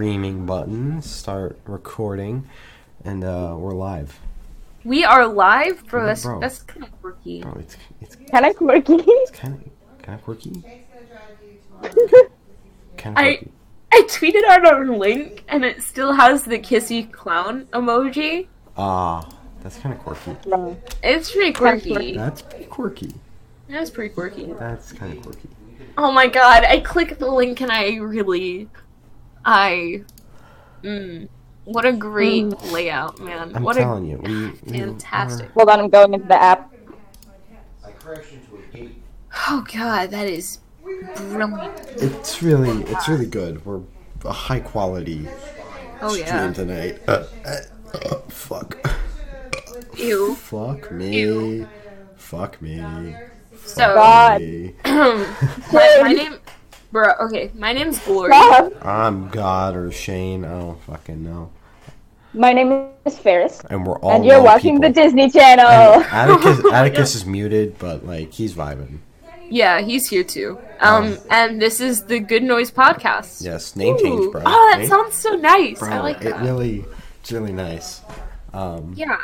streaming 0.00 0.46
button, 0.46 1.02
start 1.02 1.60
recording, 1.66 2.48
and 3.04 3.22
uh, 3.22 3.54
we're 3.58 3.74
live. 3.74 4.18
We 4.82 5.04
are 5.04 5.26
live, 5.26 5.86
bro. 5.88 6.06
That's 6.06 6.22
Bro. 6.22 6.40
that's 6.40 6.62
kind 6.62 6.84
of 6.86 7.02
quirky. 7.02 7.42
Bro, 7.42 7.52
it's 7.58 7.76
it's 8.00 8.16
Kind 8.30 8.46
of 8.46 8.56
quirky. 8.56 8.94
it's 8.96 9.30
kind 9.30 9.62
of 9.62 10.02
kind 10.02 10.18
of 10.18 10.24
quirky. 10.24 10.62
Kind 12.96 13.14
of 13.14 13.22
I 13.22 13.34
quirky. 13.34 13.50
I 13.92 14.02
tweeted 14.08 14.42
out 14.48 14.64
our 14.64 14.86
link, 14.86 15.44
and 15.48 15.66
it 15.66 15.82
still 15.82 16.14
has 16.14 16.44
the 16.44 16.58
kissy 16.58 17.12
clown 17.12 17.66
emoji. 17.74 18.46
Ah, 18.78 19.28
that's 19.62 19.76
kind 19.80 19.94
of 19.94 20.00
quirky. 20.00 20.34
It's 21.02 21.30
pretty 21.30 21.52
quirky. 21.52 22.14
That's 22.16 22.40
pretty 22.40 22.64
quirky. 22.64 23.12
That's 23.68 23.90
pretty 23.90 24.14
quirky. 24.14 24.46
That's 24.54 24.92
kind 24.92 25.12
of 25.18 25.22
quirky. 25.22 25.50
Oh 25.98 26.10
my 26.10 26.26
god! 26.26 26.64
I 26.64 26.80
clicked 26.80 27.18
the 27.18 27.30
link, 27.30 27.60
and 27.60 27.70
I 27.70 27.96
really, 27.96 28.70
I, 29.44 30.02
mm, 30.82 31.28
what 31.64 31.86
a 31.86 31.92
great 31.92 32.46
layout, 32.72 33.20
man! 33.20 33.52
I'm 33.54 33.62
what 33.64 33.76
telling 33.76 34.06
a 34.06 34.08
you, 34.10 34.18
we, 34.18 34.72
we 34.72 34.78
fantastic. 34.78 35.50
Hold 35.52 35.68
on, 35.68 35.80
I'm 35.80 35.88
going 35.88 36.14
into 36.14 36.26
the 36.26 36.40
app. 36.40 36.72
I 37.84 37.90
crashed 37.92 38.32
into 38.32 38.56
a 38.56 38.76
gate. 38.76 38.96
Oh 39.48 39.64
god, 39.72 40.10
that 40.10 40.26
is 40.26 40.58
brilliant. 41.16 41.80
It's 41.96 42.42
really, 42.42 42.82
it's 42.82 43.08
really 43.08 43.26
good. 43.26 43.64
We're 43.64 43.80
a 44.24 44.32
high 44.32 44.60
quality 44.60 45.28
Oh 46.02 46.14
stream 46.14 46.26
yeah. 46.26 46.52
tonight. 46.52 46.98
Uh, 47.06 47.24
uh, 47.44 47.56
uh, 47.94 48.16
fuck. 48.28 48.78
Ew. 49.96 50.34
Fuck 50.34 50.90
me. 50.90 51.66
Fuck 52.16 52.60
me. 52.62 53.14
So, 53.64 53.94
God. 53.94 54.40
me. 54.40 54.74
my, 54.84 55.26
my 55.72 56.12
name, 56.16 56.38
bro. 56.92 57.12
Okay, 57.22 57.50
my 57.54 57.72
name's 57.72 57.98
Glory. 58.00 58.32
Stop. 58.32 58.84
I'm 58.84 59.28
God 59.28 59.76
or 59.76 59.90
Shane. 59.92 60.44
I 60.44 60.50
don't 60.50 60.80
fucking 60.82 61.22
know. 61.22 61.50
My 62.32 62.52
name 62.52 62.86
is 63.04 63.18
Ferris, 63.18 63.60
And 63.70 63.84
we're 63.84 63.98
all 63.98 64.12
and 64.12 64.24
you're 64.24 64.36
low 64.38 64.44
watching 64.44 64.80
the. 64.80 64.88
Disney 64.88 65.28
Channel. 65.30 65.66
Atticus, 66.12 66.64
Atticus 66.72 67.14
is 67.16 67.26
muted, 67.26 67.76
but 67.80 68.06
like 68.06 68.32
he's 68.32 68.54
vibing. 68.54 68.98
Yeah, 69.48 69.80
he's 69.80 70.08
here 70.08 70.22
too. 70.22 70.60
Um, 70.78 71.18
and 71.28 71.60
this 71.60 71.80
is 71.80 72.04
the 72.04 72.20
Good 72.20 72.44
Noise 72.44 72.70
podcast. 72.70 73.42
Yes, 73.44 73.74
name 73.74 73.98
change, 73.98 74.30
bro. 74.30 74.42
Oh, 74.46 74.68
that 74.70 74.78
Name- 74.78 74.88
sounds 74.88 75.16
so 75.16 75.30
nice. 75.30 75.80
bro, 75.80 75.88
I 75.90 75.98
like 76.00 76.20
that. 76.20 76.40
it 76.40 76.44
really, 76.44 76.84
it's 77.20 77.32
really 77.32 77.52
nice. 77.52 78.00
Um, 78.54 78.94
Yeah. 78.96 79.16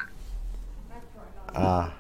uh, 1.55 1.91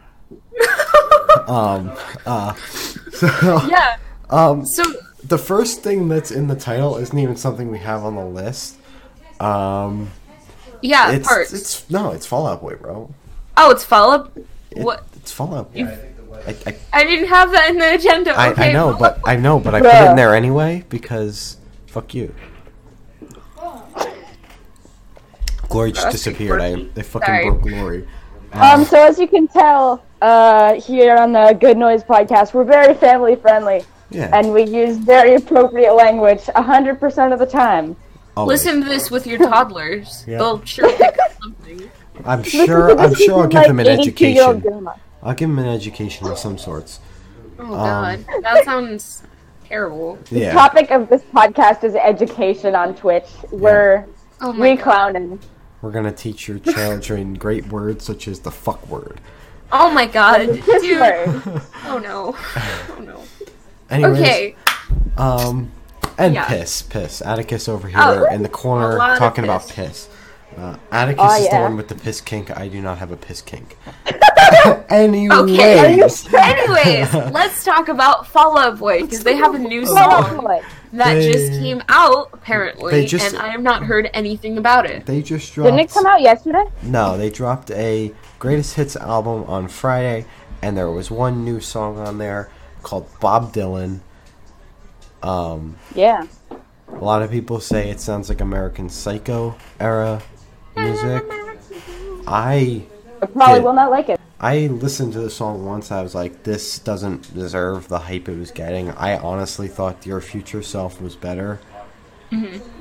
um, 1.47 1.93
uh, 2.27 2.53
so, 3.13 3.29
Yeah. 3.69 3.97
um, 4.31 4.67
So 4.67 4.83
the 5.29 5.39
first 5.39 5.83
thing 5.83 6.09
that's 6.09 6.31
in 6.31 6.47
the 6.49 6.57
title 6.57 6.97
isn't 6.97 7.19
even 7.19 7.37
something 7.37 7.71
we 7.71 7.79
have 7.79 8.05
on 8.05 8.15
the 8.15 8.25
list. 8.25 8.77
Um, 9.41 10.11
yeah, 10.83 11.13
it's, 11.13 11.27
parts. 11.27 11.53
it's 11.53 11.91
no, 11.91 12.11
it's 12.13 12.27
Fall 12.27 12.47
Out 12.47 12.61
Boy, 12.61 12.77
bro. 12.77 13.13
oh, 13.57 13.71
it's 13.71 13.85
follow 13.85 14.15
up. 14.15 14.37
It- 14.71 14.79
What? 14.85 15.05
It's 15.17 15.33
Fall 15.33 15.55
Out 15.55 15.73
Boy. 15.75 15.89
I, 16.47 16.55
I, 16.67 16.77
I 16.93 17.05
didn't 17.05 17.29
have 17.29 17.51
that 17.53 17.71
in 17.71 17.79
the 17.79 17.95
agenda. 17.95 18.31
I, 18.39 18.51
Okay, 18.51 18.71
I 18.71 18.73
know, 18.73 18.91
Fall 18.91 18.99
but 19.01 19.21
I 19.25 19.37
know, 19.37 19.59
but 19.59 19.75
I 19.75 19.81
put 19.81 19.89
it 19.95 20.11
in 20.11 20.17
there 20.17 20.35
anyway 20.35 20.85
because 20.89 21.57
fuck 21.87 22.15
you. 22.15 22.35
Glory 25.69 25.93
just 25.93 26.11
disappeared. 26.11 26.61
I 26.61 26.73
quirky. 26.75 26.91
they 26.95 27.03
fucking 27.03 27.27
Sorry. 27.27 27.51
broke 27.51 27.63
Glory. 27.63 28.09
Um, 28.53 28.85
so 28.85 29.05
as 29.05 29.19
you 29.19 29.27
can 29.27 29.49
tell, 29.49 30.03
uh, 30.23 30.75
here 30.81 31.17
on 31.17 31.33
the 31.33 31.57
Good 31.61 31.77
Noise 31.77 32.05
podcast, 32.05 32.55
we're 32.55 32.65
very 32.65 32.95
family 32.95 33.35
friendly, 33.37 33.83
Yeah. 34.11 34.31
and 34.33 34.53
we 34.53 34.63
use 34.63 34.97
very 34.99 35.35
appropriate 35.35 35.93
language 35.95 36.43
100% 36.43 37.33
of 37.33 37.39
the 37.39 37.47
time. 37.47 37.97
always. 38.37 38.65
listen 38.65 38.83
to 38.83 38.89
this 38.89 39.11
with 39.11 39.27
your 39.27 39.39
toddlers. 39.39 40.25
Yeah. 40.29 40.39
They'll 40.39 40.65
sure 40.65 40.91
pick 40.97 41.19
up 41.19 41.33
something. 41.43 41.91
I'm 42.25 42.43
sure. 42.43 42.99
I'm 42.99 43.15
sure 43.15 43.35
I'll 43.35 43.43
with, 43.43 43.51
give 43.51 43.65
them 43.65 43.81
an 43.81 43.87
education. 43.89 44.89
I'll 45.23 45.35
give 45.35 45.49
them 45.49 45.59
an 45.59 45.67
education 45.67 46.27
of 46.29 46.39
some 46.39 46.57
sorts. 46.57 47.01
Oh 47.59 47.69
god, 47.69 48.25
um, 48.35 48.43
that 48.43 48.65
sounds 48.65 49.23
terrible. 49.65 50.19
Yeah. 50.31 50.53
Topic 50.53 50.91
of 50.91 51.09
this 51.09 51.23
podcast 51.35 51.85
is 51.85 51.95
education 51.95 52.75
on 52.75 52.95
Twitch. 52.95 53.29
We're 53.51 54.07
Oh 54.41 54.53
my 54.53 54.71
we 54.73 54.77
clowning. 54.77 55.41
We're 55.83 55.91
gonna 55.91 56.13
teach 56.13 56.49
your 56.49 56.59
children 56.59 57.35
great 57.35 57.67
words 57.69 58.05
such 58.05 58.29
as 58.29 58.41
the 58.41 58.51
fuck 58.51 58.87
word. 58.89 59.21
Oh 59.73 59.91
my 59.91 60.07
god, 60.07 60.47
dude. 60.47 60.63
Oh 61.85 61.99
no. 62.03 62.37
Oh 62.97 63.01
no. 63.01 63.23
Anyways, 63.91 64.21
Okay. 64.21 64.57
Um, 65.17 65.71
and 66.19 66.35
Yeah. 66.35 66.45
piss, 66.47 66.83
piss. 66.83 67.21
Atticus 67.23 67.69
over 67.69 67.89
here 67.89 67.99
Oh, 68.01 68.25
in 68.35 68.43
the 68.43 68.49
corner 68.49 68.97
a 68.97 68.99
lot 68.99 69.13
of 69.13 69.19
talking 69.19 69.45
about 69.45 69.67
piss. 69.69 69.75
piss. 69.77 70.09
Uh, 70.59 70.75
Atticus 70.91 71.25
Oh, 71.27 71.43
is 71.43 71.49
the 71.51 71.57
one 71.57 71.77
with 71.77 71.89
the 71.89 71.95
piss 71.95 72.21
kink. 72.21 72.57
I 72.59 72.69
do 72.69 72.81
not 72.81 72.99
have 72.99 73.11
a 73.13 73.17
piss 73.17 73.43
kink. 73.43 73.77
Anyways, 74.89 75.31
Okay. 75.33 76.01
Anyways, 76.35 77.15
let's 77.33 77.65
talk 77.65 77.89
about 77.89 78.27
Fall 78.27 78.57
Out 78.59 78.79
Boy 78.79 79.03
because 79.03 79.23
they 79.25 79.35
have 79.37 79.55
a 79.55 79.59
new 79.59 79.85
song 79.87 80.39
boy. 80.39 80.61
that 80.93 81.15
They- 81.15 81.33
just 81.33 81.53
came 81.61 81.83
out 81.89 82.31
apparently, 82.33 82.93
They 82.93 83.05
just- 83.07 83.35
and 83.35 83.43
I 83.43 83.49
have 83.49 83.61
not 83.63 83.83
heard 83.85 84.09
anything 84.15 84.57
about 84.57 84.87
it. 84.87 85.05
they 85.07 85.21
just 85.21 85.53
dropped. 85.55 85.67
Didn't 85.67 85.81
it 85.81 85.93
come 85.93 86.07
out 86.07 86.21
yesterday? 86.23 86.65
No, 86.83 87.19
they 87.19 87.29
dropped 87.29 87.71
a 87.73 88.13
greatest 88.39 88.75
hits 88.77 88.97
album 88.97 89.45
on 89.49 89.69
Friday, 89.69 90.25
and 90.63 90.77
there 90.77 90.91
was 90.91 91.11
one 91.11 91.45
new 91.45 91.61
song 91.61 91.99
on 91.99 92.19
there 92.19 92.49
called 92.87 93.09
Bob 93.21 93.53
Dylan. 93.53 93.99
Um, 95.23 95.77
Yeah. 95.95 96.25
a 96.89 97.05
lot 97.05 97.21
of 97.23 97.31
people 97.33 97.59
say 97.61 97.91
it 97.91 98.01
sounds 98.01 98.29
like 98.29 98.41
American 98.41 98.89
Psycho 98.89 99.57
era 99.81 100.23
music. 100.77 101.25
I 102.29 102.85
I 103.21 103.27
probably 103.27 103.55
Did- 103.57 103.65
will 103.65 103.73
not 103.73 103.91
like 103.91 104.09
it. 104.09 104.21
I 104.39 104.67
listened 104.69 105.15
to 105.15 105.21
the 105.21 105.31
song 105.31 105.65
once. 105.65 105.91
I 105.91 106.03
was 106.03 106.15
like, 106.15 106.43
this 106.45 106.79
doesn't 106.79 107.35
deserve 107.35 107.89
the 107.89 107.99
hype 107.99 108.29
it 108.29 108.39
was 108.39 108.51
getting. 108.51 108.91
I 108.93 109.17
honestly 109.17 109.67
thought 109.67 110.05
Your 110.07 110.21
Future 110.21 110.63
Self 110.63 111.01
was 111.01 111.17
better. 111.17 111.59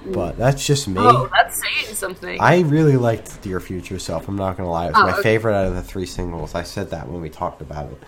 But 0.05 0.37
that's 0.37 0.65
just 0.65 0.87
me. 0.87 0.95
Oh, 0.99 1.29
that's 1.33 1.61
saying 1.61 1.95
something. 1.95 2.37
I 2.41 2.59
really 2.61 2.97
liked 2.97 3.41
Dear 3.41 3.59
Future 3.61 3.97
Self. 3.99 4.27
I'm 4.27 4.35
not 4.35 4.57
gonna 4.57 4.69
lie, 4.69 4.87
it 4.87 4.93
was 4.93 5.01
Oh, 5.01 5.05
my 5.05 5.13
okay. 5.13 5.21
favorite 5.23 5.55
out 5.55 5.67
of 5.67 5.75
the 5.75 5.81
three 5.83 6.05
singles. 6.05 6.53
I 6.53 6.63
said 6.63 6.89
that 6.91 7.07
when 7.09 7.21
we 7.21 7.29
talked 7.29 7.61
about 7.61 7.85
it. 7.91 8.03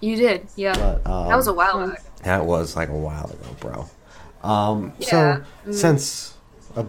You 0.00 0.16
did, 0.16 0.46
yeah. 0.56 0.74
But 0.76 1.10
um, 1.10 1.28
that 1.28 1.36
was 1.36 1.46
a 1.46 1.52
while 1.52 1.80
ago. 1.82 1.94
that 2.24 2.44
was 2.46 2.76
like 2.76 2.88
a 2.88 2.96
while 2.96 3.26
ago, 3.30 3.56
bro. 3.60 3.90
Um, 4.48 4.92
Yeah. 4.98 5.42
So 5.66 5.72
since 5.72 6.34
uh, 6.76 6.84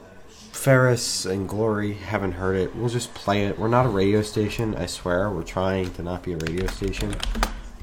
Ferris 0.51 1.25
and 1.25 1.47
Glory 1.49 1.93
haven't 1.93 2.33
heard 2.33 2.55
it, 2.55 2.75
we'll 2.75 2.89
just 2.89 3.13
play 3.13 3.45
it. 3.45 3.57
We're 3.57 3.67
not 3.69 3.85
a 3.85 3.89
radio 3.89 4.21
station, 4.21 4.75
I 4.75 4.85
swear. 4.85 5.29
We're 5.29 5.43
trying 5.43 5.91
to 5.93 6.03
not 6.03 6.23
be 6.23 6.33
a 6.33 6.37
radio 6.37 6.67
station, 6.67 7.15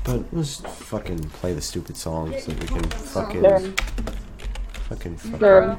but 0.04 0.30
we'll 0.32 0.42
just 0.44 0.66
fucking 0.66 1.18
play 1.30 1.52
the 1.52 1.60
stupid 1.62 1.96
song 1.96 2.32
so 2.38 2.52
we 2.52 2.66
can 2.66 2.82
fucking 2.84 3.42
Sure. 3.42 3.60
fucking 4.88 5.16
fucking 5.16 5.38
Sure. 5.38 5.78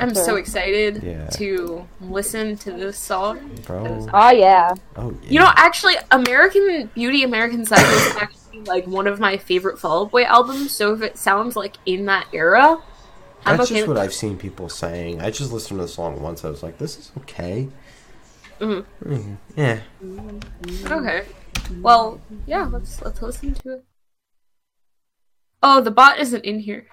I'm 0.00 0.14
so 0.14 0.34
excited 0.36 1.02
Yeah. 1.02 1.26
to 1.28 1.86
listen 2.00 2.56
to 2.58 2.72
this 2.72 2.98
song. 2.98 3.38
bro. 3.64 4.06
Oh 4.12 4.30
yeah. 4.30 4.74
Oh 4.96 5.10
yeah. 5.22 5.30
You 5.30 5.40
know, 5.40 5.50
actually, 5.56 5.94
American 6.10 6.90
Beauty, 6.94 7.22
American 7.22 7.64
Psycho 7.64 7.82
is 7.88 8.16
actually 8.20 8.40
like 8.64 8.86
one 8.86 9.06
of 9.06 9.20
my 9.20 9.36
favorite 9.36 9.78
Fall 9.78 10.04
Out 10.04 10.10
Boy 10.10 10.24
albums. 10.24 10.72
So 10.72 10.92
if 10.94 11.02
it 11.02 11.18
sounds 11.18 11.56
like 11.56 11.76
in 11.86 12.06
that 12.06 12.26
era, 12.32 12.80
I'm 13.44 13.56
That's 13.58 13.70
okay 13.70 13.78
just 13.80 13.88
with 13.88 13.96
what 13.96 14.04
I've 14.04 14.14
seen 14.14 14.36
people 14.36 14.68
saying. 14.68 15.20
I 15.20 15.30
just 15.30 15.52
listened 15.52 15.78
to 15.78 15.82
the 15.84 15.88
song 15.88 16.20
once. 16.20 16.44
I 16.44 16.50
was 16.50 16.62
like, 16.62 16.78
this 16.78 16.98
is 16.98 17.12
okay. 17.18 17.68
Mhm. 18.60 18.84
Mm, 19.04 19.36
Yeah. 19.56 19.80
Okay. 20.90 21.24
Well, 21.80 22.20
yeah, 22.46 22.66
let's 22.66 23.02
let's 23.02 23.20
listen 23.22 23.54
to 23.54 23.74
it. 23.74 23.84
Oh, 25.62 25.80
the 25.80 25.90
bot 25.90 26.18
isn't 26.18 26.44
in 26.44 26.60
here. 26.60 26.86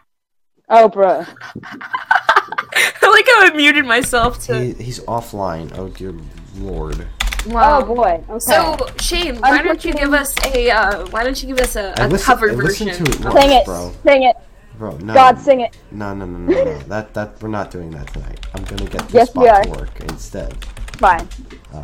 Oh, 0.70 0.90
bruh. 0.90 1.28
I 1.66 3.10
like 3.10 3.28
how 3.28 3.46
I 3.46 3.52
muted 3.56 3.86
myself 3.86 4.40
to. 4.46 4.60
He, 4.60 4.74
he's 4.74 5.00
offline. 5.02 5.72
Oh 5.78 5.90
dear 5.90 6.14
lord. 6.58 7.08
Wow. 7.48 7.82
Oh 7.82 7.96
boy. 7.96 8.24
Okay. 8.30 8.40
So 8.40 8.78
Shane, 9.00 9.36
why 9.38 9.62
don't 9.62 9.84
you 9.84 9.94
give 9.94 10.14
us 10.14 10.36
a 10.46 10.70
uh, 10.72 11.06
why 11.08 11.24
don't 11.24 11.42
you 11.42 11.48
give 11.50 11.60
us 11.60 11.76
a, 11.76 11.94
I 12.00 12.06
a 12.06 12.08
listen- 12.08 12.26
cover 12.26 12.50
I 12.52 12.56
version? 12.56 12.88
to 12.88 13.04
it 13.04 13.20
once. 13.20 13.34
sing 13.42 13.52
it. 13.52 13.66
bro. 13.66 13.92
Sing 14.06 14.24
it. 14.24 14.36
Bro, 14.78 14.98
no. 14.98 15.14
God, 15.14 15.38
sing 15.40 15.62
it. 15.62 15.78
No, 15.92 16.14
no, 16.16 16.26
no, 16.26 16.38
no, 16.40 16.64
no. 16.64 16.80
that 16.88 17.14
that 17.14 17.42
we're 17.42 17.50
not 17.50 17.70
doing 17.70 17.92
that 17.92 18.08
tonight. 18.14 18.40
I'm 18.54 18.64
gonna 18.64 18.86
get 18.90 19.02
this 19.10 19.14
Yes, 19.14 19.36
we 19.36 19.46
spot 19.46 19.64
to 19.64 19.70
work 19.70 20.00
instead. 20.02 20.66
Fine. 20.98 21.28
Uh, 21.74 21.84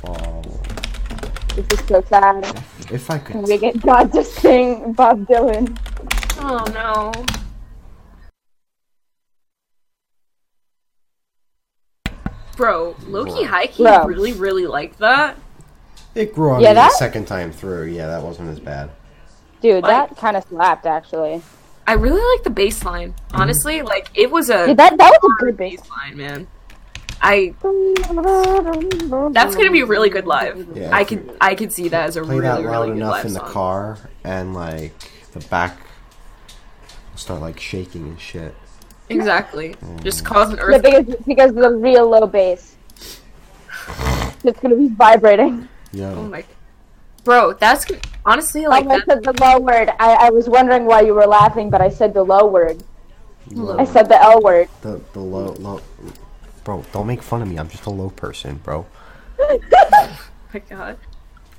fall. 0.00 0.44
This 1.56 1.66
is 1.80 1.86
so 1.88 2.02
sad. 2.08 2.44
If 2.92 3.10
I 3.10 3.18
could 3.18 3.32
Can 3.32 3.40
could. 3.42 3.48
we 3.50 3.58
get 3.58 3.80
God 3.82 4.12
to 4.12 4.22
sing 4.22 4.92
Bob 4.92 5.26
Dylan? 5.26 5.76
Oh 6.40 6.64
no. 6.72 7.12
Bro, 12.58 12.96
Loki 13.06 13.30
Bro. 13.30 13.44
Heike 13.44 13.76
Bro. 13.78 14.04
really, 14.04 14.32
really 14.34 14.66
liked 14.66 14.98
that. 14.98 15.36
It 16.14 16.34
grew 16.34 16.50
on 16.50 16.60
Yeah, 16.60 16.68
me 16.70 16.74
the 16.74 16.80
that- 16.80 16.92
second 16.92 17.26
time 17.26 17.52
through. 17.52 17.84
Yeah, 17.86 18.08
that 18.08 18.22
wasn't 18.22 18.50
as 18.50 18.60
bad. 18.60 18.90
Dude, 19.62 19.82
Like- 19.84 20.10
that 20.10 20.16
kind 20.18 20.36
of 20.36 20.44
slapped 20.48 20.84
actually. 20.84 21.40
I 21.86 21.92
really 21.94 22.20
like 22.36 22.44
the 22.44 22.50
bass 22.50 22.84
line. 22.84 23.14
Honestly, 23.32 23.78
mm-hmm. 23.78 23.86
like 23.86 24.10
it 24.14 24.30
was 24.30 24.50
a 24.50 24.66
Yeah, 24.68 24.74
that 24.74 24.98
that 24.98 25.18
was 25.22 25.32
a 25.40 25.44
good 25.44 25.56
bass. 25.56 25.80
bass 25.80 25.88
line, 25.90 26.16
man. 26.18 26.46
I 27.22 27.54
that's 29.32 29.56
gonna 29.56 29.70
be 29.72 29.82
really 29.82 30.10
good 30.10 30.26
live. 30.26 30.66
Yeah. 30.74 30.94
I 30.94 31.04
can 31.04 31.30
I 31.40 31.54
can 31.54 31.70
see 31.70 31.88
that 31.88 32.08
as 32.08 32.16
a 32.16 32.22
Play 32.22 32.36
really 32.36 32.42
that 32.42 32.62
loud 32.62 32.86
good 32.86 32.96
enough 32.96 33.12
live 33.12 33.24
in 33.26 33.32
the 33.32 33.40
song. 33.40 33.50
car, 33.50 33.98
and 34.22 34.54
like 34.54 34.92
the 35.32 35.40
back 35.48 35.78
start 37.16 37.40
like 37.40 37.58
shaking 37.58 38.02
and 38.08 38.20
shit. 38.20 38.54
Exactly. 39.08 39.74
Mm. 39.74 40.02
Just 40.02 40.24
cause 40.24 40.52
an 40.52 40.58
Yeah, 40.58 40.78
because 40.78 41.16
because 41.26 41.50
of 41.50 41.56
the 41.56 41.70
real 41.70 42.08
low 42.08 42.26
bass. 42.26 42.76
It's 44.44 44.60
gonna 44.60 44.76
be 44.76 44.88
vibrating. 44.88 45.68
Yo, 45.92 46.14
Oh 46.14 46.22
my. 46.24 46.44
Bro, 47.24 47.54
that's 47.54 47.84
honestly 48.24 48.66
Like 48.66 48.86
like 48.86 49.02
I 49.02 49.04
said 49.14 49.24
the 49.24 49.32
low 49.40 49.58
word. 49.58 49.90
I, 49.98 50.26
I 50.26 50.30
was 50.30 50.48
wondering 50.48 50.84
why 50.84 51.02
you 51.02 51.14
were 51.14 51.26
laughing, 51.26 51.70
but 51.70 51.80
I 51.80 51.88
said 51.88 52.14
the 52.14 52.22
low 52.22 52.46
word. 52.46 52.82
low- 53.50 53.78
I 53.78 53.84
said 53.84 54.08
the 54.08 54.20
L 54.22 54.40
word. 54.42 54.68
the 54.82 55.00
the 55.12 55.20
low 55.20 55.52
low. 55.54 55.80
Bro, 56.64 56.84
don't 56.92 57.06
make 57.06 57.22
fun 57.22 57.42
of 57.42 57.48
me. 57.48 57.58
I'm 57.58 57.68
just 57.68 57.86
a 57.86 57.90
low 57.90 58.10
person, 58.10 58.56
bro. 58.56 58.86
my 59.38 60.60
god. 60.68 60.98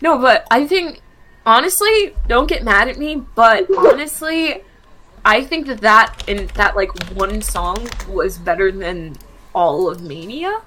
No, 0.02 0.18
but 0.18 0.48
I 0.52 0.66
think 0.68 1.02
honestly, 1.46 2.16
don't 2.28 2.48
get 2.48 2.64
mad 2.64 2.88
at 2.88 2.98
me, 2.98 3.24
but 3.36 3.68
honestly, 3.78 4.64
I 5.26 5.44
think 5.44 5.68
that 5.68 5.82
that 5.82 6.24
in 6.28 6.48
that 6.56 6.76
like 6.76 6.92
one 7.14 7.42
song 7.42 7.88
was 8.08 8.38
better 8.38 8.72
than 8.72 9.16
all 9.54 9.90
of 9.90 10.02
Mania. 10.02 10.62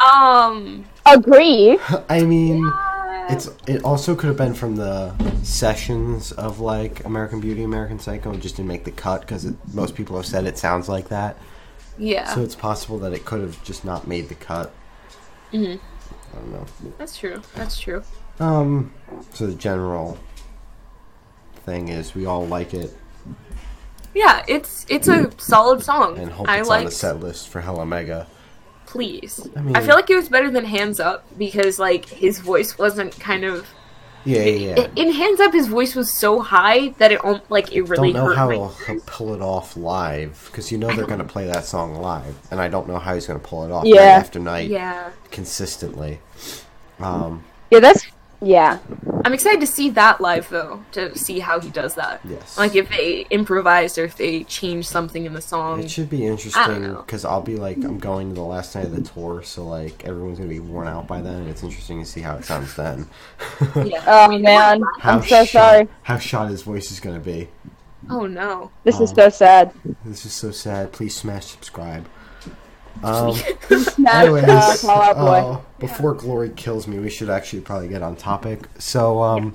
Um, 0.00 0.84
Agree. 1.06 1.78
I 2.08 2.22
mean, 2.22 2.70
it's 3.28 3.50
it 3.66 3.84
also 3.84 4.14
could 4.14 4.28
have 4.28 4.36
been 4.36 4.54
from 4.54 4.76
the 4.76 5.14
sessions 5.42 6.32
of 6.32 6.60
like 6.60 7.04
American 7.04 7.40
Beauty, 7.40 7.62
American 7.64 7.98
Psycho, 7.98 8.34
just 8.36 8.56
didn't 8.56 8.68
make 8.68 8.84
the 8.84 8.92
cut 8.92 9.22
because 9.22 9.52
most 9.74 9.94
people 9.94 10.16
have 10.16 10.26
said 10.26 10.46
it 10.46 10.56
sounds 10.58 10.88
like 10.88 11.08
that. 11.08 11.36
yeah, 11.98 12.32
So 12.34 12.42
it's 12.42 12.54
possible 12.54 12.98
that 13.00 13.12
it 13.12 13.24
could 13.24 13.40
have 13.40 13.62
just 13.64 13.84
not 13.84 14.06
made 14.06 14.28
the 14.28 14.34
cut. 14.36 14.72
Mhm. 15.52 15.80
I 16.32 16.36
don't 16.36 16.52
know. 16.52 16.66
that's 16.96 17.18
true. 17.18 17.42
That's 17.56 17.78
true. 17.78 18.02
Um, 18.38 18.94
so 19.34 19.46
the 19.46 19.54
general 19.54 20.16
thing 21.66 21.88
is 21.88 22.14
we 22.14 22.24
all 22.24 22.46
like 22.46 22.72
it 22.72 22.96
Yeah, 24.14 24.44
it's 24.48 24.86
it's 24.88 25.08
a 25.08 25.30
solid 25.38 25.82
song. 25.82 26.18
and 26.18 26.30
hope 26.30 26.48
I 26.48 26.58
it's 26.60 26.68
on 26.68 26.78
the 26.78 26.84
like. 26.86 26.92
set 26.92 27.20
list 27.20 27.48
for 27.48 27.60
Hella 27.60 27.86
Mega. 27.86 28.26
Please, 28.86 29.46
I 29.54 29.58
I, 29.60 29.62
mean- 29.62 29.74
feel 29.76 29.94
like 29.94 30.10
it 30.10 30.16
was 30.16 30.28
better 30.28 30.50
than 30.50 30.64
Hands 30.64 30.98
Up 30.98 31.24
because 31.38 31.78
like 31.78 32.06
his 32.08 32.40
voice 32.40 32.76
wasn't 32.76 33.18
kind 33.20 33.44
of 33.44 33.68
Yeah, 34.24 34.42
yeah, 34.42 34.74
yeah. 34.80 34.86
in 34.96 35.12
Hands 35.12 35.38
Up. 35.38 35.52
His 35.52 35.68
voice 35.68 35.94
was 35.94 36.12
so 36.12 36.40
high 36.40 36.88
that 36.98 37.12
it 37.12 37.20
al- 37.22 37.44
like 37.50 37.72
it 37.72 37.82
really 37.82 38.12
don't 38.12 38.22
know 38.24 38.28
hurt 38.30 38.36
how 38.36 38.46
my 38.48 38.54
he'll, 38.54 38.68
he'll 38.86 39.00
pull 39.06 39.32
it 39.32 39.40
off 39.40 39.76
live 39.76 40.42
because 40.50 40.72
you 40.72 40.78
know 40.78 40.92
they're 40.94 41.06
gonna 41.06 41.22
play 41.22 41.46
that 41.46 41.64
song 41.64 41.94
live, 41.94 42.34
and 42.50 42.60
I 42.60 42.66
don't 42.66 42.88
know 42.88 42.98
how 42.98 43.14
he's 43.14 43.28
gonna 43.28 43.38
pull 43.38 43.64
it 43.64 43.70
off 43.70 43.84
night 43.84 43.94
Yeah. 43.94 44.00
after 44.02 44.40
night 44.40 44.68
Yeah, 44.68 45.10
consistently. 45.30 46.18
Um, 46.98 47.44
Yeah, 47.70 47.78
that's 47.78 48.06
yeah. 48.42 48.78
I'm 49.24 49.34
excited 49.34 49.60
to 49.60 49.66
see 49.66 49.90
that 49.90 50.20
live 50.20 50.48
though 50.48 50.82
to 50.92 51.16
see 51.16 51.38
how 51.40 51.60
he 51.60 51.70
does 51.70 51.94
that. 51.96 52.20
yes, 52.24 52.56
Like 52.58 52.74
if 52.74 52.88
they 52.88 53.26
improvise 53.30 53.98
or 53.98 54.04
if 54.04 54.16
they 54.16 54.44
change 54.44 54.86
something 54.86 55.24
in 55.26 55.34
the 55.34 55.40
song. 55.40 55.80
it 55.80 55.90
should 55.90 56.08
be 56.10 56.26
interesting 56.26 56.94
because 56.94 57.24
I'll 57.24 57.42
be 57.42 57.56
like 57.56 57.76
I'm 57.78 57.98
going 57.98 58.28
to 58.30 58.34
the 58.34 58.40
last 58.42 58.74
night 58.74 58.86
of 58.86 58.94
the 58.96 59.02
tour, 59.02 59.42
so 59.42 59.64
like 59.66 60.04
everyone's 60.04 60.38
gonna 60.38 60.48
be 60.50 60.60
worn 60.60 60.88
out 60.88 61.06
by 61.06 61.20
then, 61.20 61.34
and 61.42 61.48
it's 61.48 61.62
interesting 61.62 62.00
to 62.00 62.06
see 62.06 62.20
how 62.20 62.36
it 62.36 62.44
sounds 62.44 62.74
then. 62.76 63.08
Yeah. 63.76 64.02
Oh 64.06 64.38
man, 64.38 64.82
How 65.00 65.14
I'm 65.18 65.22
so 65.22 65.44
shot, 65.44 65.48
sorry. 65.48 65.88
How 66.02 66.18
shot 66.18 66.48
his 66.50 66.62
voice 66.62 66.90
is 66.90 67.00
gonna 67.00 67.20
be. 67.20 67.48
Oh 68.08 68.26
no. 68.26 68.70
This 68.84 68.98
is 69.00 69.10
Um, 69.10 69.16
so 69.16 69.28
sad. 69.28 69.72
This 70.04 70.24
is 70.24 70.32
so 70.32 70.50
sad. 70.50 70.92
Please 70.92 71.14
smash 71.14 71.46
subscribe. 71.46 72.06
Um, 73.02 73.34
anyways, 74.08 74.44
uh, 74.44 74.74
Fall 74.80 75.02
Out 75.02 75.16
Boy. 75.16 75.60
before 75.78 76.14
Glory 76.14 76.50
kills 76.50 76.86
me, 76.86 76.98
we 76.98 77.10
should 77.10 77.30
actually 77.30 77.62
probably 77.62 77.88
get 77.88 78.02
on 78.02 78.16
topic. 78.16 78.60
So, 78.78 79.22
um, 79.22 79.54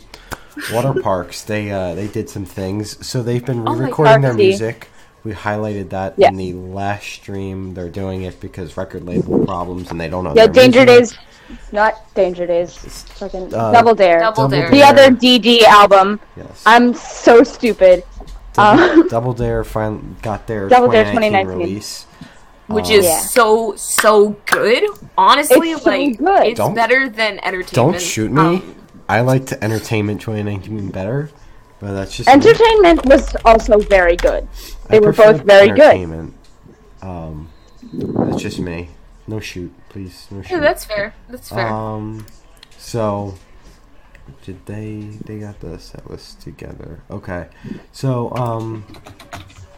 Waterparks, 0.70 1.46
they 1.46 1.72
uh, 1.72 1.96
they 1.96 2.08
did 2.08 2.30
some 2.30 2.46
things. 2.46 3.06
So 3.06 3.22
they've 3.22 3.46
been 3.46 3.68
Oh 3.68 3.74
re-recording 3.76 4.22
their 4.22 4.34
music. 4.34 4.88
We 5.24 5.34
highlighted 5.34 5.90
that 5.90 6.14
Yeah. 6.18 6.30
in 6.30 6.38
the 6.38 6.54
last 6.54 7.08
stream. 7.08 7.74
They're 7.74 7.90
doing 7.90 8.24
it 8.24 8.40
because 8.40 8.78
record 8.78 9.06
label 9.06 9.44
problems, 9.46 9.90
and 9.92 10.00
they 10.00 10.08
don't 10.08 10.24
know. 10.24 10.34
Yeah, 10.36 10.46
their 10.48 10.64
Danger 10.64 10.86
music. 10.86 11.18
Days. 11.18 11.72
Not 11.72 12.14
Danger 12.16 12.48
Days. 12.48 12.76
Fucking 13.18 13.54
Uh, 13.54 13.72
Double 13.72 13.94
Dare. 13.96 14.20
Double 14.20 14.44
Double 14.48 14.50
Dare. 14.50 14.70
the 14.72 14.84
other 14.84 15.10
DD 15.12 15.64
album. 15.64 16.20
Yes. 16.38 16.64
I'm 16.66 16.94
so 16.94 17.44
stupid. 17.44 18.04
Double, 18.54 18.84
um, 18.84 19.08
Double 19.10 19.34
Dare 19.34 19.64
finally 19.64 20.02
got 20.22 20.48
their 20.48 20.70
Double 20.70 20.90
Dare 20.90 21.04
2019, 21.06 21.46
2019. 21.46 21.60
release. 21.60 22.06
Which 22.68 22.86
Um, 22.88 22.92
is 22.94 23.06
Yeah. 23.06 23.20
so 23.20 23.76
so 23.76 24.36
good. 24.46 24.84
Honestly, 25.18 25.72
It's 25.72 25.84
so 25.84 25.90
like 25.90 26.18
good. 26.18 26.48
it's 26.48 26.58
Don't- 26.58 26.74
better 26.74 27.08
than 27.10 27.40
entertainment. 27.44 27.74
Don't 27.74 28.02
shoot 28.02 28.32
me. 28.32 28.42
Um, 28.42 28.76
I 29.08 29.22
liked 29.22 29.54
Entertainment 29.62 30.20
2019 30.22 30.90
better, 30.90 31.30
but 31.80 31.94
that's 31.94 32.18
just 32.18 32.28
me. 32.28 32.34
Entertainment 32.34 33.06
was 33.06 33.36
also 33.46 33.78
very 33.78 34.16
good. 34.16 34.48
They 34.90 34.98
I 34.98 35.00
were 35.00 35.14
both 35.14 35.42
very 35.42 35.68
good. 35.70 35.80
entertainment. 35.82 36.34
Um, 37.04 37.50
that's 37.94 38.42
just 38.42 38.58
me. 38.60 38.90
No 39.28 39.40
shoot, 39.40 39.72
please. 39.90 40.26
No 40.32 40.42
shoot. 40.42 40.50
yeah, 40.52 40.58
shoot. 40.58 40.62
that's 40.62 40.86
fair. 40.86 41.14
That's 41.30 41.50
fair. 41.50 41.68
Um, 41.68 42.26
so 42.80 43.36
did 44.44 44.66
they? 44.66 45.10
They 45.26 45.38
got 45.40 45.60
the 45.60 45.78
set 45.78 46.10
list 46.10 46.42
together. 46.42 47.02
Okay, 47.12 47.46
so 47.92 48.32
um, 48.36 48.86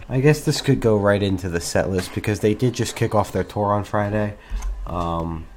I 0.09 0.21
guess 0.21 0.45
this 0.45 0.61
could 0.61 0.79
go 0.79 0.97
right 0.97 1.21
into 1.21 1.49
the 1.49 1.59
set 1.59 1.89
list 1.89 2.15
because 2.15 2.39
they 2.39 2.53
did 2.53 2.73
just 2.73 2.95
kick 2.95 3.13
off 3.13 3.31
their 3.31 3.43
tour 3.43 3.73
on 3.73 3.83
Friday. 3.83 4.35
Um. 4.85 5.47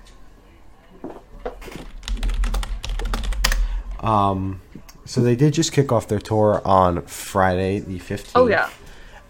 Um, 4.00 4.61
so 5.05 5.20
they 5.20 5.37
did 5.37 5.52
just 5.52 5.73
kick 5.73 5.93
off 5.93 6.08
their 6.08 6.19
tour 6.19 6.62
on 6.64 7.02
Friday 7.02 7.81
the 7.81 7.99
15th 7.99 8.32
oh 8.35 8.47
yeah. 8.47 8.70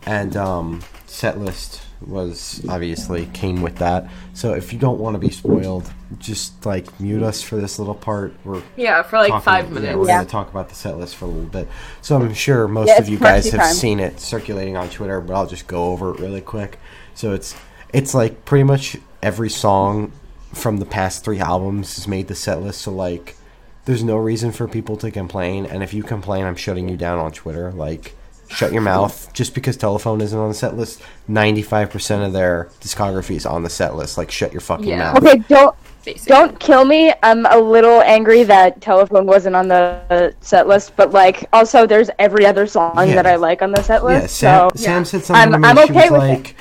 and 0.07 0.37
um, 0.37 0.81
set 1.07 1.39
list 1.39 1.83
was 2.07 2.63
obviously 2.69 3.27
came 3.27 3.63
with 3.63 3.77
that. 3.77 4.09
So 4.33 4.55
if 4.55 4.73
you 4.73 4.79
don't 4.79 4.99
want 4.99 5.15
to 5.15 5.19
be 5.19 5.31
spoiled, 5.31 5.93
just 6.19 6.65
like 6.65 6.99
mute 7.01 7.23
us 7.23 7.43
for 7.43 7.57
this 7.57 7.79
little 7.79 7.95
part. 7.95 8.33
We're 8.45 8.63
Yeah, 8.77 9.03
for 9.03 9.19
like 9.19 9.29
talking- 9.31 9.45
five 9.45 9.65
Yeah, 9.69 9.75
minutes. 9.75 9.97
we're 9.99 10.07
Yeah. 10.09 10.15
going 10.17 10.27
to 10.27 10.33
talk 10.33 10.51
about 10.51 10.69
the 10.71 10.75
set 10.75 10.99
list 10.99 11.17
for 11.17 11.27
a 11.27 11.29
little 11.29 11.43
bit. 11.45 11.69
So 12.01 12.17
I'm 12.17 12.33
sure 12.35 12.67
most 12.69 12.89
Yeah, 12.89 12.99
of 12.99 13.09
you 13.09 13.19
guys 13.19 13.51
have 13.51 13.61
time. 13.61 13.75
seen 13.75 14.01
it 14.01 14.19
circulating 14.21 14.77
on 14.77 14.89
Twitter, 14.89 15.21
but 15.21 15.35
I'll 15.35 15.47
just 15.47 15.67
go 15.67 15.85
over 15.93 16.15
it 16.15 16.21
really 16.21 16.41
quick. 16.41 16.79
So 17.15 17.33
it's 17.33 17.55
it's 17.93 18.15
like 18.15 18.45
pretty 18.45 18.65
much 18.65 18.97
every 19.23 19.51
song 19.51 20.13
from 20.53 20.79
the 20.79 20.87
past 20.87 21.25
three 21.25 21.39
albums 21.41 21.97
has 21.97 22.09
made 22.09 22.29
the 22.29 22.35
set 22.35 22.63
list. 22.63 22.81
So 22.83 22.93
like, 22.93 23.37
there's 23.85 24.03
no 24.05 24.17
reason 24.17 24.53
for 24.53 24.67
people 24.69 24.97
to 24.99 25.11
complain, 25.11 25.67
and 25.67 25.83
if 25.83 25.93
you 25.93 26.03
complain, 26.03 26.45
I'm 26.47 26.55
shutting 26.57 26.89
you 26.89 26.97
down 26.97 27.19
on 27.19 27.33
Twitter. 27.33 27.73
Like, 27.73 28.15
shut 28.51 28.73
your 28.73 28.83
mouth. 28.83 29.33
Just 29.33 29.55
because 29.55 29.77
Telephone 29.77 30.21
isn't 30.21 30.39
on 30.39 30.49
the 30.49 30.55
set 30.55 30.77
list, 30.77 31.01
95% 31.29 32.27
of 32.27 32.33
their 32.33 32.69
discography 32.81 33.37
is 33.37 33.47
on 33.47 33.63
the 33.63 33.71
set 33.71 33.97
list. 33.97 34.19
Like, 34.19 34.31
shut 34.31 34.53
your 34.53 34.61
fucking 34.61 34.87
Yeah. 34.89 35.13
mouth. 35.13 35.19
Okay, 35.25 35.39
don't 35.49 35.75
Basically. 36.05 36.29
don't 36.35 36.59
kill 36.61 36.85
me. 36.85 37.13
I'm 37.23 37.47
a 37.47 37.59
little 37.59 38.01
angry 38.03 38.43
that 38.45 38.81
Telephone 38.81 39.27
wasn't 39.27 39.55
on 39.57 39.69
the 39.69 40.35
set 40.41 40.67
list, 40.67 40.93
but 40.97 41.13
like 41.13 41.47
also 41.53 41.87
there's 41.87 42.11
every 42.19 42.45
other 42.47 42.67
song 42.67 42.93
Yeah. 43.09 43.15
that 43.17 43.27
I 43.27 43.37
like 43.37 43.63
on 43.63 43.71
the 43.73 43.83
set 43.83 44.03
Yeah, 44.03 44.09
list. 44.09 44.37
Sam, 44.37 44.71
so 44.75 44.83
Sam 44.83 44.93
Yeah. 44.99 45.03
said 45.05 45.25
something 45.25 45.37
I'm- 45.41 45.53
to 45.53 45.59
me. 45.59 45.69
I'm 45.69 45.77
she 45.77 45.83
okay 45.85 46.11
was 46.11 46.11
with 46.11 46.23
it. 46.23 46.29
like, 46.35 46.57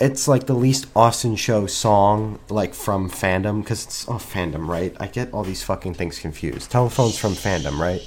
it's 0.00 0.26
like 0.26 0.46
the 0.46 0.54
least 0.54 0.86
Awsten 0.96 1.36
show 1.36 1.66
song, 1.66 2.40
like 2.48 2.74
from 2.74 3.08
fandom, 3.08 3.62
because 3.62 3.84
it's 3.84 4.04
oh 4.08 4.14
fandom, 4.14 4.66
right? 4.66 4.94
I 4.98 5.06
get 5.06 5.32
all 5.32 5.44
these 5.44 5.62
fucking 5.62 5.94
things 5.94 6.18
confused. 6.18 6.70
Telephone's 6.72 7.16
from 7.16 7.34
fandom, 7.34 7.78
right? 7.78 8.02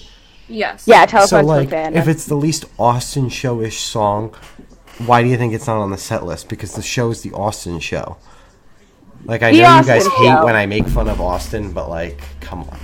Yes. 0.47 0.83
yeah, 0.87 1.05
so 1.05 1.11
Telephone's 1.11 1.47
like, 1.47 1.65
my 1.69 1.71
fan. 1.71 1.95
if 1.95 2.07
it's 2.07 2.25
the 2.25 2.35
least 2.35 2.65
Awsten 2.77 3.29
show-ish 3.29 3.79
song, 3.79 4.35
why 5.05 5.23
do 5.23 5.29
you 5.29 5.37
think 5.37 5.53
it's 5.53 5.67
not 5.67 5.77
on 5.81 5.91
the 5.91 5.97
set 5.97 6.23
list? 6.23 6.49
Because 6.49 6.73
the 6.75 6.81
show 6.81 7.09
is 7.11 7.21
the 7.21 7.31
Awsten 7.31 7.79
show. 7.79 8.17
Like 9.25 9.41
I 9.41 9.51
The 9.51 9.61
know 9.61 9.79
you 9.79 9.85
guys 9.85 10.05
hate 10.05 10.25
show. 10.27 10.45
when 10.45 10.55
I 10.55 10.65
make 10.67 10.87
fun 10.87 11.09
of 11.09 11.19
Awsten, 11.19 11.71
but 11.71 11.89
like, 11.89 12.21
come 12.41 12.61
on. 12.61 12.79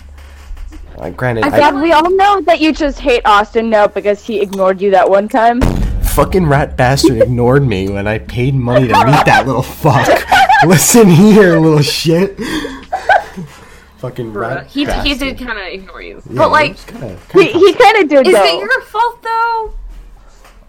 Like, 0.97 1.15
granted, 1.15 1.45
I 1.45 1.69
I, 1.69 1.81
we 1.81 1.91
all 1.93 2.09
know 2.11 2.41
that 2.41 2.59
you 2.59 2.73
just 2.73 2.99
hate 2.99 3.21
Awsten 3.25 3.69
now 3.69 3.87
because 3.87 4.25
he 4.25 4.41
ignored 4.41 4.81
you 4.81 4.91
that 4.91 5.09
one 5.09 5.27
time. 5.29 5.61
fucking 6.01 6.47
rat 6.47 6.75
bastard 6.75 7.21
ignored 7.21 7.65
me 7.65 7.89
when 7.89 8.07
I 8.07 8.17
paid 8.19 8.53
money 8.55 8.87
to 8.87 9.05
meet 9.05 9.25
that 9.25 9.45
little 9.47 9.61
fuck. 9.63 10.07
Listen 10.67 11.07
here, 11.09 11.59
little 11.59 11.81
shit. 11.81 12.37
Fucking 14.01 14.33
Bruh. 14.33 14.41
rat 14.55 14.67
He, 14.67 14.85
he 14.85 15.13
did 15.15 15.37
kind 15.37 15.57
of 15.59 15.65
ignore 15.67 16.01
you. 16.01 16.21
Yeah, 16.29 16.37
but 16.37 16.51
like, 16.51 16.75
kinda- 16.87 17.17
He, 17.33 17.45
kinda 17.45 17.59
he 17.59 17.73
kind 17.73 17.97
of 18.03 18.09
did 18.09 18.27
is 18.27 18.33
though. 18.33 18.43
it 18.45 18.59
your 18.59 18.81
fault 18.81 19.21
though? 19.23 19.73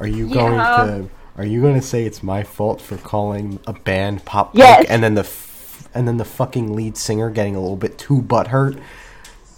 Are 0.00 0.06
you 0.06 0.28
going 0.28 0.52
Yeah. 0.54 0.84
to? 0.86 1.08
Are 1.38 1.44
you 1.46 1.62
going 1.62 1.74
to 1.80 1.86
say 1.86 2.04
it's 2.04 2.22
my 2.22 2.42
fault 2.42 2.80
for 2.82 2.98
calling 2.98 3.58
a 3.66 3.72
band 3.72 4.24
pop 4.26 4.48
punk 4.48 4.58
Yes. 4.58 4.84
and 4.90 5.02
then 5.02 5.14
the 5.14 5.22
f- 5.22 5.88
and 5.94 6.06
then 6.06 6.18
the 6.18 6.26
fucking 6.26 6.74
lead 6.76 6.96
singer 6.98 7.30
getting 7.30 7.56
a 7.56 7.60
little 7.60 7.76
bit 7.76 7.96
too 7.98 8.20
butthurt? 8.20 8.78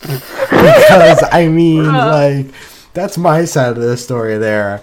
because 0.01 1.25
I 1.33 1.49
mean, 1.49 1.85
like, 1.93 2.47
that's 2.93 3.19
my 3.19 3.45
side 3.45 3.71
of 3.77 3.83
the 3.83 3.97
story 3.97 4.39
there. 4.39 4.83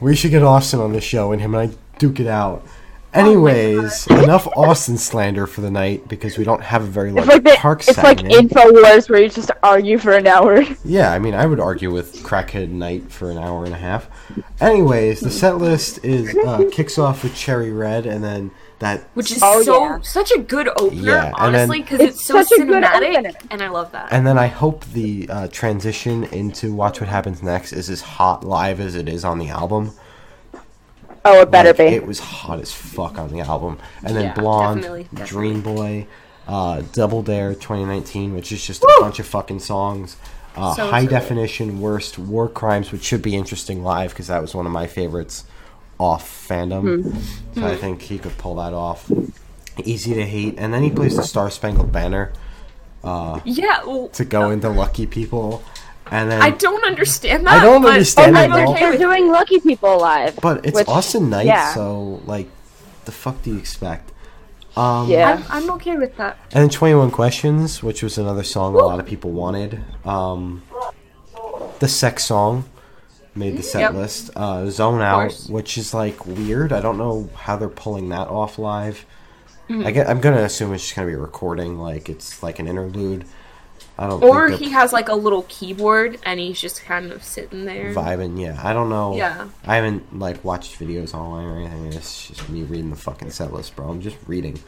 We 0.00 0.16
should 0.16 0.30
get 0.32 0.42
Awsten 0.42 0.80
on 0.80 0.92
the 0.92 1.00
show 1.00 1.32
and 1.32 1.40
him 1.40 1.54
and 1.54 1.70
I 1.70 1.76
duke 1.98 2.20
it 2.20 2.26
out. 2.26 2.64
Oh 3.16 3.20
Anyways, 3.20 4.06
enough 4.08 4.46
Awsten 4.48 4.98
slander 4.98 5.46
for 5.46 5.62
the 5.62 5.70
night 5.70 6.06
because 6.06 6.36
we 6.36 6.44
don't 6.44 6.62
have 6.62 6.82
a 6.82 6.86
very 6.86 7.10
large 7.10 7.26
It's 7.26 7.34
like 7.34 7.44
the, 7.44 7.56
park 7.56 7.88
it's 7.88 7.96
like. 7.98 8.18
Infowars 8.18 9.08
where 9.08 9.22
you 9.22 9.30
just 9.30 9.50
argue 9.62 9.96
for 9.96 10.12
an 10.12 10.26
hour. 10.26 10.62
Yeah, 10.84 11.12
I 11.12 11.18
mean, 11.18 11.34
I 11.34 11.46
would 11.46 11.58
argue 11.58 11.90
with 11.90 12.22
Crackhead 12.22 12.68
Knight 12.68 13.10
for 13.10 13.30
an 13.30 13.38
hour 13.38 13.64
and 13.64 13.72
a 13.72 13.78
half. 13.78 14.08
Anyways, 14.60 15.20
the 15.20 15.30
set 15.30 15.56
list 15.56 16.04
is 16.04 16.36
uh, 16.36 16.68
kicks 16.72 16.98
off 16.98 17.22
with 17.22 17.34
Cherry 17.34 17.72
Red, 17.72 18.04
and 18.04 18.22
then 18.22 18.50
that 18.80 19.04
Which 19.14 19.32
is 19.32 19.40
Oh, 19.42 19.62
so 19.62 19.80
yeah. 19.80 20.00
such 20.02 20.30
a 20.32 20.38
good 20.38 20.68
opener, 20.78 21.12
Yeah, 21.12 21.26
and 21.26 21.34
honestly, 21.36 21.80
because 21.80 22.00
It's 22.00 22.16
it's, 22.16 22.26
so 22.26 22.42
such 22.42 22.60
a 22.60 22.64
good 22.64 22.82
cinematic, 22.84 23.34
and 23.50 23.62
I 23.62 23.68
love 23.68 23.92
that. 23.92 24.12
And 24.12 24.26
then 24.26 24.36
I 24.38 24.46
hope 24.46 24.84
the 24.86 25.26
uh, 25.30 25.48
transition 25.48 26.24
into 26.24 26.74
Watch 26.74 27.00
What 27.00 27.08
Happens 27.08 27.42
Next 27.42 27.72
is 27.72 27.88
as 27.88 28.02
hot 28.02 28.44
live 28.44 28.78
as 28.78 28.94
it 28.94 29.08
is 29.08 29.24
on 29.24 29.38
the 29.38 29.48
album. 29.48 29.92
Oh, 31.26 31.40
it 31.40 31.50
better 31.50 31.70
Like, 31.70 31.78
be. 31.78 31.84
It 31.84 32.06
was 32.06 32.20
hot 32.20 32.60
as 32.60 32.72
fuck 32.72 33.18
on 33.18 33.30
the 33.30 33.40
album. 33.40 33.78
And 34.02 34.16
then 34.16 34.24
Yeah, 34.24 34.34
Blonde, 34.34 34.82
definitely, 34.82 35.02
definitely. 35.04 35.26
Dream 35.26 35.60
Boy, 35.60 36.06
uh, 36.46 36.82
Double 36.92 37.22
Dare 37.22 37.54
2019, 37.54 38.34
which 38.34 38.52
is 38.52 38.64
just 38.64 38.82
a 38.82 38.96
bunch 39.00 39.18
of 39.18 39.26
fucking 39.26 39.60
songs. 39.60 40.16
Uh, 40.56 40.74
So, 40.74 40.86
High 40.86 41.02
so 41.02 41.06
good. 41.08 41.14
Definition, 41.14 41.80
Worst, 41.80 42.18
War 42.18 42.48
Crimes, 42.48 42.92
which 42.92 43.02
should 43.02 43.22
be 43.22 43.34
interesting 43.34 43.82
live 43.82 44.10
because 44.10 44.28
that 44.28 44.40
was 44.40 44.54
one 44.54 44.66
of 44.66 44.72
my 44.72 44.86
favorites 44.86 45.44
off 45.98 46.48
fandom. 46.48 47.02
Hmm. 47.02 47.60
So 47.60 47.66
I 47.66 47.76
think 47.76 48.02
he 48.02 48.18
could 48.18 48.36
pull 48.38 48.54
that 48.56 48.72
off. 48.72 49.10
Easy 49.84 50.14
to 50.14 50.24
Hate. 50.24 50.54
And 50.58 50.72
then 50.72 50.82
he 50.82 50.90
plays 50.90 51.16
the 51.16 51.22
Star 51.22 51.50
Spangled 51.50 51.92
Banner 51.92 52.32
uh, 53.06 53.40
yeah, 53.44 53.84
well, 53.84 54.08
to 54.08 54.24
go 54.24 54.50
into 54.50 54.68
Lucky 54.68 55.06
People. 55.06 55.62
And 56.10 56.30
then 56.30 56.40
I 56.40 56.50
don't 56.50 56.84
understand 56.84 57.46
that. 57.46 57.60
I 57.60 57.64
don't 57.64 57.82
but 57.82 57.92
understand 57.92 58.36
I'm 58.38 58.52
it 58.52 58.68
okay 58.68 58.80
They're 58.80 58.98
doing 58.98 59.30
Lucky 59.30 59.58
People 59.60 59.98
live. 59.98 60.38
But 60.40 60.64
it's 60.64 60.74
which- 60.76 60.88
Awsten 60.88 61.30
Knight, 61.30 61.46
yeah. 61.46 61.74
so 61.74 62.20
like, 62.26 62.48
the 63.06 63.12
fuck 63.12 63.42
do 63.42 63.50
you 63.52 63.58
expect? 63.58 64.12
Um, 64.76 65.08
Yeah. 65.08 65.42
I'm, 65.48 65.64
I'm 65.64 65.70
okay 65.76 65.96
with 65.96 66.16
that. 66.18 66.38
And 66.52 66.62
then 66.62 66.68
Twenty 66.68 66.94
One 66.94 67.10
Questions, 67.10 67.82
which 67.82 68.02
was 68.02 68.18
another 68.18 68.44
song 68.44 68.74
a 68.74 68.78
lot 68.78 69.00
of 69.00 69.06
people 69.06 69.30
wanted. 69.30 69.80
Um, 70.04 70.62
the 71.80 71.88
sex 71.88 72.24
song 72.24 72.64
made 73.34 73.56
the 73.56 73.62
set 73.62 73.80
Yep. 73.80 73.94
list. 73.94 74.30
Uh, 74.36 74.68
Zone 74.70 75.00
Out, 75.02 75.32
which 75.48 75.76
is 75.78 75.92
like 75.94 76.24
weird. 76.26 76.72
I 76.72 76.80
don't 76.80 76.98
know 76.98 77.28
how 77.34 77.56
they're 77.56 77.68
pulling 77.68 78.08
that 78.10 78.28
off 78.28 78.58
live. 78.58 79.04
Mm-hmm. 79.68 79.86
I 79.86 79.90
get. 79.90 80.08
I'm 80.08 80.20
gonna 80.20 80.42
assume 80.42 80.72
it's 80.74 80.84
just 80.84 80.94
gonna 80.94 81.08
be 81.08 81.14
a 81.14 81.18
recording, 81.18 81.78
like 81.78 82.08
it's 82.08 82.42
like 82.42 82.58
an 82.60 82.68
interlude. 82.68 83.24
I 83.98 84.06
don't. 84.08 84.22
Or 84.22 84.48
think 84.50 84.60
he 84.60 84.70
has 84.70 84.92
like 84.92 85.08
a 85.08 85.14
little 85.14 85.42
keyboard, 85.48 86.18
and 86.24 86.38
he's 86.38 86.60
just 86.60 86.84
kind 86.84 87.10
of 87.12 87.24
sitting 87.24 87.64
there. 87.64 87.94
vibing. 87.94 88.38
Yeah, 88.40 88.60
I 88.62 88.72
don't 88.74 88.90
know. 88.90 89.16
Yeah. 89.16 89.48
I 89.66 89.76
haven't 89.76 90.18
like 90.18 90.44
watched 90.44 90.78
videos 90.78 91.14
online 91.14 91.46
or 91.46 91.56
anything. 91.58 91.86
It's 91.92 92.28
just 92.28 92.48
me 92.50 92.62
reading 92.62 92.90
the 92.90 92.96
fucking 92.96 93.30
set 93.30 93.52
list, 93.52 93.74
bro. 93.76 93.88
I'm 93.88 94.00
just 94.02 94.16
reading. 94.26 94.58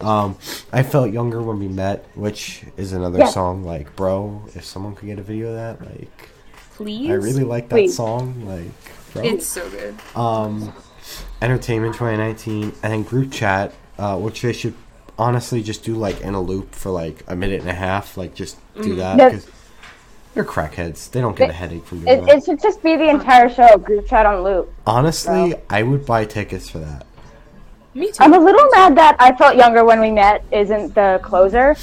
Um, 0.00 0.36
I 0.72 0.82
felt 0.82 1.10
younger 1.10 1.40
when 1.42 1.58
we 1.58 1.68
met, 1.68 2.04
which 2.14 2.64
is 2.76 2.92
another 2.92 3.18
Yeah. 3.20 3.30
song. 3.30 3.64
Like, 3.64 3.96
bro, 3.96 4.42
if 4.54 4.64
someone 4.64 4.94
could 4.94 5.06
get 5.06 5.18
a 5.18 5.22
video 5.22 5.48
of 5.48 5.54
that, 5.56 5.80
like, 5.88 6.28
Please. 6.74 7.08
I 7.10 7.14
really 7.14 7.42
like 7.44 7.70
that 7.70 7.76
Please. 7.76 7.96
song. 7.96 8.44
Like, 8.46 9.12
bro. 9.14 9.22
It's 9.24 9.46
so 9.46 9.68
good. 9.70 9.94
um, 10.14 10.72
Entertainment 11.42 11.94
2019, 11.94 12.72
and 12.82 12.92
then 12.92 13.02
group 13.02 13.32
chat, 13.32 13.72
uh, 13.98 14.16
which 14.18 14.42
they 14.42 14.52
should 14.52 14.74
honestly 15.18 15.62
just 15.62 15.82
do 15.82 15.94
like 15.94 16.20
in 16.20 16.34
a 16.34 16.40
loop 16.40 16.74
for 16.74 16.90
like 16.90 17.24
a 17.26 17.34
minute 17.34 17.60
and 17.60 17.70
a 17.70 17.74
half. 17.74 18.16
Like, 18.16 18.34
just 18.34 18.58
do 18.82 18.94
mm. 18.94 18.96
that 18.96 19.18
Yeah. 19.18 19.28
because 19.30 19.50
they're 20.34 20.44
crackheads. 20.44 21.10
They 21.10 21.20
don't 21.20 21.36
get 21.36 21.50
a 21.50 21.52
headache 21.52 21.84
from 21.86 22.00
doing 22.04 22.18
It, 22.18 22.26
that. 22.26 22.36
it 22.36 22.44
should 22.44 22.60
just 22.60 22.82
be 22.82 22.96
the 22.96 23.08
entire 23.08 23.48
show, 23.48 23.76
group 23.78 24.06
chat 24.06 24.26
on 24.26 24.42
loop. 24.42 24.72
Honestly, 24.86 25.54
I 25.70 25.82
would 25.82 26.04
buy 26.04 26.24
tickets 26.24 26.68
for 26.68 26.78
that. 26.78 27.06
Me 27.94 28.08
too. 28.08 28.18
I'm 28.20 28.34
a 28.34 28.38
little 28.38 28.68
mad 28.72 28.96
that 28.96 29.16
I 29.18 29.34
felt 29.36 29.56
younger 29.56 29.84
when 29.84 30.00
we 30.00 30.10
met 30.10 30.44
isn't 30.52 30.94
the 30.94 31.18
closer. 31.22 31.74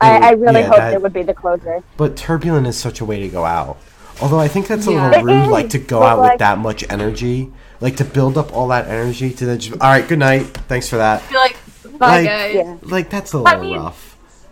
I, 0.00 0.16
oh, 0.16 0.20
I 0.22 0.30
really 0.30 0.60
Yeah, 0.60 0.66
hoped 0.66 0.78
that- 0.78 0.94
it 0.94 1.02
would 1.02 1.12
be 1.12 1.22
the 1.22 1.34
closer. 1.34 1.82
But 1.98 2.16
turbulent 2.16 2.66
is 2.66 2.78
such 2.78 3.00
a 3.00 3.04
way 3.04 3.20
to 3.20 3.28
go 3.28 3.44
out. 3.44 3.76
Although 4.22 4.40
I 4.40 4.48
think 4.48 4.66
that's 4.66 4.86
a 4.86 4.92
Yeah. 4.92 5.10
little 5.10 5.24
rude, 5.24 5.44
is, 5.44 5.48
like 5.48 5.68
to 5.70 5.78
go 5.78 6.00
but, 6.00 6.06
out 6.06 6.22
with 6.22 6.38
that 6.38 6.58
much 6.58 6.84
energy, 6.90 7.52
like 7.80 7.96
to 7.96 8.04
build 8.04 8.38
up 8.38 8.56
all 8.56 8.68
that 8.68 8.88
energy 8.88 9.30
to 9.30 9.44
then 9.46 9.58
just 9.58 9.80
all 9.80 9.90
right, 9.90 10.08
good 10.08 10.18
night, 10.18 10.46
thanks 10.66 10.88
for 10.88 10.96
that. 10.96 11.28
Be 11.28 11.34
like, 11.36 11.56
bye 11.98 12.20
Like- 12.20 12.26
guys. 12.26 12.54
Yeah. 12.54 12.76
Like 12.82 13.10
that's 13.10 13.32
a 13.34 13.38
little 13.38 13.60
mean- 13.60 13.76
rough. 13.76 14.07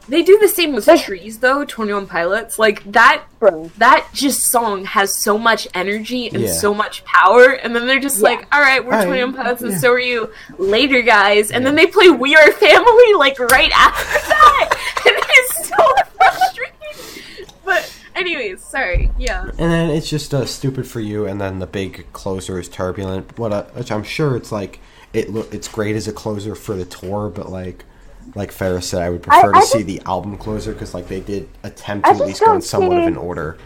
They 0.08 0.22
do 0.22 0.38
the 0.38 0.48
same 0.48 0.72
with 0.72 0.86
trees 1.02 1.38
though. 1.40 1.64
Twenty 1.64 1.92
One 1.92 2.06
Pilots, 2.06 2.58
like 2.58 2.84
that. 2.92 3.24
Bro. 3.40 3.72
That 3.78 4.06
just 4.12 4.42
song 4.50 4.84
has 4.84 5.20
so 5.20 5.36
much 5.36 5.66
energy 5.74 6.28
and 6.28 6.42
Yeah. 6.44 6.52
so 6.52 6.72
much 6.72 7.04
power, 7.04 7.50
and 7.50 7.74
then 7.74 7.86
they're 7.86 7.98
just 8.00 8.18
Yeah. 8.18 8.24
like, 8.30 8.46
"All 8.54 8.60
right, 8.60 8.84
we're 8.84 8.92
All 8.92 8.98
right, 9.00 9.04
Twenty 9.06 9.24
One 9.24 9.34
Pilots, 9.34 9.62
and 9.62 9.72
yeah. 9.72 9.78
so 9.78 9.90
are 9.92 9.98
you, 9.98 10.30
later, 10.58 11.02
guys." 11.02 11.50
And 11.50 11.66
then 11.66 11.74
they 11.74 11.86
play 11.86 12.08
"We 12.10 12.36
Are 12.36 12.52
Family" 12.52 13.14
like 13.18 13.38
right 13.40 13.72
after 13.74 14.28
that, 14.28 14.70
and 15.06 15.16
it's 15.18 15.68
so 15.68 15.76
frustrating. 16.16 17.52
But 17.64 17.92
anyways, 18.14 18.62
sorry. 18.62 19.10
Yeah. 19.18 19.42
And 19.42 19.72
then 19.72 19.90
it's 19.90 20.08
just 20.08 20.32
uh, 20.32 20.46
stupid 20.46 20.86
for 20.86 21.00
you, 21.00 21.26
and 21.26 21.40
then 21.40 21.58
the 21.58 21.66
big 21.66 22.06
closer 22.12 22.60
is 22.60 22.68
turbulent. 22.68 23.36
What, 23.38 23.52
a, 23.52 23.66
which 23.74 23.90
I'm 23.90 24.04
sure 24.04 24.36
it's 24.36 24.52
like 24.52 24.78
it. 25.12 25.30
Lo- 25.30 25.46
it's 25.50 25.66
great 25.68 25.96
as 25.96 26.06
a 26.06 26.12
closer 26.12 26.54
for 26.54 26.74
the 26.76 26.84
tour, 26.84 27.28
but 27.28 27.50
like, 27.50 27.84
like 28.34 28.50
Ferris 28.52 28.88
said, 28.88 29.02
I 29.02 29.10
would 29.10 29.22
prefer 29.22 29.54
I 29.54 29.60
to 29.60 29.66
see 29.66 29.78
just- 29.78 29.86
the 29.86 30.02
album 30.06 30.36
closer 30.36 30.72
because 30.72 30.94
like 30.94 31.08
they 31.08 31.20
did 31.20 31.48
attempt 31.62 32.06
to 32.06 32.12
at 32.12 32.18
least 32.20 32.40
go 32.40 32.46
in 32.46 32.52
don't 32.52 32.62
somewhat 32.62 32.98
of 32.98 33.06
an 33.06 33.16
order. 33.16 33.58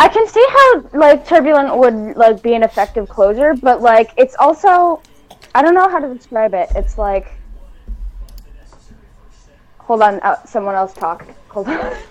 I 0.00 0.08
can 0.08 0.26
see 0.26 0.44
how 0.50 0.84
like 0.98 1.26
turbulent 1.26 1.76
would 1.76 2.16
like 2.16 2.42
be 2.42 2.54
an 2.54 2.64
effective 2.64 3.08
closer, 3.08 3.54
but 3.54 3.80
like 3.80 4.10
it's 4.16 4.34
also 4.40 5.00
I 5.54 5.62
don't 5.62 5.74
know 5.74 5.88
how 5.88 6.00
to 6.00 6.12
describe 6.12 6.54
it. 6.54 6.70
It's 6.74 6.98
like 6.98 7.32
hold 9.78 10.02
on, 10.02 10.20
uh, 10.20 10.42
someone 10.44 10.74
else 10.74 10.92
talk. 10.92 11.26
Hold 11.48 11.68
on. 11.68 11.96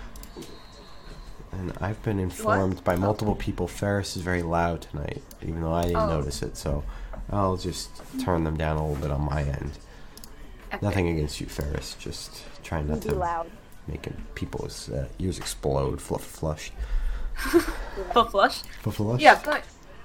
And 1.52 1.72
I've 1.80 2.02
been 2.02 2.18
informed 2.20 2.82
by 2.84 2.96
multiple 2.96 3.34
people 3.34 3.66
Ferris 3.68 4.16
is 4.16 4.22
very 4.22 4.40
loud 4.40 4.80
tonight, 4.82 5.20
even 5.42 5.60
though 5.60 5.72
I 5.72 5.82
didn't 5.82 5.96
Oh. 5.96 6.06
notice 6.06 6.42
it. 6.42 6.56
So 6.56 6.84
I'll 7.30 7.58
just 7.58 7.90
turn 8.24 8.44
them 8.44 8.56
down 8.56 8.78
a 8.78 8.86
little 8.86 9.02
bit 9.02 9.10
on 9.10 9.22
my 9.26 9.42
end. 9.42 9.72
Nothing 10.82 11.08
against 11.08 11.40
you, 11.40 11.46
Ferris. 11.46 11.96
Just 11.98 12.44
trying 12.62 12.88
not 12.88 13.02
to 13.02 13.14
loud. 13.14 13.50
making 13.88 14.16
people's 14.34 14.88
uh, 14.90 15.08
ears 15.18 15.38
explode. 15.38 16.00
Fluff, 16.00 16.24
flush, 16.24 16.70
Fluff, 18.12 18.30
flush. 18.30 18.62
Fluff, 18.82 18.96
flush. 18.96 19.20
Yeah, 19.20 19.40
but 19.44 19.62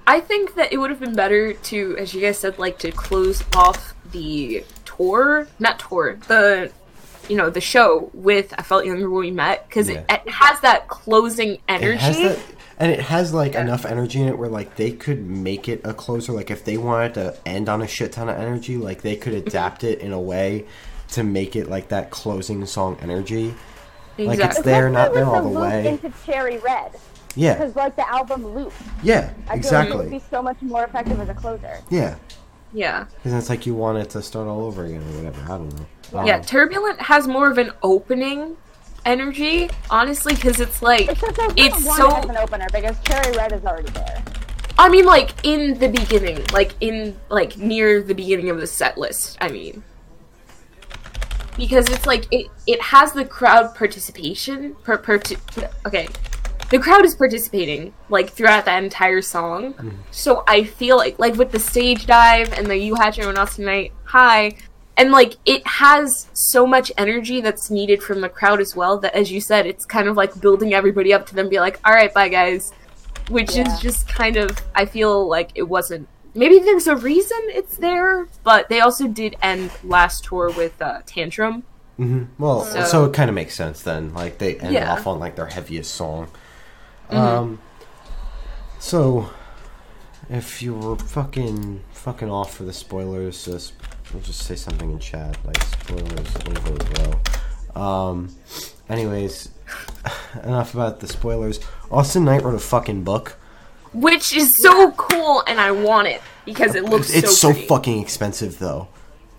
I 0.07 0.19
think 0.19 0.55
that 0.55 0.71
it 0.71 0.77
would 0.77 0.89
have 0.89 0.99
been 0.99 1.15
better 1.15 1.53
to, 1.53 1.97
as 1.97 2.13
you 2.13 2.21
guys 2.21 2.37
said, 2.39 2.57
like 2.59 2.79
to 2.79 2.91
close 2.91 3.43
off 3.55 3.93
the 4.11 4.63
tour, 4.85 5.47
not 5.59 5.79
tour, 5.79 6.17
the 6.27 6.71
you 7.27 7.35
know 7.35 7.49
the 7.49 7.61
show 7.61 8.09
with 8.13 8.53
"I 8.57 8.61
Felt 8.61 8.85
Younger 8.85 9.09
When 9.09 9.19
We 9.21 9.31
Met" 9.31 9.67
because 9.67 9.89
Yeah. 9.89 10.03
it, 10.09 10.21
it 10.25 10.29
has 10.29 10.59
that 10.61 10.87
closing 10.87 11.57
energy. 11.67 11.93
It 11.95 11.99
has 11.99 12.17
that, 12.17 12.39
and 12.79 12.91
it 12.91 12.99
has 12.99 13.33
like 13.33 13.55
enough 13.55 13.85
energy 13.85 14.21
in 14.21 14.27
it 14.27 14.37
where 14.37 14.49
like 14.49 14.75
they 14.75 14.91
could 14.91 15.25
make 15.29 15.67
it 15.69 15.81
a 15.83 15.93
closer. 15.93 16.31
Like 16.33 16.51
if 16.51 16.63
they 16.65 16.77
wanted 16.77 17.13
to 17.15 17.37
end 17.45 17.69
on 17.69 17.81
a 17.81 17.87
shit 17.87 18.11
ton 18.13 18.29
of 18.29 18.37
energy, 18.37 18.77
like 18.77 19.01
they 19.01 19.15
could 19.15 19.33
Mm-hmm. 19.33 19.47
adapt 19.47 19.83
it 19.83 19.99
in 19.99 20.11
a 20.13 20.19
way 20.19 20.65
to 21.09 21.23
make 21.23 21.55
it 21.55 21.69
like 21.69 21.89
that 21.89 22.09
closing 22.11 22.65
song 22.65 22.97
energy. 23.01 23.53
Like, 24.17 24.39
it's 24.39 24.61
there, 24.61 24.89
not 24.89 25.13
there 25.13 25.25
all 25.25 25.41
the 25.43 25.49
loop 25.49 25.61
way. 25.61 25.87
Into 25.87 26.11
Cherry 26.25 26.57
Red, 26.59 26.91
Yeah, 27.35 27.53
because 27.55 27.75
like 27.75 27.95
the 27.97 28.09
album 28.09 28.45
loop, 28.47 28.71
yeah, 29.03 29.33
I 29.49 29.59
feel 29.59 29.71
like 29.73 29.89
it 29.89 29.95
would 29.95 30.09
be 30.09 30.21
so 30.31 30.41
much 30.41 30.61
more 30.61 30.85
effective 30.85 31.19
as 31.19 31.27
a 31.27 31.33
closer. 31.33 31.79
Yeah, 31.89 32.15
yeah, 32.73 33.05
because 33.17 33.33
it's 33.33 33.49
like 33.49 33.65
you 33.65 33.75
want 33.75 33.97
it 33.97 34.09
to 34.11 34.21
start 34.21 34.47
all 34.47 34.63
over 34.63 34.85
again 34.85 35.01
or 35.01 35.17
whatever. 35.17 35.41
I 35.43 35.57
don't 35.57 35.69
know. 36.13 36.23
yeah. 36.25 36.37
Um, 36.37 36.41
Turbulent 36.43 37.01
has 37.01 37.27
more 37.27 37.51
of 37.51 37.57
an 37.57 37.71
opening 37.83 38.55
energy, 39.05 39.69
honestly, 39.89 40.33
because 40.35 40.59
it's 40.59 40.81
like 40.81 41.09
It's 41.09 41.21
just 41.21 41.35
so 41.35 41.47
It's 41.55 41.85
one 41.85 41.97
so- 41.97 42.15
as 42.17 42.25
an 42.25 42.37
opener 42.37 42.67
because 42.73 42.97
Cherry 43.03 43.35
Red 43.35 43.51
is 43.53 43.63
already 43.65 43.91
there. 43.91 44.23
I 44.77 44.89
mean, 44.89 45.05
like 45.05 45.31
in 45.43 45.79
the 45.79 45.87
beginning, 45.87 46.43
like 46.51 46.73
in 46.81 47.17
like 47.29 47.57
near 47.57 48.01
the 48.01 48.13
beginning 48.13 48.49
of 48.49 48.59
the 48.59 48.67
set 48.67 48.97
list. 48.97 49.37
I 49.39 49.47
mean, 49.49 49.83
because 51.57 51.89
it's 51.89 52.05
like 52.05 52.25
it 52.31 52.47
it 52.67 52.81
has 52.81 53.13
the 53.13 53.23
crowd 53.25 53.73
participation. 53.75 54.75
Per, 54.83 54.97
per 54.97 55.21
okay, 55.85 56.07
the 56.69 56.79
crowd 56.79 57.05
is 57.05 57.15
participating 57.15 57.93
like 58.09 58.31
throughout 58.31 58.65
that 58.65 58.83
entire 58.83 59.21
song. 59.21 59.73
Mm. 59.75 59.93
So 60.11 60.43
I 60.47 60.65
feel 60.65 60.97
like 60.97 61.19
like 61.19 61.35
with 61.35 61.51
the 61.51 61.59
stage 61.59 62.05
dive 62.05 62.51
and 62.51 62.67
the 62.67 62.75
you 62.75 62.95
had 62.95 63.15
your 63.15 63.27
own 63.29 63.37
awesome 63.37 63.65
night 63.65 63.93
hi. 64.03 64.57
And 64.97 65.11
like 65.11 65.35
it 65.45 65.65
has 65.67 66.27
so 66.33 66.65
much 66.65 66.91
energy 66.97 67.41
that's 67.41 67.69
needed 67.69 68.01
from 68.01 68.21
the 68.21 68.29
crowd 68.29 68.61
as 68.61 68.75
well 68.75 68.97
that 68.99 69.13
as 69.13 69.31
you 69.31 69.41
said, 69.41 69.65
it's 69.65 69.85
kind 69.85 70.07
of 70.07 70.15
like 70.15 70.39
building 70.39 70.73
everybody 70.73 71.13
up 71.13 71.25
to 71.27 71.35
then 71.35 71.49
be 71.49 71.59
like, 71.59 71.79
Alright, 71.85 72.13
bye 72.13 72.29
guys 72.29 72.71
which 73.29 73.55
Yeah. 73.55 73.73
is 73.73 73.79
just 73.81 74.07
kind 74.07 74.37
of 74.37 74.55
I 74.75 74.85
feel 74.85 75.27
like 75.27 75.49
it 75.55 75.63
wasn't 75.63 76.07
maybe 76.35 76.59
there's 76.59 76.85
a 76.87 76.95
reason 76.95 77.37
it's 77.47 77.77
there, 77.77 78.27
but 78.43 78.69
they 78.69 78.81
also 78.81 79.07
did 79.07 79.35
end 79.41 79.71
last 79.83 80.25
tour 80.25 80.51
with 80.55 80.79
uh, 80.81 80.99
Tantrum. 81.07 81.63
mhm. 81.99 82.27
Well, 82.37 82.63
so, 82.65 82.83
So- 82.83 83.05
it 83.05 83.13
kind 83.13 83.29
of 83.29 83.33
makes 83.35 83.55
sense 83.55 83.81
then. 83.81 84.13
Like 84.13 84.37
they 84.37 84.57
end 84.59 84.73
Yeah. 84.73 84.91
off 84.93 85.07
on 85.07 85.19
like 85.19 85.35
their 85.35 85.47
heaviest 85.47 85.95
song. 85.95 86.27
Mm-hmm. 87.09 87.17
Um. 87.17 87.59
So, 88.79 89.29
if 90.29 90.61
you 90.61 90.73
were 90.75 90.95
fucking 90.97 91.81
fucking 91.93 92.29
off 92.29 92.53
for 92.55 92.63
the 92.63 92.73
spoilers, 92.73 93.45
just 93.45 93.73
we'll 94.15 94.23
just 94.23 94.43
say 94.43 94.55
something 94.55 94.89
in 94.91 94.99
chat 94.99 95.37
like 95.45 95.61
spoilers 95.63 96.35
over, 96.47 97.11
bro. 97.73 97.81
Um. 97.81 98.35
Anyways, 98.87 99.49
enough 100.43 100.73
about 100.73 100.99
the 101.01 101.07
spoilers. 101.07 101.59
Awsten 101.91 102.23
Knight 102.25 102.43
wrote 102.43 102.55
a 102.55 102.59
fucking 102.59 103.03
book. 103.03 103.37
Which 103.93 104.35
is 104.35 104.61
so 104.61 104.91
cool, 104.91 105.43
and 105.47 105.59
I 105.59 105.71
want 105.71 106.07
it 106.07 106.21
because 106.45 106.75
it 106.75 106.83
looks 106.85 107.09
so 107.11 107.17
It's 107.17 107.37
so 107.37 107.51
so 107.53 107.59
fucking 107.67 108.01
expensive 108.01 108.59
though. 108.59 108.87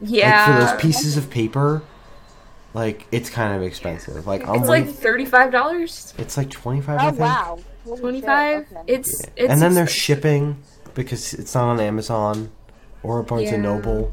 Yeah. 0.00 0.46
Like 0.46 0.46
for 0.46 0.64
those 0.72 0.80
pieces 0.80 1.16
of 1.16 1.30
paper, 1.30 1.82
like 2.74 3.06
it's 3.12 3.30
kind 3.30 3.54
of 3.54 3.62
expensive. 3.62 4.26
Like 4.26 4.46
I'm 4.48 4.56
it's 4.56 4.68
like 4.68 4.88
thirty-five 4.88 5.52
dollars, 5.52 6.12
it's 6.18 6.36
like 6.36 6.50
twenty 6.50 6.80
five. 6.80 6.98
I 7.00 7.06
Oh 7.06 7.10
think. 7.10 7.20
wow. 7.20 7.58
Twenty-five. 7.98 8.66
okay. 8.72 8.80
It's 8.86 9.22
it's 9.36 9.48
and 9.52 9.60
then 9.62 9.74
there's 9.74 9.88
expensive. 9.88 9.90
shipping 9.90 10.62
because 10.94 11.34
it's 11.34 11.54
not 11.54 11.64
on 11.68 11.78
Amazon 11.80 12.50
or 13.02 13.22
Barnes 13.22 13.44
Yeah. 13.48 13.54
and 13.54 13.62
Noble. 13.62 14.12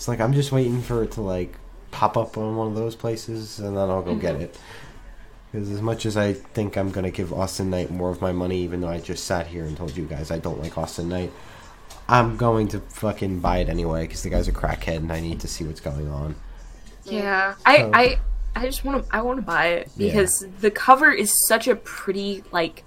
It's 0.00 0.08
like 0.08 0.18
I'm 0.18 0.32
just 0.32 0.50
waiting 0.50 0.80
for 0.80 1.02
it 1.02 1.10
to 1.12 1.20
like 1.20 1.58
pop 1.90 2.16
up 2.16 2.38
on 2.38 2.56
one 2.56 2.68
of 2.68 2.74
those 2.74 2.96
places, 2.96 3.58
and 3.58 3.76
then 3.76 3.90
I'll 3.90 4.00
go 4.00 4.14
get 4.14 4.32
Mm-hmm. 4.36 4.44
it. 4.44 4.58
Because 5.52 5.70
as 5.70 5.82
much 5.82 6.06
as 6.06 6.16
I 6.16 6.32
think 6.32 6.78
I'm 6.78 6.90
gonna 6.90 7.10
give 7.10 7.34
Awsten 7.34 7.68
Knight 7.68 7.90
more 7.90 8.08
of 8.08 8.22
my 8.22 8.32
money, 8.32 8.62
even 8.62 8.80
though 8.80 8.88
I 8.88 8.98
just 8.98 9.24
sat 9.24 9.46
here 9.46 9.66
and 9.66 9.76
told 9.76 9.94
you 9.94 10.06
guys 10.06 10.30
I 10.30 10.38
don't 10.38 10.58
like 10.58 10.78
Awsten 10.78 11.10
Knight, 11.10 11.30
I'm 12.08 12.38
going 12.38 12.68
to 12.68 12.80
fucking 12.80 13.40
buy 13.40 13.58
it 13.58 13.68
anyway 13.68 14.06
because 14.06 14.22
the 14.22 14.30
guy's 14.30 14.48
a 14.48 14.52
crackhead 14.52 14.96
and 14.96 15.12
I 15.12 15.20
need 15.20 15.40
to 15.40 15.48
see 15.48 15.64
what's 15.64 15.80
going 15.80 16.08
on. 16.08 16.34
Yeah, 17.04 17.56
I, 17.66 17.76
So- 17.76 17.90
I, 17.92 18.18
I 18.56 18.64
just 18.64 18.82
want 18.86 19.04
to, 19.06 19.14
I 19.14 19.20
want 19.20 19.36
to 19.38 19.42
buy 19.42 19.66
it 19.66 19.90
Yeah. 19.98 20.06
because 20.12 20.46
the 20.60 20.70
cover 20.70 21.10
is 21.12 21.46
such 21.46 21.68
a 21.68 21.76
pretty, 21.76 22.42
like, 22.52 22.84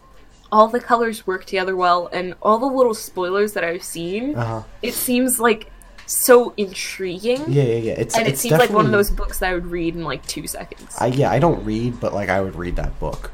all 0.51 0.67
the 0.67 0.79
colors 0.79 1.27
work 1.27 1.45
together 1.45 1.75
well, 1.75 2.09
and 2.11 2.33
all 2.41 2.57
the 2.57 2.65
little 2.65 2.93
spoilers 2.95 3.53
that 3.53 3.63
I've 3.63 3.83
seen, 3.83 4.35
Uh 4.35 4.45
huh. 4.45 4.63
it 4.81 4.93
seems 4.95 5.39
like 5.39 5.69
so 6.05 6.53
intriguing, 6.57 7.43
Yeah, 7.47 7.63
yeah, 7.63 7.75
yeah. 7.77 7.93
It's 7.93 8.17
and 8.17 8.27
it 8.27 8.37
seems 8.37 8.57
like 8.59 8.69
one 8.71 8.85
of 8.85 8.91
those 8.91 9.09
books 9.11 9.39
that 9.39 9.49
I 9.49 9.53
would 9.53 9.65
read 9.67 9.95
in 9.95 10.03
like 10.03 10.25
two 10.27 10.47
seconds. 10.47 10.95
I 10.99 11.07
yeah, 11.07 11.31
I 11.31 11.39
don't 11.39 11.63
read, 11.65 11.99
but 11.99 12.13
like 12.13 12.29
I 12.29 12.41
would 12.41 12.55
read 12.55 12.75
that 12.77 12.99
book, 12.99 13.31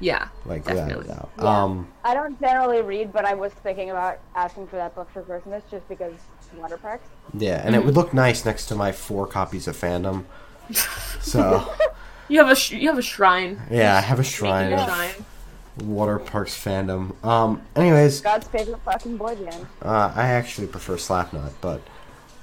yeah, 0.00 0.28
like 0.44 0.64
without 0.66 0.76
a 0.84 0.88
definitely. 0.88 1.08
doubt. 1.08 1.30
Yeah. 1.38 1.62
Um, 1.62 1.88
I 2.04 2.14
don't 2.14 2.38
generally 2.40 2.82
read, 2.82 3.12
but 3.12 3.24
I 3.24 3.34
was 3.34 3.52
thinking 3.52 3.90
about 3.90 4.18
asking 4.34 4.66
for 4.68 4.76
that 4.76 4.94
book 4.94 5.08
for 5.12 5.22
Christmas 5.22 5.62
just 5.70 5.88
because 5.88 6.14
Waterparks. 6.56 7.00
yeah, 7.34 7.62
and 7.64 7.74
it 7.74 7.84
would 7.84 7.94
look 7.94 8.12
nice 8.14 8.44
next 8.44 8.66
to 8.66 8.74
my 8.74 8.92
four 8.92 9.26
copies 9.26 9.66
of 9.68 9.76
Fandom. 9.76 10.24
So 11.20 11.72
You 12.28 12.40
have 12.40 12.50
a, 12.50 12.54
sh- 12.56 12.72
you 12.72 12.88
have 12.88 12.98
a 12.98 13.02
shrine. 13.02 13.58
yeah, 13.70 13.96
I 13.96 14.00
have 14.00 14.20
a 14.20 14.24
shrine 14.24 14.72
of 14.74 14.84
shrine. 14.86 15.24
Waterparks 15.78 16.54
Fandom. 16.58 17.24
Um, 17.24 17.62
anyways, 17.76 18.20
God's 18.20 18.48
favorite 18.48 18.80
fucking 18.84 19.16
boy 19.16 19.34
band. 19.36 19.66
uh, 19.80 20.12
I 20.14 20.28
actually 20.28 20.66
prefer 20.66 20.96
Slapnut, 20.96 21.52
but 21.60 21.80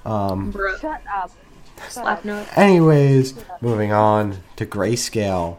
um, 0.06 0.52
Bruh. 0.54 0.80
Shut 0.80 1.02
up. 1.14 1.32
Slap 1.90 2.24
note. 2.24 2.48
anyways, 2.58 3.34
moving 3.62 3.92
on 3.92 4.38
to 4.56 4.66
Grayscale. 4.66 5.58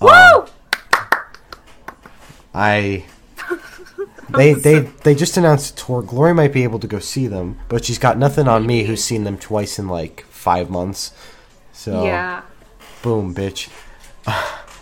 Um, 0.00 0.08
Woo! 0.08 0.46
I 2.54 3.04
they 4.30 4.52
they 4.52 4.80
they 4.80 5.14
just 5.14 5.36
announced 5.36 5.72
a 5.80 5.84
tour. 5.84 6.02
Glory 6.02 6.34
might 6.34 6.52
be 6.52 6.62
able 6.64 6.78
to 6.80 6.86
go 6.86 6.98
see 6.98 7.26
them, 7.26 7.58
but 7.68 7.84
she's 7.84 7.98
got 7.98 8.18
nothing 8.18 8.46
on 8.46 8.66
me, 8.66 8.84
who's 8.84 9.02
seen 9.02 9.24
them 9.24 9.38
twice 9.38 9.78
in 9.78 9.88
like 9.88 10.24
five 10.30 10.70
months. 10.70 11.12
So 11.72 12.04
Yeah. 12.04 12.42
boom, 13.02 13.34
bitch. 13.34 13.70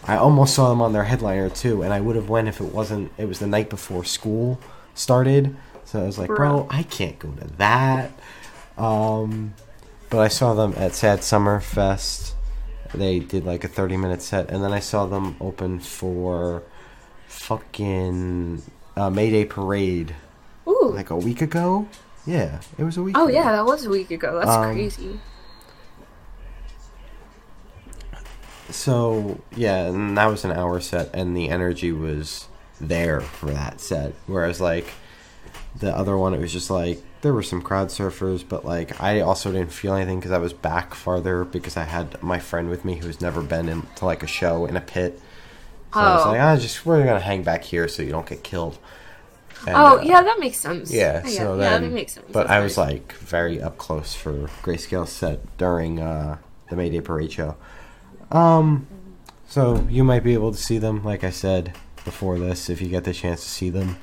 I 0.04 0.16
almost 0.16 0.54
saw 0.54 0.68
them 0.68 0.82
on 0.82 0.92
their 0.92 1.04
headliner 1.04 1.48
too, 1.48 1.82
and 1.82 1.92
I 1.92 2.00
would 2.00 2.16
have 2.16 2.28
went 2.28 2.48
if 2.48 2.60
it 2.60 2.72
wasn't. 2.74 3.12
It 3.16 3.26
was 3.26 3.38
the 3.38 3.46
night 3.46 3.70
before 3.70 4.04
school 4.04 4.58
started, 4.94 5.56
so 5.84 6.00
I 6.02 6.06
was 6.06 6.18
like, 6.18 6.28
bro, 6.28 6.66
I 6.70 6.82
can't 6.82 7.18
go 7.20 7.30
to 7.30 7.46
that. 7.58 8.10
Um, 8.78 9.54
but 10.10 10.18
I 10.20 10.28
saw 10.28 10.54
them 10.54 10.74
at 10.76 10.94
Sad 10.94 11.22
Summer 11.22 11.60
Fest. 11.60 12.34
They 12.94 13.18
did 13.20 13.44
like 13.44 13.64
a 13.64 13.68
thirty 13.68 13.96
minute 13.96 14.22
set, 14.22 14.50
and 14.50 14.62
then 14.62 14.72
I 14.72 14.80
saw 14.80 15.06
them 15.06 15.36
open 15.40 15.80
for 15.80 16.62
fucking 17.26 18.62
uh, 18.96 19.08
Mayday 19.10 19.44
Parade 19.46 20.14
Ooh. 20.68 20.92
like 20.94 21.10
a 21.10 21.16
week 21.16 21.40
ago. 21.40 21.88
Yeah, 22.26 22.60
it 22.78 22.84
was 22.84 22.96
a 22.96 23.02
week. 23.02 23.14
Ago. 23.16 23.24
Oh 23.24 23.28
ago. 23.28 23.34
yeah, 23.34 23.52
that 23.52 23.64
was 23.64 23.84
a 23.86 23.90
week 23.90 24.10
ago. 24.10 24.38
That's 24.38 24.50
Um, 24.50 24.72
crazy. 24.74 25.20
So 28.70 29.40
yeah, 29.56 29.86
and 29.86 30.16
that 30.16 30.26
was 30.26 30.44
an 30.44 30.52
hour 30.52 30.80
set, 30.80 31.10
and 31.14 31.36
the 31.36 31.48
energy 31.48 31.92
was 31.92 32.48
there 32.80 33.20
for 33.20 33.46
that 33.50 33.80
set. 33.80 34.12
Whereas 34.26 34.60
like 34.60 34.86
the 35.78 35.94
other 35.96 36.16
one, 36.16 36.32
it 36.34 36.40
was 36.40 36.52
just 36.52 36.70
like 36.70 37.02
there 37.22 37.32
were 37.32 37.42
some 37.42 37.62
crowd 37.62 37.88
surfers, 37.88 38.44
but 38.46 38.64
like 38.64 39.00
I 39.00 39.20
also 39.20 39.50
didn't 39.52 39.72
feel 39.72 39.94
anything 39.94 40.18
because 40.20 40.32
I 40.32 40.38
was 40.38 40.52
back 40.52 40.94
farther 40.94 41.44
because 41.44 41.76
I 41.76 41.84
had 41.84 42.22
my 42.22 42.38
friend 42.38 42.68
with 42.68 42.84
me 42.84 42.96
who's 42.96 43.20
never 43.20 43.40
been 43.42 43.68
into 43.68 44.04
like 44.04 44.22
a 44.22 44.26
show 44.26 44.66
in 44.66 44.76
a 44.76 44.80
pit. 44.80 45.20
So 45.94 46.00
I 46.00 46.14
was 46.14 46.26
Oh. 46.26 46.30
like, 46.30 46.40
ah, 46.40 46.56
just 46.56 46.84
we're 46.86 47.04
gonna 47.04 47.20
hang 47.20 47.42
back 47.42 47.64
here 47.64 47.86
so 47.88 48.02
you 48.02 48.10
don't 48.10 48.26
get 48.28 48.42
killed. 48.42 48.78
And, 49.66 49.76
oh 49.76 49.98
uh, 49.98 50.02
yeah, 50.02 50.22
that 50.22 50.40
makes 50.40 50.58
sense. 50.58 50.92
yeah, 50.92 51.22
I 51.24 51.28
so 51.30 51.54
yeah, 51.54 51.70
then, 51.70 51.82
that 51.82 51.92
makes 51.92 52.14
sense. 52.14 52.26
but 52.32 52.48
That's 52.48 52.50
I 52.50 52.60
was 52.60 52.76
like 52.76 53.12
very 53.12 53.62
up 53.62 53.78
close 53.78 54.14
for 54.14 54.48
Grayscale 54.64 55.06
set 55.06 55.56
during 55.58 56.00
uh, 56.00 56.38
the 56.68 56.76
Mayday 56.76 57.00
Parade 57.00 57.30
show. 57.30 57.56
Um, 58.32 58.88
so 59.46 59.86
you 59.88 60.02
might 60.02 60.24
be 60.24 60.34
able 60.34 60.50
to 60.50 60.58
see 60.58 60.78
them, 60.78 61.04
like 61.04 61.22
I 61.22 61.30
said 61.30 61.74
before 62.04 62.38
this, 62.40 62.68
if 62.70 62.80
you 62.80 62.88
get 62.88 63.04
the 63.04 63.12
chance 63.12 63.44
to 63.44 63.48
see 63.48 63.70
them, 63.70 63.98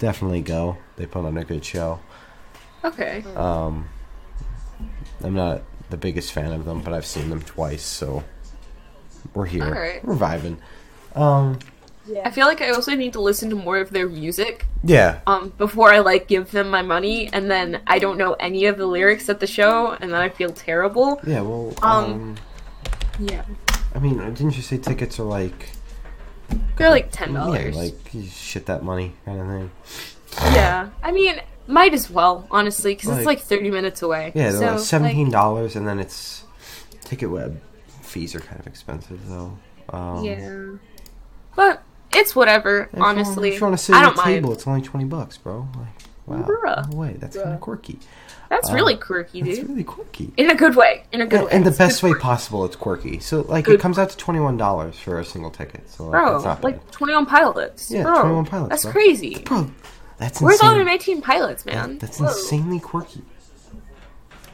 definitely 0.00 0.40
go. 0.40 0.78
They 0.96 1.06
put 1.06 1.24
on 1.24 1.36
a 1.36 1.44
good 1.44 1.64
show. 1.64 2.00
Okay. 2.84 3.24
Um, 3.36 3.88
I'm 5.22 5.34
not 5.34 5.62
the 5.90 5.96
biggest 5.96 6.32
fan 6.32 6.52
of 6.52 6.64
them, 6.64 6.80
but 6.80 6.92
I've 6.92 7.06
seen 7.06 7.30
them 7.30 7.42
twice, 7.42 7.82
so 7.82 8.24
we're 9.34 9.46
here. 9.46 9.64
Alright. 9.64 10.04
We're 10.04 10.14
vibing. 10.16 10.58
Um, 11.14 11.58
yeah. 12.06 12.22
I 12.26 12.30
feel 12.30 12.46
like 12.46 12.60
I 12.60 12.70
also 12.70 12.94
need 12.94 13.12
to 13.14 13.20
listen 13.20 13.48
to 13.50 13.56
more 13.56 13.78
of 13.78 13.90
their 13.90 14.06
music 14.08 14.66
yeah, 14.82 15.20
um 15.26 15.54
before 15.56 15.90
I 15.90 16.00
like 16.00 16.28
give 16.28 16.50
them 16.50 16.68
my 16.68 16.82
money 16.82 17.30
and 17.32 17.50
then 17.50 17.80
I 17.86 17.98
don't 17.98 18.18
know 18.18 18.34
any 18.34 18.66
of 18.66 18.76
the 18.76 18.84
lyrics 18.84 19.30
at 19.30 19.40
the 19.40 19.46
show 19.46 19.92
and 19.92 20.12
then 20.12 20.20
I 20.20 20.28
feel 20.28 20.50
terrible. 20.52 21.18
yeah. 21.26 21.40
Well, 21.40 21.72
Um, 21.80 22.04
um, 22.04 22.36
Yeah. 23.18 23.44
I 23.94 24.00
mean, 24.00 24.18
didn't 24.18 24.54
you 24.56 24.60
say 24.62 24.76
tickets 24.76 25.18
are 25.18 25.22
like? 25.24 25.70
They're 26.76 26.90
like 26.90 27.08
ten 27.10 27.32
dollars. 27.32 27.74
Yeah, 27.74 27.80
like 27.82 27.96
shit 28.30 28.66
that 28.66 28.82
money 28.82 29.14
kind 29.24 29.40
of 29.40 29.46
thing. 29.46 29.70
yeah. 30.52 30.90
I 31.02 31.10
mean, 31.12 31.40
might 31.66 31.94
as 31.94 32.10
well, 32.10 32.46
honestly, 32.50 32.94
because 32.94 33.08
Like- 33.10 33.18
it's 33.18 33.26
like 33.26 33.40
thirty 33.40 33.70
minutes 33.70 34.02
away. 34.02 34.32
Yeah, 34.34 34.50
they're 34.50 34.60
so, 34.60 34.70
like 34.72 34.78
seventeen 34.80 35.30
dollars, 35.30 35.76
and 35.76 35.86
then 35.86 35.98
it's 35.98 36.44
ticket 37.04 37.30
web 37.30 37.60
fees 38.02 38.34
are 38.34 38.40
kind 38.40 38.60
of 38.60 38.66
expensive 38.66 39.28
though. 39.28 39.58
Um, 39.90 40.24
yeah. 40.24 40.64
But 41.56 41.82
it's 42.12 42.34
whatever, 42.36 42.88
if 42.92 42.98
you 42.98 43.04
honestly. 43.04 43.48
if 43.50 43.54
you 43.60 43.66
want 43.66 43.78
to 43.78 43.82
sit 43.84 43.94
at 43.94 44.12
a 44.12 44.22
table, 44.22 44.48
mind. 44.48 44.56
it's 44.58 44.66
only 44.66 44.82
twenty 44.82 45.04
bucks, 45.06 45.36
bro. 45.36 45.68
Like, 45.76 46.02
wow, 46.26 46.42
Bruh. 46.42 46.90
no 46.92 46.96
way, 46.98 47.16
that's 47.18 47.36
kind 47.36 47.54
of 47.54 47.60
quirky. 47.60 47.98
That's 48.50 48.70
uh, 48.70 48.74
really 48.74 48.96
quirky, 48.96 49.42
That's 49.42 49.58
dude. 49.58 49.68
really 49.70 49.84
quirky. 49.84 50.32
In 50.36 50.50
a 50.50 50.54
good 50.54 50.76
way. 50.76 51.04
In 51.12 51.20
a 51.22 51.26
good 51.26 51.38
And, 51.40 51.46
way. 51.46 51.52
and 51.52 51.64
the 51.64 51.70
It's 51.70 51.78
best 51.78 52.02
way 52.02 52.10
quirky. 52.10 52.22
possible, 52.22 52.64
it's 52.64 52.76
quirky. 52.76 53.18
So 53.18 53.40
like, 53.42 53.64
Good 53.64 53.76
it 53.76 53.80
comes 53.80 53.98
out 53.98 54.10
to 54.10 54.16
twenty 54.16 54.38
one 54.38 54.56
dollars 54.56 54.96
for 54.98 55.18
a 55.18 55.24
single 55.24 55.50
ticket. 55.50 55.88
So 55.90 56.04
like, 56.04 56.12
Bro, 56.12 56.32
that's 56.34 56.44
not 56.44 56.56
bad. 56.62 56.64
like 56.64 56.90
21 56.92 57.26
pilots. 57.26 57.90
Yeah, 57.90 58.02
bro, 58.04 58.20
21 58.20 58.44
Pilots, 58.46 58.68
That's 58.70 58.82
bro. 58.84 58.92
crazy. 58.92 59.42
bro, 59.44 59.70
that's 60.18 60.40
Where's 60.40 60.60
all 60.60 60.70
the 60.74 60.80
insane. 60.80 61.16
19 61.16 61.22
pilots, 61.22 61.64
man? 61.66 61.98
That's 61.98 62.18
Whoa. 62.18 62.28
insanely 62.28 62.80
quirky. 62.80 63.22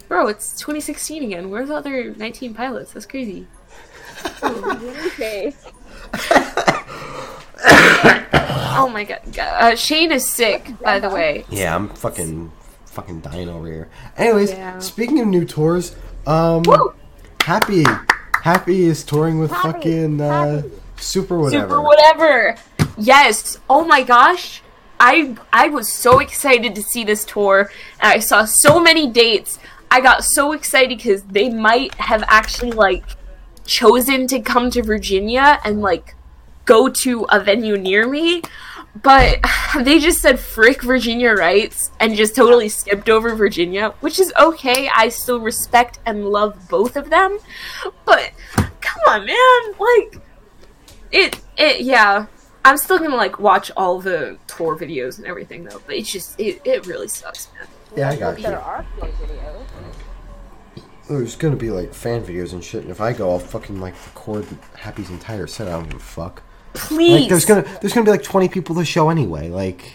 Bro, 0.08 0.28
it's 0.28 0.56
2016 0.58 1.22
again. 1.24 1.50
Where's 1.50 1.68
the 1.68 1.74
other 1.76 2.14
19 2.14 2.54
pilots? 2.54 2.92
That's 2.92 3.06
crazy. 3.06 3.46
Okay. 4.42 5.54
Oh 7.62 8.88
my 8.88 9.04
god. 9.04 9.20
Uh, 9.38 9.76
Shane 9.76 10.10
is 10.12 10.26
sick, 10.26 10.72
by 10.82 11.00
the 11.00 11.10
way. 11.10 11.44
Yeah, 11.50 11.74
I'm 11.76 11.88
fucking 11.90 12.50
fucking 12.86 13.20
dying 13.20 13.48
over 13.50 13.66
here. 13.66 13.88
Anyways, 14.16 14.52
Yeah. 14.52 14.78
speaking 14.78 15.20
of 15.20 15.26
new 15.26 15.44
tours, 15.44 15.94
um 16.26 16.62
Woo! 16.62 16.94
Happy 17.42 17.84
Happy 18.42 18.84
is 18.84 19.04
touring 19.04 19.38
with 19.38 19.50
Happy, 19.50 19.72
fucking 19.72 20.20
uh 20.22 20.56
Happy. 20.62 20.70
Super 20.96 21.38
whatever. 21.38 21.68
Super 21.68 21.80
whatever. 21.82 22.56
Yes. 22.96 23.58
Oh 23.68 23.84
my 23.84 24.02
gosh. 24.02 24.62
I 25.00 25.34
I 25.52 25.68
was 25.68 25.90
so 25.90 26.18
excited 26.18 26.74
to 26.74 26.82
see 26.82 27.04
this 27.04 27.24
tour, 27.24 27.70
and 28.00 28.12
I 28.12 28.18
saw 28.18 28.44
so 28.44 28.78
many 28.78 29.08
dates. 29.08 29.58
I 29.90 30.00
got 30.00 30.22
so 30.22 30.52
excited 30.52 30.98
because 30.98 31.22
they 31.22 31.48
might 31.48 31.94
have 31.94 32.22
actually 32.28 32.72
like 32.72 33.04
chosen 33.64 34.26
to 34.28 34.40
come 34.40 34.70
to 34.70 34.82
Virginia 34.82 35.58
and 35.64 35.80
like 35.80 36.14
go 36.66 36.88
to 36.88 37.24
a 37.30 37.40
venue 37.40 37.78
near 37.78 38.06
me, 38.06 38.42
but 39.02 39.38
they 39.82 39.98
just 39.98 40.20
said 40.20 40.38
frick 40.38 40.82
Virginia 40.82 41.30
rights 41.30 41.90
and 41.98 42.14
just 42.14 42.36
totally 42.36 42.68
skipped 42.68 43.08
over 43.08 43.34
Virginia, 43.34 43.94
which 44.00 44.20
is 44.20 44.32
okay. 44.38 44.88
I 44.94 45.08
still 45.08 45.40
respect 45.40 45.98
and 46.04 46.28
love 46.28 46.68
both 46.68 46.96
of 46.96 47.08
them, 47.08 47.38
but 48.04 48.32
come 48.82 49.00
on, 49.08 49.24
man, 49.24 49.74
like 49.78 50.20
it 51.10 51.40
it 51.56 51.80
yeah 51.80 52.26
I'm 52.64 52.76
still 52.76 52.98
gonna 52.98 53.16
like 53.16 53.38
watch 53.38 53.70
all 53.76 54.00
the 54.00 54.38
tour 54.60 54.76
videos 54.76 55.18
and 55.18 55.26
everything 55.26 55.64
though. 55.64 55.80
But 55.86 55.96
it's 55.96 56.12
just 56.12 56.38
it, 56.38 56.60
it 56.64 56.86
really 56.86 57.08
sucks, 57.08 57.48
man. 57.58 57.66
Yeah, 57.96 58.10
I 58.10 58.16
got 58.16 58.36
you. 58.38 58.44
There 58.44 58.60
are 58.60 58.84
four 58.98 59.08
videos. 59.08 59.64
There's 61.08 61.34
gonna 61.36 61.56
be 61.56 61.70
like 61.70 61.92
fan 61.92 62.22
videos 62.22 62.52
and 62.52 62.62
shit, 62.62 62.82
and 62.82 62.90
if 62.90 63.00
I 63.00 63.12
go, 63.12 63.30
I'll 63.30 63.38
fucking 63.38 63.80
like 63.80 63.94
record 64.06 64.46
Happy's 64.76 65.10
entire 65.10 65.46
set. 65.46 65.66
I 65.66 65.72
don't 65.72 65.84
give 65.88 65.96
a 65.98 66.02
fuck. 66.02 66.42
Please. 66.74 67.20
Like, 67.22 67.28
there's 67.28 67.44
gonna 67.44 67.62
there's 67.80 67.92
gonna 67.92 68.04
be 68.04 68.12
like 68.12 68.22
20 68.22 68.48
people 68.48 68.76
to 68.76 68.84
show 68.84 69.08
anyway. 69.10 69.48
Like, 69.48 69.94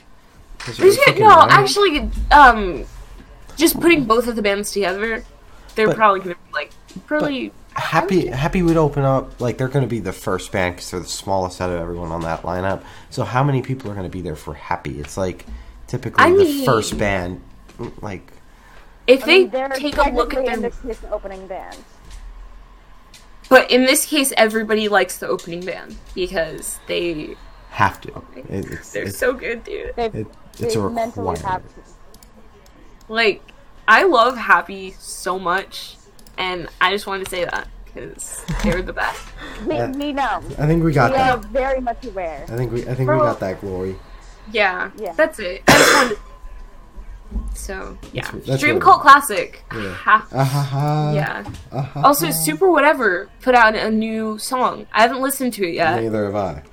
There's 0.65 0.80
really 0.80 0.97
gonna- 1.06 1.19
no, 1.19 1.36
matter? 1.47 1.51
actually, 1.54 2.12
um, 2.32 2.84
just 3.56 3.80
putting 3.80 4.04
both 4.04 4.28
of 4.28 4.36
the 4.36 4.41
bands 4.41 4.71
together, 4.71 5.23
they're 5.75 5.88
But- 5.88 5.95
probably 5.95 6.19
gonna 6.19 6.36
be 6.36 6.54
like 6.54 6.71
really. 7.08 7.54
Happy 7.75 8.27
Happy 8.27 8.61
would 8.61 8.77
open 8.77 9.03
up 9.03 9.39
like 9.41 9.57
they're 9.57 9.67
gonna 9.67 9.85
be 9.88 9.99
the 9.99 10.13
first 10.13 10.51
band 10.51 10.75
because 10.75 10.91
they're 10.91 10.99
the 11.01 11.07
smallest 11.07 11.59
out 11.59 11.69
of 11.69 11.79
everyone 11.79 12.11
on 12.11 12.21
that 12.21 12.43
lineup. 12.43 12.83
So 13.09 13.23
how 13.23 13.43
many 13.43 13.61
people 13.61 13.91
are 13.91 13.95
gonna 13.95 14.09
be 14.09 14.21
there 14.21 14.35
for 14.35 14.53
Happy? 14.53 14.99
It's 14.99 15.17
like 15.17 15.45
typically 15.88 16.23
I 16.23 16.29
the 16.31 16.38
mean- 16.43 16.65
first 16.65 16.97
band. 16.97 17.41
Like, 18.01 18.31
If 19.07 19.23
I 19.23 19.25
they 19.25 19.39
mean, 19.39 19.49
they're 19.49 19.69
take 19.69 19.97
a 19.97 20.09
look 20.09 20.33
at 20.33 20.45
their, 20.45 20.57
this 20.69 20.99
the 20.99 21.09
opening 21.11 21.45
band. 21.47 21.75
but 23.49 23.69
in 23.69 23.83
this 23.85 24.05
case, 24.05 24.31
everybody 24.38 24.88
likes 24.88 25.17
the 25.17 25.27
opening 25.27 25.65
band 25.65 25.97
because 26.13 26.79
they 26.88 27.35
have 27.71 27.99
to. 28.01 28.23
It, 28.38 28.71
it's 28.71 28.93
they're 28.93 29.03
it's, 29.07 29.17
so 29.17 29.33
good, 29.33 29.65
dude. 29.65 29.93
It, 29.97 30.27
it's 30.57 30.75
a 30.75 30.79
they 30.79 30.88
mentally 30.88 31.31
requirement. 31.33 31.39
have 31.41 31.63
to. 31.63 31.81
Like, 33.09 33.43
I 33.88 34.03
love 34.03 34.38
Happy 34.38 34.91
so 34.97 35.38
much, 35.38 35.94
and 36.38 36.67
I 36.82 36.91
just 36.91 37.08
wanted 37.08 37.26
to 37.26 37.30
say 37.30 37.45
that 37.45 37.67
because 37.86 38.43
they're 38.63 38.82
the 38.82 38.93
best. 38.93 39.24
We, 39.65 39.76
Yeah. 39.76 39.91
we 39.91 40.12
know. 40.13 40.41
I 40.60 40.67
think 40.67 40.84
we 40.84 40.91
got 40.91 41.12
that 41.13 41.39
We 41.39 41.45
are 41.45 41.50
very 41.52 41.80
much 41.82 42.06
aware. 42.06 42.43
I 42.50 42.56
think 42.58 42.71
we 42.74 42.82
I 42.88 42.93
think 42.93 43.10
we 43.10 43.17
got 43.17 43.39
that 43.39 43.62
glory. 43.62 43.95
Yeah, 44.52 44.91
Yeah. 44.98 45.13
that's 45.13 45.39
it. 45.39 45.63
I 45.67 45.71
just 45.71 45.93
wanted. 45.95 46.17
So 47.56 47.98
yeah, 48.13 48.24
That's- 48.26 48.45
that's 48.45 48.60
Stream 48.60 48.76
what- 48.76 48.84
Cult 48.84 49.02
Classic. 49.02 49.63
Yeah. 49.74 49.89
Ha- 49.93 50.28
ha 50.32 50.43
ha. 50.43 51.12
yeah. 51.15 51.43
Ah, 51.71 51.82
ha, 51.82 52.02
Also. 52.04 52.30
Super 52.32 52.69
Whatever 52.69 53.30
put 53.41 53.56
out 53.56 53.76
a 53.76 53.89
new 53.89 54.38
song. 54.38 54.86
I 54.93 55.02
haven't 55.02 55.21
listened 55.21 55.54
to 55.54 55.67
it 55.67 55.74
yet, 55.74 56.02
Neither 56.02 56.26
have 56.26 56.36
I. 56.36 56.63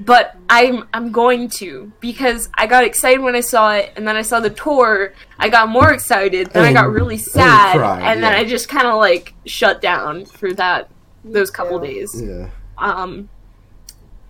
but 0.00 0.36
I'm 0.48 0.88
I'm 0.94 1.10
going 1.12 1.48
to 1.50 1.92
because 2.00 2.48
I 2.54 2.66
got 2.66 2.84
excited 2.84 3.20
when 3.20 3.34
I 3.34 3.40
saw 3.40 3.72
it, 3.74 3.92
and 3.96 4.06
then 4.06 4.16
I 4.16 4.22
saw 4.22 4.40
the 4.40 4.50
tour. 4.50 5.12
I 5.38 5.48
got 5.48 5.68
more 5.68 5.92
excited, 5.92 6.50
then 6.52 6.64
I 6.64 6.72
got 6.72 6.86
And- 6.86 6.94
really 6.94 7.14
and 7.16 7.22
sad, 7.24 7.76
cried, 7.76 8.02
and 8.12 8.22
then. 8.22 8.32
I 8.32 8.44
just 8.44 8.68
kind 8.68 8.86
of 8.86 8.96
like 8.96 9.34
shut 9.46 9.80
down 9.82 10.24
for 10.24 10.52
that 10.54 10.88
those 11.24 11.50
couple 11.50 11.80
too. 11.80 11.86
days. 11.86 12.22
Yeah. 12.22 12.50
Um. 12.78 13.28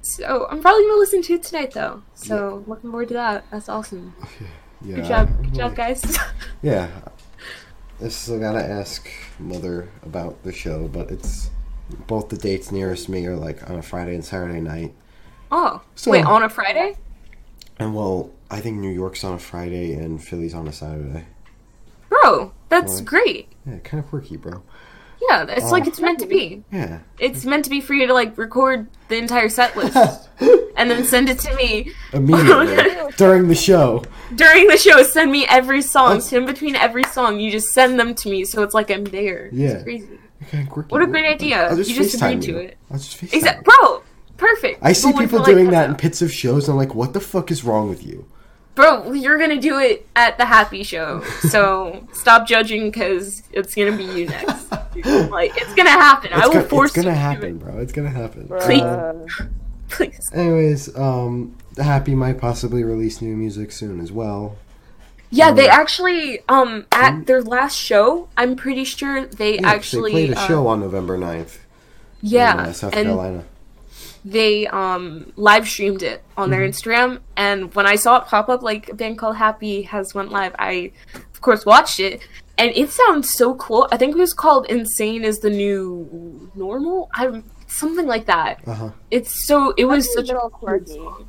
So 0.00 0.46
I'm 0.50 0.60
probably 0.62 0.84
gonna 0.84 0.98
listen 0.98 1.22
to 1.22 1.34
it 1.34 1.42
tonight, 1.42 1.72
though. 1.72 2.02
So 2.14 2.64
looking 2.66 2.90
forward 2.90 3.08
to 3.08 3.14
that. 3.14 3.44
That's 3.50 3.68
awesome. 3.68 4.14
Yeah. 4.80 4.96
Good 4.96 5.04
job, 5.06 5.42
good 5.42 5.54
job, 5.54 5.74
guys. 5.76 6.18
Yeah. 6.62 6.88
I 8.02 8.08
still 8.08 8.38
gotta 8.40 8.62
ask 8.64 9.08
mother 9.40 9.88
about 10.04 10.42
the 10.44 10.52
show, 10.52 10.86
but 10.88 11.10
it's 11.10 11.50
both 12.06 12.28
the 12.28 12.36
dates 12.36 12.70
nearest 12.72 13.08
me 13.08 13.26
are 13.26 13.34
like 13.36 13.68
on 13.68 13.76
a 13.76 13.82
Friday 13.82 14.14
and 14.14 14.24
Saturday 14.24 14.60
night. 14.60 14.94
Oh, 15.50 15.82
So- 15.94 16.10
wait, 16.10 16.24
on 16.24 16.42
a 16.42 16.48
Friday? 16.48 16.96
And 17.78 17.94
well, 17.94 18.30
I 18.50 18.60
think 18.60 18.78
New 18.78 18.90
York's 18.90 19.22
on 19.24 19.34
a 19.34 19.38
Friday 19.38 19.92
and 19.94 20.22
Philly's 20.22 20.54
on 20.54 20.66
a 20.66 20.72
Saturday. 20.72 21.24
Bro, 22.08 22.52
that's 22.68 23.00
great. 23.00 23.48
Yeah, 23.66 23.78
kind 23.84 24.02
of 24.02 24.08
quirky, 24.10 24.36
bro. 24.36 24.62
Yeah, 25.28 25.46
it's 25.48 25.66
Oh. 25.66 25.70
like 25.70 25.86
it's 25.86 26.00
meant 26.00 26.20
to 26.20 26.26
be. 26.26 26.62
Yeah. 26.72 27.00
It's 27.18 27.44
meant 27.44 27.64
to 27.64 27.70
be 27.70 27.80
for 27.80 27.92
you 27.94 28.06
to 28.06 28.14
like 28.14 28.36
record 28.38 28.86
the 29.08 29.16
entire 29.16 29.48
set 29.48 29.76
list 29.76 29.96
and 30.76 30.90
then 30.90 31.04
send 31.04 31.28
it 31.28 31.38
to 31.40 31.54
me 31.56 31.92
Immediately 32.12 32.76
during 33.16 33.48
the 33.48 33.54
show. 33.54 34.02
during 34.34 34.68
the 34.68 34.76
show. 34.76 35.02
Send 35.02 35.30
me 35.32 35.44
every 35.48 35.82
song. 35.82 36.08
That's- 36.10 36.30
So 36.30 36.38
in 36.38 36.46
between 36.46 36.76
every 36.76 37.04
song, 37.04 37.40
you 37.40 37.50
just 37.50 37.72
send 37.72 37.98
them 37.98 38.14
to 38.16 38.30
me, 38.30 38.44
so 38.44 38.62
it's 38.62 38.74
like 38.74 38.90
I'm 38.90 39.04
there. 39.04 39.50
Yeah. 39.52 39.68
It's 39.70 39.82
crazy. 39.84 40.18
Kind 40.50 40.66
of 40.66 40.72
quirky. 40.72 40.88
What 40.92 41.02
a 41.02 41.06
great 41.06 41.26
idea. 41.26 41.74
You 41.74 41.84
just 41.84 42.16
FaceTime 42.16 42.32
agreed 42.38 42.42
to 42.42 42.56
it. 42.58 42.78
I'll 42.90 42.98
just 42.98 43.20
FaceTime 43.20 43.56
you. 43.56 43.62
bro. 43.62 44.02
Perfect. 44.38 44.78
I 44.82 44.92
see 44.92 45.12
But 45.12 45.18
people 45.20 45.42
doing 45.42 45.70
that 45.70 45.90
in 45.90 45.96
pits 45.96 46.22
of 46.22 46.32
shows, 46.32 46.68
and 46.68 46.72
I'm 46.72 46.78
like, 46.78 46.94
what 46.94 47.12
the 47.12 47.20
fuck 47.20 47.50
is 47.50 47.64
wrong 47.64 47.88
with 47.90 48.06
you? 48.06 48.24
Bro, 48.76 49.12
you're 49.12 49.38
gonna 49.38 49.60
do 49.60 49.78
it 49.80 50.06
at 50.14 50.38
the 50.38 50.46
happy 50.46 50.84
show. 50.84 51.22
So 51.50 52.06
stop 52.12 52.46
judging 52.46 52.90
because 52.90 53.42
it's 53.52 53.74
gonna 53.74 53.96
be 53.96 54.04
you 54.04 54.26
next. 54.26 54.70
like 55.30 55.52
it's 55.56 55.74
gonna 55.74 55.90
happen. 55.90 56.32
I 56.32 56.38
It's 56.38 56.46
will 56.46 56.54
gonna, 56.54 56.68
force 56.68 56.90
it's 56.90 56.96
gonna 56.96 57.08
you 57.08 57.14
to 57.14 57.20
happen, 57.20 57.58
do 57.58 57.64
bro. 57.64 57.78
It's 57.80 57.92
gonna 57.92 58.10
happen. 58.10 58.46
Please. 58.60 58.82
Uh, 58.82 59.26
Please. 59.88 60.30
anyways, 60.34 60.94
um, 60.96 61.56
Happy 61.78 62.14
might 62.14 62.38
possibly 62.38 62.84
release 62.84 63.22
new 63.22 63.34
music 63.36 63.72
soon 63.72 64.00
as 64.00 64.12
well. 64.12 64.56
Yeah, 65.30 65.50
they 65.52 65.68
actually 65.68 66.40
um 66.48 66.86
at 66.92 67.26
their 67.26 67.42
last 67.42 67.74
show, 67.76 68.28
I'm 68.36 68.54
pretty 68.54 68.84
sure 68.84 69.26
they 69.26 69.56
Yeah, 69.58 69.68
actually 69.68 70.12
they 70.12 70.26
played 70.26 70.36
a 70.36 70.40
uh, 70.40 70.46
show 70.46 70.66
on 70.68 70.80
November 70.80 71.18
9th 71.18 71.38
in 71.38 71.48
Yeah, 72.22 72.54
uh, 72.54 72.72
South 72.72 72.94
and 72.94 73.06
Carolina. 73.06 73.44
They 74.24 74.66
um 74.68 75.32
live 75.36 75.66
streamed 75.68 76.02
it 76.02 76.22
on 76.36 76.50
their 76.50 76.60
Instagram 76.60 77.20
and 77.36 77.74
when 77.74 77.86
I 77.86 77.96
saw 77.96 78.18
it 78.18 78.26
pop 78.26 78.48
up 78.48 78.62
like 78.62 78.88
a 78.88 78.94
band 78.94 79.18
called 79.18 79.36
Happy 79.36 79.82
has 79.82 80.14
went 80.14 80.30
live, 80.30 80.54
I 80.58 80.92
of 81.14 81.40
course 81.40 81.64
watched 81.64 82.00
it 82.00 82.20
and 82.58 82.72
it 82.74 82.90
sounds 82.90 83.30
so 83.30 83.54
cool. 83.54 83.88
I 83.92 83.96
think 83.96 84.16
it 84.16 84.18
was 84.18 84.34
called 84.34 84.66
Insane 84.66 85.24
is 85.24 85.38
the 85.38 85.50
New 85.50 86.50
Normal. 86.54 87.08
I 87.14 87.42
something 87.68 88.06
like 88.06 88.26
that. 88.26 88.60
Uh 88.66 88.74
huh. 88.74 88.90
It's 89.10 89.46
so 89.46 89.72
it 89.76 89.84
was 89.84 90.04
That's 90.06 90.16
a 90.16 90.18
such 90.20 90.30
a 90.30 90.34
little 90.34 90.48
good 90.48 90.58
quirky. 90.58 90.94
song. 90.94 91.28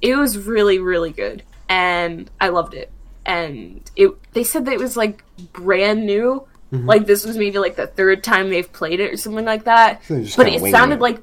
It 0.00 0.16
was 0.16 0.38
really 0.38 0.78
really 0.78 1.10
good 1.10 1.42
and 1.68 2.30
I 2.40 2.48
loved 2.48 2.74
it. 2.74 2.90
And 3.26 3.88
it 3.96 4.10
they 4.32 4.44
said 4.44 4.64
that 4.66 4.72
it 4.72 4.80
was 4.80 4.96
like 4.96 5.24
brand 5.52 6.06
new. 6.06 6.46
Mm-hmm. 6.72 6.86
Like 6.86 7.06
this 7.06 7.24
was 7.26 7.36
maybe 7.36 7.58
like 7.58 7.74
the 7.74 7.88
third 7.88 8.22
time 8.22 8.48
they've 8.50 8.72
played 8.72 9.00
it 9.00 9.12
or 9.12 9.16
something 9.16 9.44
like 9.44 9.64
that. 9.64 10.04
So 10.04 10.22
but 10.36 10.46
it 10.46 10.60
sounded 10.70 10.96
it. 10.96 11.00
like 11.00 11.20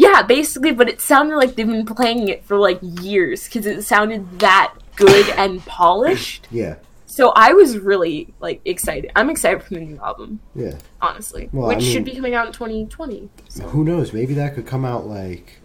yeah, 0.00 0.22
basically, 0.22 0.72
but 0.72 0.88
it 0.88 1.02
sounded 1.02 1.36
like 1.36 1.56
they've 1.56 1.66
been 1.66 1.84
playing 1.84 2.28
it 2.28 2.42
for 2.44 2.56
like 2.56 2.78
years 2.80 3.44
because 3.44 3.66
it 3.66 3.82
sounded 3.82 4.40
that 4.40 4.74
good 4.96 5.28
and 5.30 5.62
polished. 5.66 6.48
Yeah, 6.50 6.76
So 7.04 7.32
I 7.36 7.52
was 7.52 7.76
really 7.76 8.32
like 8.40 8.62
excited. 8.64 9.12
I'm 9.14 9.28
excited 9.28 9.62
for 9.62 9.74
the 9.74 9.80
new 9.80 9.98
album, 9.98 10.40
yeah. 10.54 10.78
honestly, 11.02 11.50
Well, 11.52 11.70
I 11.70 11.74
which 11.74 11.84
should 11.84 12.06
be 12.06 12.14
coming 12.14 12.34
out 12.34 12.46
in 12.46 12.52
2020. 12.54 13.28
Who 13.64 13.84
knows? 13.84 14.14
Maybe 14.14 14.32
that 14.34 14.54
could 14.54 14.66
come 14.66 14.86
out 14.86 15.06
like. 15.06 15.58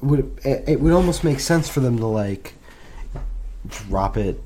Would 0.00 0.38
it, 0.44 0.64
it 0.66 0.80
would 0.80 0.92
almost 0.94 1.22
make 1.22 1.40
sense 1.40 1.68
for 1.68 1.80
them 1.80 1.98
to 1.98 2.06
like 2.06 2.54
drop 3.66 4.16
it 4.16 4.42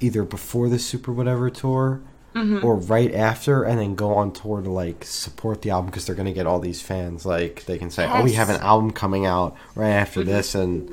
either 0.00 0.24
before 0.24 0.70
the 0.70 0.78
Super 0.78 1.12
Whatever 1.12 1.50
tour 1.50 2.00
Mm-hmm. 2.38 2.64
or 2.64 2.76
right 2.76 3.12
after, 3.14 3.64
and 3.64 3.78
then 3.78 3.94
go 3.94 4.14
on 4.14 4.32
tour 4.32 4.60
to 4.62 4.70
like 4.70 5.04
support 5.04 5.62
the 5.62 5.70
album 5.70 5.90
because 5.90 6.06
they're 6.06 6.14
gonna 6.14 6.32
get 6.32 6.46
all 6.46 6.60
these 6.60 6.80
fans. 6.80 7.26
Like 7.26 7.64
they 7.66 7.78
can 7.78 7.90
say, 7.90 8.06
"Oh, 8.08 8.22
we 8.22 8.32
have 8.32 8.48
an 8.50 8.60
album 8.60 8.90
coming 8.92 9.26
out 9.26 9.56
right 9.74 9.90
after 9.90 10.20
Mm-hmm. 10.20 10.28
this," 10.30 10.54
and 10.54 10.90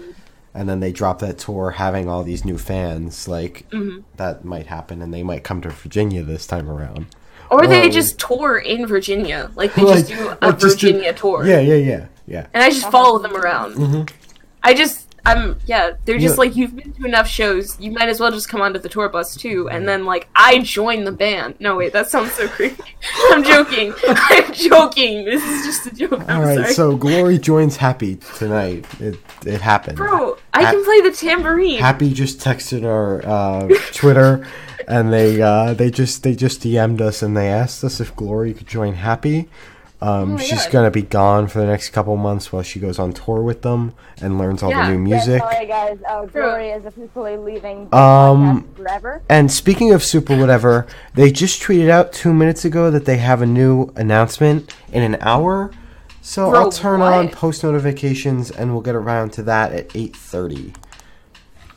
and 0.54 0.70
then 0.70 0.80
they 0.80 0.92
drop 0.92 1.20
that 1.20 1.38
tour 1.38 1.72
having 1.72 2.08
all 2.10 2.24
these 2.24 2.46
new 2.46 2.58
fans. 2.58 3.28
Like 3.28 3.66
Mm-hmm. 3.72 4.00
that 4.18 4.44
might 4.46 4.68
happen, 4.68 5.02
and 5.02 5.14
they 5.14 5.24
might 5.24 5.44
come 5.44 5.62
to 5.62 5.70
Virginia 5.70 6.24
this 6.24 6.48
time 6.48 6.70
around. 6.70 7.08
Or 7.52 7.68
they 7.68 7.90
just 7.92 8.18
tour 8.20 8.58
in 8.58 8.88
Virginia, 8.88 9.52
like 9.56 9.76
they 9.76 9.82
Like- 9.92 10.08
just 10.08 10.10
do 10.10 10.28
a 10.30 10.48
like 10.48 10.60
just 10.60 10.80
do- 10.80 10.88
Virginia 10.88 11.14
tour, 11.14 11.46
Yeah, 11.46 11.60
yeah, 11.60 11.76
yeah, 11.76 12.06
yeah. 12.26 12.48
and 12.54 12.64
I 12.64 12.70
just 12.72 12.90
follow 12.90 13.20
them 13.20 13.36
around. 13.36 14.12
I 14.64 14.74
just. 14.74 15.05
I'm 15.26 15.60
yeah. 15.66 15.92
They're 16.06 16.18
just. 16.20 16.38
Like 16.38 16.56
you've 16.56 16.76
been 16.76 16.94
to 16.94 17.06
enough 17.06 17.28
shows. 17.28 17.80
You 17.80 17.92
might 17.92 18.10
as 18.10 18.20
well 18.20 18.32
just 18.32 18.50
come 18.50 18.62
onto 18.62 18.80
the 18.80 18.90
tour 18.90 19.10
bus 19.10 19.36
too. 19.36 19.70
And 19.70 19.88
then 19.88 20.06
like 20.06 20.28
I 20.36 20.60
join 20.60 21.04
the 21.04 21.12
band. 21.12 21.56
No 21.60 21.76
wait, 21.78 21.94
that 21.94 22.10
sounds 22.10 22.32
so 22.34 22.48
creepy. 22.48 22.84
I'm 23.32 23.44
joking. 23.44 23.94
I'm 24.08 24.54
joking. 24.54 25.26
This 25.26 25.44
is 25.44 25.66
just 25.66 25.88
a 25.88 25.92
joke. 25.96 26.22
I'm 26.28 26.38
All 26.38 26.44
right, 26.46 26.58
sorry. 26.60 26.74
so 26.74 26.96
Glory 26.96 27.38
joins 27.38 27.78
Happy 27.78 28.18
tonight. 28.38 28.86
It 29.00 29.18
it 29.46 29.62
happened. 29.62 29.98
Bro, 29.98 30.38
I 30.54 30.64
Ha- 30.64 30.72
can 30.72 30.84
play 30.84 31.02
the 31.02 31.12
tambourine. 31.16 31.80
Happy 31.80 32.14
just 32.14 32.40
texted 32.40 32.86
our 32.86 33.26
uh, 33.26 33.68
Twitter, 33.94 34.48
and 34.88 35.12
they 35.12 35.42
uh, 35.42 35.74
they 35.74 35.90
just 35.92 36.24
they 36.24 36.36
just 36.36 36.62
DM'd 36.62 37.02
us 37.02 37.22
and 37.22 37.36
they 37.36 37.48
asked 37.48 37.84
us 37.84 38.00
if 38.00 38.16
Glory 38.16 38.54
could 38.54 38.68
join 38.68 38.94
Happy. 38.96 39.50
Um, 40.02 40.34
Oh 40.36 40.38
she's 40.38 40.64
God. 40.66 40.72
gonna 40.72 40.92
be 40.92 41.02
gone 41.04 41.48
for 41.48 41.60
the 41.60 41.66
next 41.66 41.90
couple 41.90 42.16
months 42.18 42.52
while 42.52 42.62
she 42.64 42.80
goes 42.80 43.00
on 43.00 43.14
tour 43.14 43.42
with 43.42 43.62
them 43.62 43.94
and 44.22 44.38
learns 44.38 44.62
all 44.62 44.70
Yeah. 44.70 44.90
the 44.90 44.96
new 44.98 45.10
Yeah, 45.10 45.16
music. 45.16 45.42
sorry 45.42 45.66
guys, 45.66 45.98
uh, 46.08 46.26
Glory 46.26 46.70
is 46.70 46.86
officially 46.86 47.38
leaving 47.38 47.88
the 47.90 47.98
Um, 47.98 48.68
forever. 48.76 49.22
And 49.30 49.50
speaking 49.52 49.94
of 49.94 50.04
Super 50.04 50.38
Whatever, 50.38 50.86
they 51.16 51.32
just 51.32 51.62
tweeted 51.64 51.90
out 51.90 52.12
two 52.12 52.34
minutes 52.34 52.66
ago 52.66 52.92
that 52.92 53.06
they 53.06 53.18
have 53.18 53.42
a 53.42 53.46
new 53.46 53.90
announcement 53.96 54.74
in 54.92 55.02
an 55.02 55.18
hour. 55.22 55.72
So 56.22 56.50
Bro, 56.50 56.60
I'll 56.60 56.72
turn 56.72 57.02
on 57.02 57.30
post 57.30 57.64
notifications 57.64 58.52
and 58.52 58.72
we'll 58.74 58.82
get 58.82 58.96
around 58.96 59.32
to 59.34 59.44
that 59.44 59.72
at 59.72 59.96
eight 59.96 60.16
thirty. 60.16 60.74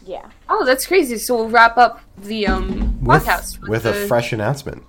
Yeah. 0.04 0.22
Oh, 0.48 0.64
that's 0.64 0.86
crazy. 0.86 1.18
So 1.18 1.36
we'll 1.36 1.50
wrap 1.50 1.76
up 1.76 2.00
the 2.16 2.46
um 2.46 2.98
with, 3.02 3.24
podcast 3.26 3.68
with 3.68 3.84
a 3.84 3.92
the- 3.92 4.06
fresh 4.06 4.32
announcement. 4.32 4.82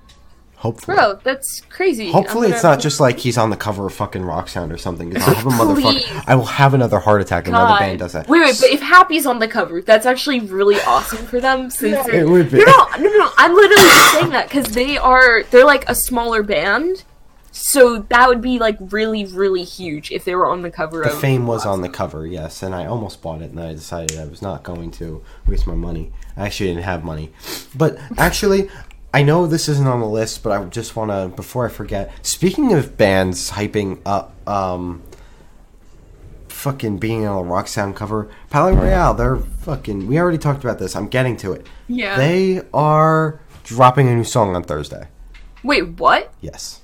Hopefully. 0.59 0.95
Bro, 0.95 1.19
that's 1.23 1.61
crazy. 1.69 2.11
Hopefully 2.11 2.49
it's 2.51 2.63
not 2.63 2.81
just 2.81 2.99
like 2.99 3.17
he's 3.17 3.37
on 3.37 3.49
the 3.49 3.55
cover 3.55 3.85
of 3.87 3.93
fucking 3.93 4.23
Rock 4.23 4.49
Sound 4.49 4.73
or 4.73 4.77
something. 4.77 5.15
I'll 5.15 5.33
have 5.33 5.45
a 5.45 5.49
motherfucker. 5.51 6.23
I 6.27 6.35
will 6.35 6.45
have 6.45 6.73
another 6.73 6.99
heart 6.99 7.21
attack. 7.21 7.43
if 7.45 7.49
Another 7.49 7.79
band 7.79 7.99
does 7.99 8.11
that. 8.11 8.27
Wait, 8.27 8.41
wait, 8.41 8.57
but 8.59 8.69
if 8.69 8.81
Happy's 8.81 9.25
on 9.25 9.39
the 9.39 9.47
cover, 9.47 9.81
that's 9.81 10.05
actually 10.05 10.41
really 10.41 10.75
awesome 10.81 11.25
for 11.27 11.39
them. 11.39 11.69
Since 11.69 12.05
they're- 12.05 12.21
It 12.25 12.27
would 12.29 12.51
be. 12.51 12.57
No, 12.57 12.65
no, 12.65 12.97
no, 12.99 13.09
no. 13.19 13.31
I'm 13.37 13.53
literally 13.55 13.81
just 13.83 14.11
saying 14.11 14.29
that 14.31 14.49
because 14.49 14.65
they 14.73 14.97
are 14.97 15.43
they're 15.43 15.65
like 15.65 15.89
a 15.89 15.95
smaller 15.95 16.43
band, 16.43 17.05
so 17.51 17.99
that 18.09 18.27
would 18.27 18.41
be 18.41 18.59
like 18.59 18.77
really, 18.79 19.23
really 19.25 19.63
huge 19.63 20.11
if 20.11 20.25
they 20.25 20.35
were 20.35 20.45
on 20.47 20.61
the 20.61 20.69
cover 20.71 21.03
The 21.03 21.09
fame 21.09 21.47
was 21.47 21.65
on 21.65 21.79
the 21.79 21.89
cover, 21.89 22.27
yes, 22.27 22.61
and 22.63 22.75
I 22.75 22.85
almost 22.85 23.21
bought 23.21 23.41
it, 23.41 23.51
and 23.51 23.61
I 23.61 23.71
decided 23.71 24.19
I 24.19 24.25
was 24.25 24.41
not 24.41 24.63
going 24.63 24.91
to 24.91 25.23
waste 25.47 25.67
my 25.67 25.73
money. 25.75 26.11
I 26.35 26.45
actually 26.47 26.67
didn't 26.71 26.83
have 26.83 27.05
money, 27.05 27.31
but 27.75 27.97
actually, 28.17 28.69
I 29.13 29.23
know 29.23 29.47
this 29.47 29.67
isn't 29.67 29.87
on 29.87 29.99
the 29.99 30.07
list, 30.07 30.43
but 30.43 30.51
I 30.51 30.63
just 30.65 30.95
want 30.95 31.09
to 31.11 31.35
before 31.35 31.65
I 31.65 31.69
forget. 31.69 32.11
Speaking 32.25 32.73
of 32.73 32.95
bands 32.95 33.51
hyping 33.51 33.99
up, 34.05 34.35
um, 34.47 35.01
fucking 36.49 36.97
being 36.99 37.25
on 37.25 37.37
a 37.37 37.43
rock 37.47 37.67
sound 37.67 37.95
cover, 37.95 38.29
Palaye 38.51 38.77
Royale, 38.79 39.13
they're 39.15 39.37
fucking. 39.37 40.07
We 40.07 40.19
already 40.19 40.37
talked 40.37 40.63
about 40.63 40.77
this. 40.77 40.95
I'm 40.95 41.07
getting 41.07 41.37
to 41.37 41.53
it. 41.53 41.65
Yeah. 41.87 42.17
They 42.17 42.61
are 42.73 43.39
dropping 43.63 44.07
a 44.09 44.15
new 44.15 44.23
song 44.23 44.55
on 44.55 44.63
Thursday. 44.63 45.07
Wait, 45.63 45.99
what? 45.99 46.31
Yes, 46.41 46.81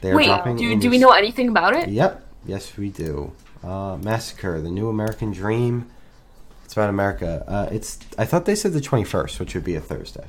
they 0.00 0.10
are 0.10 0.16
Wait, 0.16 0.26
dropping. 0.26 0.56
do 0.56 0.76
do 0.78 0.90
we 0.90 0.98
know 0.98 1.10
anything 1.10 1.48
about 1.48 1.74
it? 1.74 1.88
Yep. 1.88 2.24
Yes, 2.46 2.76
we 2.76 2.88
do. 2.88 3.32
Uh, 3.62 3.96
Massacre, 4.02 4.60
the 4.60 4.70
new 4.70 4.88
American 4.88 5.32
Dream. 5.32 5.88
It's 6.64 6.74
about 6.74 6.90
America. 6.90 7.44
Uh, 7.46 7.68
it's. 7.70 7.98
I 8.18 8.24
thought 8.24 8.44
they 8.44 8.54
said 8.54 8.72
the 8.72 8.80
twenty 8.80 9.04
first, 9.04 9.38
which 9.40 9.54
would 9.54 9.64
be 9.64 9.74
a 9.74 9.80
Thursday. 9.80 10.26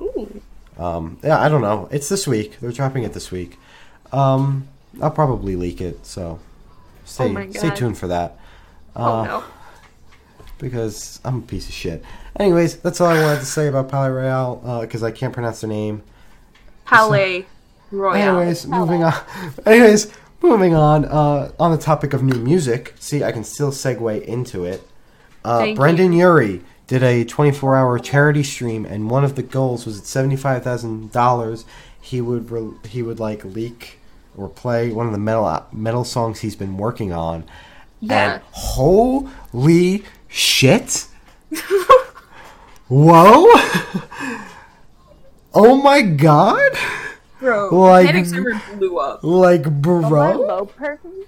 Ooh. 0.00 0.40
Um, 0.78 1.18
yeah, 1.22 1.40
I 1.40 1.48
don't 1.48 1.60
know. 1.60 1.88
It's 1.90 2.08
this 2.08 2.26
week. 2.26 2.58
They're 2.60 2.72
dropping 2.72 3.02
it 3.02 3.12
this 3.12 3.30
week. 3.30 3.58
Um, 4.12 4.66
I'll 5.02 5.10
probably 5.10 5.54
leak 5.56 5.80
it, 5.80 6.04
so 6.06 6.38
stay 7.04 7.34
Oh 7.36 7.50
stay 7.52 7.70
tuned 7.70 7.98
for 7.98 8.08
that. 8.08 8.38
Oh 8.96 9.04
Uh, 9.04 9.24
no. 9.24 9.44
Because 10.58 11.20
I'm 11.24 11.38
a 11.38 11.42
piece 11.42 11.68
of 11.68 11.74
shit. 11.74 12.04
Anyways, 12.38 12.76
that's 12.78 13.00
all 13.00 13.08
I 13.08 13.20
wanted 13.22 13.40
to 13.40 13.46
say 13.46 13.66
about 13.66 13.88
Palaye 13.88 14.14
Royale 14.14 14.80
because 14.82 15.02
I 15.02 15.10
can't 15.10 15.32
pronounce 15.32 15.60
their 15.62 15.68
name. 15.70 16.02
Palaye 16.86 17.44
Royale. 17.90 18.38
Anyways, 18.38 18.66
moving 18.66 19.02
on. 19.02 19.14
Anyways, 19.66 20.12
moving 20.42 20.74
on. 20.74 21.04
Uh, 21.06 21.52
on 21.58 21.70
the 21.70 21.78
topic 21.78 22.12
of 22.12 22.22
new 22.22 22.38
music, 22.38 22.94
see, 22.98 23.24
I 23.24 23.32
can 23.32 23.44
still 23.44 23.70
segue 23.70 24.22
into 24.22 24.64
it. 24.64 24.86
Uh, 25.44 25.74
Brendon 25.74 26.12
Urie 26.12 26.60
did 26.90 27.04
a 27.04 27.24
24-hour 27.24 28.00
charity 28.00 28.42
stream, 28.42 28.84
and 28.84 29.08
one 29.08 29.22
of 29.22 29.36
the 29.36 29.44
goals 29.44 29.86
was 29.86 30.00
at 30.00 30.06
seventy-five 30.06 30.64
thousand 30.64 31.12
dollars. 31.12 31.64
He 32.00 32.20
would 32.20 32.50
re- 32.50 32.74
he 32.88 33.00
would 33.00 33.20
like 33.20 33.44
leak 33.44 34.00
or 34.36 34.48
play 34.48 34.90
one 34.90 35.06
of 35.06 35.12
the 35.12 35.18
metal 35.18 35.44
uh, 35.44 35.62
metal 35.72 36.02
songs 36.02 36.40
he's 36.40 36.56
been 36.56 36.76
working 36.76 37.12
on. 37.12 37.44
Yeah. 38.00 38.32
And 38.34 38.42
holy 38.50 40.02
shit! 40.26 41.06
Whoa! 42.88 43.46
oh 45.54 45.80
my 45.82 46.02
god! 46.02 46.72
Bro, 47.38 47.68
Like- 47.74 48.06
Panic 48.10 48.26
blew 48.78 48.98
up. 48.98 49.20
Like 49.22 49.66
Am 49.66 49.72
I 49.72 49.76
a 49.76 49.80
bro, 49.80 50.32
oh, 50.32 50.46
low 50.46 50.66
person? 50.66 51.24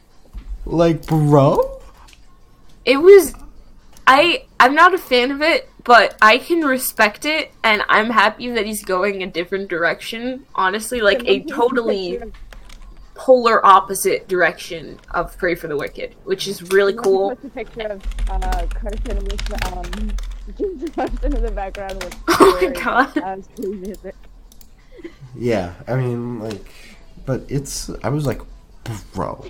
like 0.66 1.06
bro. 1.06 1.80
It 2.84 2.96
was 2.96 3.32
I 4.06 4.44
I'm 4.58 4.74
not 4.74 4.94
a 4.94 4.98
fan 4.98 5.30
of 5.30 5.42
it, 5.42 5.68
but 5.84 6.16
I 6.22 6.38
can 6.38 6.60
respect 6.60 7.24
it 7.24 7.52
and 7.62 7.82
I'm 7.88 8.10
happy 8.10 8.50
that 8.50 8.66
he's 8.66 8.84
going 8.84 9.22
a 9.22 9.26
different 9.26 9.68
direction. 9.68 10.46
Honestly, 10.54 11.00
like 11.00 11.22
a 11.26 11.42
totally 11.44 12.20
polar 13.14 13.64
opposite 13.64 14.26
direction 14.28 14.98
of 15.12 15.36
Pray 15.38 15.54
for 15.54 15.68
the 15.68 15.76
Wicked, 15.76 16.14
which 16.24 16.48
is 16.48 16.72
really 16.72 16.94
cool. 16.94 17.36
Post 17.36 17.44
a 17.44 17.48
picture 17.50 17.86
of 17.88 18.02
uh, 18.28 18.66
Carson 18.70 19.24
with 19.24 19.72
um, 19.72 20.12
James 20.58 20.96
Rustin 20.96 21.36
in 21.36 21.42
the 21.42 21.50
background 21.50 22.02
with. 22.02 22.16
Oh 22.28 22.58
my 22.60 22.68
God. 22.68 23.16
absolute 23.18 23.80
music. 23.80 24.14
Yeah, 25.34 25.74
I 25.86 25.94
mean, 25.94 26.40
like, 26.40 26.66
but 27.24 27.42
it's. 27.48 27.90
I 28.02 28.08
was 28.08 28.26
like, 28.26 28.40
bro, 29.14 29.44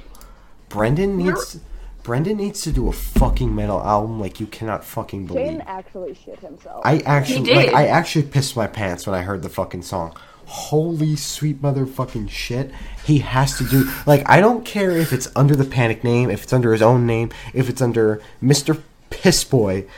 Brendon 0.68 1.16
needs. 1.16 1.58
Brendon 2.02 2.36
needs 2.36 2.62
to 2.62 2.72
do 2.72 2.88
a 2.88 2.92
fucking 2.92 3.54
metal 3.54 3.80
album 3.80 4.18
like 4.18 4.40
you 4.40 4.46
cannot 4.46 4.84
fucking 4.84 5.26
believe. 5.26 5.46
Jaden 5.46 5.64
actually 5.66 6.14
shit 6.14 6.40
himself. 6.40 6.82
I 6.84 6.98
actually, 6.98 7.48
He 7.48 7.54
like. 7.54 7.72
I 7.74 7.86
actually 7.86 8.24
pissed 8.24 8.56
my 8.56 8.66
pants 8.66 9.06
when 9.06 9.14
I 9.14 9.22
heard 9.22 9.42
the 9.42 9.48
fucking 9.48 9.82
song. 9.82 10.16
Holy 10.44 11.14
sweet 11.14 11.62
motherfucking 11.62 12.28
shit! 12.28 12.72
He 13.04 13.18
has 13.18 13.56
to 13.58 13.64
do 13.64 13.88
like 14.06 14.28
I 14.28 14.40
don't 14.40 14.64
care 14.64 14.90
if 14.90 15.12
it's 15.12 15.30
under 15.36 15.54
the 15.54 15.64
Panic 15.64 16.02
name, 16.02 16.28
if 16.30 16.42
it's 16.42 16.52
under 16.52 16.72
his 16.72 16.82
own 16.82 17.06
name, 17.06 17.30
if 17.54 17.68
it's 17.68 17.80
under 17.80 18.20
Mister 18.40 18.78
Pissboy. 19.10 19.88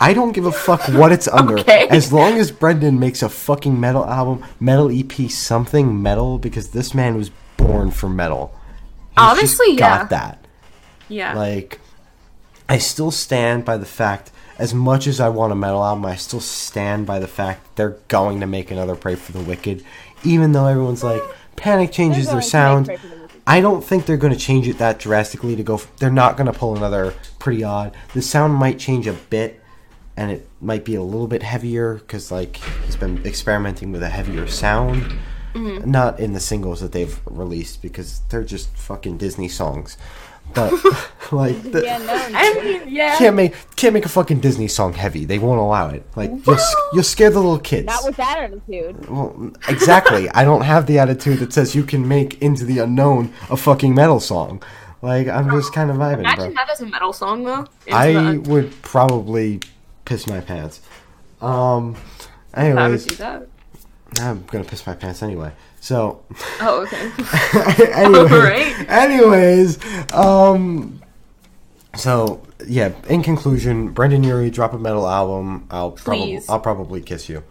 I 0.00 0.12
don't 0.12 0.32
give 0.32 0.44
a 0.44 0.52
fuck 0.52 0.82
what 0.88 1.12
it's 1.12 1.28
under. 1.32 1.60
Okay. 1.60 1.86
As 1.88 2.12
long 2.12 2.38
as 2.38 2.50
Brendon 2.50 2.98
makes 2.98 3.22
a 3.22 3.28
fucking 3.28 3.78
metal 3.78 4.04
album, 4.04 4.44
metal 4.58 4.90
EP, 4.90 5.30
something 5.30 6.02
metal, 6.02 6.38
because 6.38 6.70
this 6.70 6.94
man 6.94 7.16
was 7.16 7.30
born 7.56 7.92
for 7.92 8.08
metal. 8.08 8.52
He's 8.56 9.14
just 9.14 9.18
Honestly, 9.60 9.76
got 9.76 10.00
yeah. 10.00 10.06
that. 10.08 10.43
Yeah. 11.08 11.34
Like, 11.34 11.80
I 12.68 12.78
still 12.78 13.10
stand 13.10 13.64
by 13.64 13.76
the 13.76 13.86
fact, 13.86 14.30
as 14.58 14.72
much 14.72 15.06
as 15.06 15.20
I 15.20 15.28
want 15.28 15.52
a 15.52 15.56
metal 15.56 15.84
album, 15.84 16.06
I 16.06 16.16
still 16.16 16.40
stand 16.40 17.06
by 17.06 17.18
the 17.18 17.28
fact 17.28 17.76
they're 17.76 17.98
going 18.08 18.40
to 18.40 18.46
make 18.46 18.70
another 18.70 18.94
Pray 18.94 19.14
for 19.16 19.32
the 19.32 19.40
Wicked, 19.40 19.84
even 20.22 20.52
though 20.52 20.66
everyone's 20.66 21.04
like, 21.04 21.22
Panic 21.56 21.92
changes 21.92 22.26
their 22.26 22.34
going 22.34 22.42
to 22.42 22.46
make 22.46 22.50
sound. 22.50 22.86
Pray 22.86 22.96
for 22.96 23.06
the 23.08 23.16
Wicked. 23.16 23.40
I 23.46 23.60
don't 23.60 23.84
think 23.84 24.06
they're 24.06 24.16
going 24.16 24.32
to 24.32 24.38
change 24.38 24.66
it 24.68 24.78
that 24.78 24.98
drastically 24.98 25.54
to 25.56 25.62
go. 25.62 25.74
F- 25.74 25.90
they're 25.98 26.10
not 26.10 26.36
going 26.36 26.50
to 26.50 26.58
pull 26.58 26.76
another 26.76 27.14
Pretty 27.38 27.62
Odd. 27.62 27.94
The 28.14 28.22
sound 28.22 28.54
might 28.54 28.78
change 28.78 29.06
a 29.06 29.12
bit, 29.12 29.60
and 30.16 30.30
it 30.30 30.48
might 30.60 30.84
be 30.84 30.94
a 30.94 31.02
little 31.02 31.26
bit 31.26 31.42
heavier 31.42 31.94
because 31.96 32.32
like 32.32 32.56
he's 32.86 32.96
been 32.96 33.24
experimenting 33.26 33.92
with 33.92 34.02
a 34.02 34.08
heavier 34.08 34.46
sound. 34.46 35.14
Mm-hmm. 35.52 35.88
Not 35.88 36.18
in 36.18 36.32
the 36.32 36.40
singles 36.40 36.80
that 36.80 36.92
they've 36.92 37.20
released 37.26 37.80
because 37.80 38.22
they're 38.28 38.42
just 38.42 38.74
fucking 38.76 39.18
Disney 39.18 39.48
songs. 39.48 39.96
But 40.54 40.72
like, 41.32 41.60
the, 41.62 41.82
Yeah, 41.84 41.98
no. 41.98 42.14
I 42.34 42.54
mean, 42.62 42.82
yeah. 42.88 43.16
can't 43.18 43.34
make 43.36 43.54
can't 43.76 43.92
make 43.94 44.04
a 44.04 44.08
fucking 44.08 44.40
Disney 44.40 44.68
song 44.68 44.92
heavy. 44.92 45.24
They 45.24 45.38
won't 45.38 45.58
allow 45.60 45.88
it. 45.88 46.06
Like 46.16 46.30
you'll 46.46 46.58
you'll 46.92 47.02
scare 47.02 47.30
the 47.30 47.38
little 47.40 47.58
kids. 47.58 47.86
Not 47.86 48.04
with 48.04 48.16
that 48.16 48.38
attitude. 48.38 49.08
Well, 49.08 49.52
exactly. 49.68 50.28
I 50.30 50.44
don't 50.44 50.62
have 50.62 50.86
the 50.86 50.98
attitude 50.98 51.38
that 51.40 51.52
says 51.52 51.74
you 51.74 51.82
can 51.84 52.06
make 52.06 52.40
into 52.42 52.64
the 52.64 52.78
unknown 52.78 53.32
a 53.50 53.56
fucking 53.56 53.94
metal 53.94 54.20
song. 54.20 54.62
Like 55.02 55.28
I'm 55.28 55.50
just 55.50 55.72
kind 55.74 55.90
of 55.90 55.96
vibing, 55.96 56.20
Imagine 56.20 56.52
bro. 56.52 56.54
that 56.54 56.70
as 56.70 56.80
a 56.80 56.86
metal 56.86 57.12
song 57.12 57.44
though. 57.44 57.66
Into 57.86 57.92
I 57.98 58.12
the- 58.12 58.40
would 58.50 58.82
probably 58.82 59.60
piss 60.04 60.26
my 60.26 60.40
pants. 60.40 60.80
Um. 61.40 61.96
Anyways, 62.54 62.78
I 62.78 62.88
would 62.88 63.04
do 63.04 63.14
that. 63.16 63.48
I'm 64.20 64.44
gonna 64.44 64.64
piss 64.64 64.86
my 64.86 64.94
pants 64.94 65.22
anyway. 65.22 65.52
So. 65.84 66.24
Oh, 66.62 66.80
okay. 66.86 67.92
anyways, 67.92 68.32
Alright. 68.32 68.88
anyways, 68.88 70.14
um, 70.14 71.02
so 71.94 72.40
yeah. 72.66 72.94
In 73.10 73.22
conclusion, 73.22 73.90
Brendon 73.90 74.24
Urie 74.24 74.48
drop 74.48 74.72
a 74.72 74.78
metal 74.78 75.06
album. 75.06 75.66
I'll 75.70 75.90
probably 75.92 76.40
I'll 76.48 76.60
probably 76.60 77.02
kiss 77.02 77.28
you. 77.28 77.44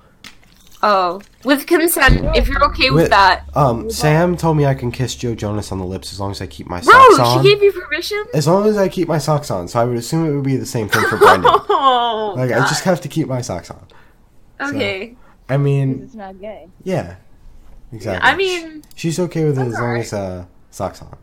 Oh, 0.82 1.22
with 1.46 1.68
consent, 1.68 2.36
if 2.36 2.48
you're 2.50 2.64
okay 2.72 2.90
with 2.90 3.04
With- 3.04 3.10
that. 3.12 3.46
Um, 3.56 3.92
Sam 3.92 4.36
told 4.36 4.58
me 4.58 4.66
I 4.66 4.74
can 4.74 4.92
kiss 4.92 5.14
Joe 5.16 5.36
Jonas 5.36 5.72
on 5.72 5.78
the 5.78 5.86
lips 5.86 6.12
as 6.12 6.20
long 6.20 6.32
as 6.32 6.42
I 6.42 6.48
keep 6.48 6.66
my 6.66 6.82
Bro, 6.82 6.92
socks 6.92 7.20
on. 7.20 7.44
she 7.44 7.50
gave 7.52 7.62
you 7.62 7.72
permission? 7.72 8.24
as 8.34 8.48
long 8.48 8.66
as 8.66 8.78
I 8.78 8.90
keep 8.90 9.08
my 9.08 9.20
socks 9.20 9.52
on, 9.52 9.68
so 9.68 9.80
I 9.80 9.86
would 9.86 9.96
assume 9.98 10.26
it 10.28 10.34
would 10.34 10.44
be 10.44 10.58
the 10.58 10.66
same 10.66 10.90
thing 10.90 11.06
for 11.08 11.18
Brendon. 11.18 11.52
Oh, 11.70 12.34
like 12.36 12.52
I 12.52 12.60
just 12.68 12.84
have 12.86 13.00
to 13.02 13.08
keep 13.08 13.28
my 13.28 13.42
socks 13.42 13.70
on. 13.70 13.86
Okay. 14.60 15.16
I 15.50 15.58
mean, 15.58 16.02
It's 16.06 16.16
not 16.16 16.40
gay. 16.42 16.68
yeah, 16.84 17.18
exactly. 17.94 18.30
I 18.30 18.36
mean, 18.36 18.84
she's 18.96 19.20
okay 19.20 19.46
with 19.46 19.58
it 19.58 19.68
as 19.68 19.74
long 19.74 19.82
alright. 19.84 20.02
as 20.02 20.14
uh, 20.14 20.46
socks 20.72 21.02
on. 21.02 21.18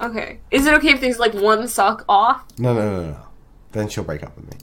okay. 0.00 0.38
Is 0.50 0.66
it 0.66 0.74
okay 0.74 0.90
if 0.90 1.00
there's 1.00 1.18
like 1.18 1.34
one 1.34 1.66
sock 1.68 2.04
off? 2.08 2.44
No, 2.58 2.72
no, 2.74 2.80
no, 2.80 3.00
no, 3.02 3.10
no. 3.12 3.20
Then 3.72 3.88
she'll 3.88 4.04
break 4.04 4.22
up 4.22 4.34
with 4.36 4.46
me. 4.50 4.58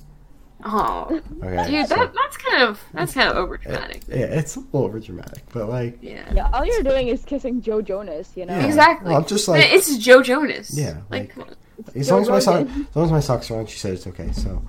Oh, 0.66 1.22
Okay. 1.44 1.70
dude, 1.72 1.88
so- 1.90 1.96
that, 1.96 2.14
that's 2.14 2.38
kind 2.38 2.64
of 2.64 2.82
that's 2.94 3.14
kind 3.14 3.30
of 3.30 3.36
over 3.36 3.58
dramatic. 3.58 4.02
yeah, 4.08 4.16
it's 4.40 4.56
a 4.56 4.60
little 4.62 4.86
over 4.86 4.98
dramatic, 5.00 5.44
but 5.54 5.68
like, 5.68 5.98
Yeah. 6.02 6.24
Yeah, 6.34 6.50
all 6.54 6.66
you're 6.66 6.84
doing 6.84 7.10
is 7.10 7.26
kissing 7.26 7.62
Joe 7.62 7.82
Jonas, 7.82 8.32
you 8.36 8.46
know? 8.46 8.58
Yeah. 8.58 8.66
Exactly. 8.68 9.10
Well, 9.10 9.18
I'm 9.18 9.26
just 9.28 9.48
like- 9.50 9.74
it's 9.74 9.98
Joe 9.98 10.24
Jonas. 10.24 10.76
Yeah, 10.78 11.02
Like, 11.10 11.36
like- 11.36 11.48
as 11.96 12.10
long 12.10 12.22
as 12.22 12.30
my 12.30 12.40
so- 12.40 12.54
as 12.66 12.96
long 12.96 13.06
as 13.06 13.12
my 13.12 13.20
socks 13.20 13.52
are 13.52 13.60
on, 13.60 13.66
she 13.66 13.78
said 13.78 13.94
it's 13.94 14.08
okay. 14.08 14.32
So, 14.32 14.62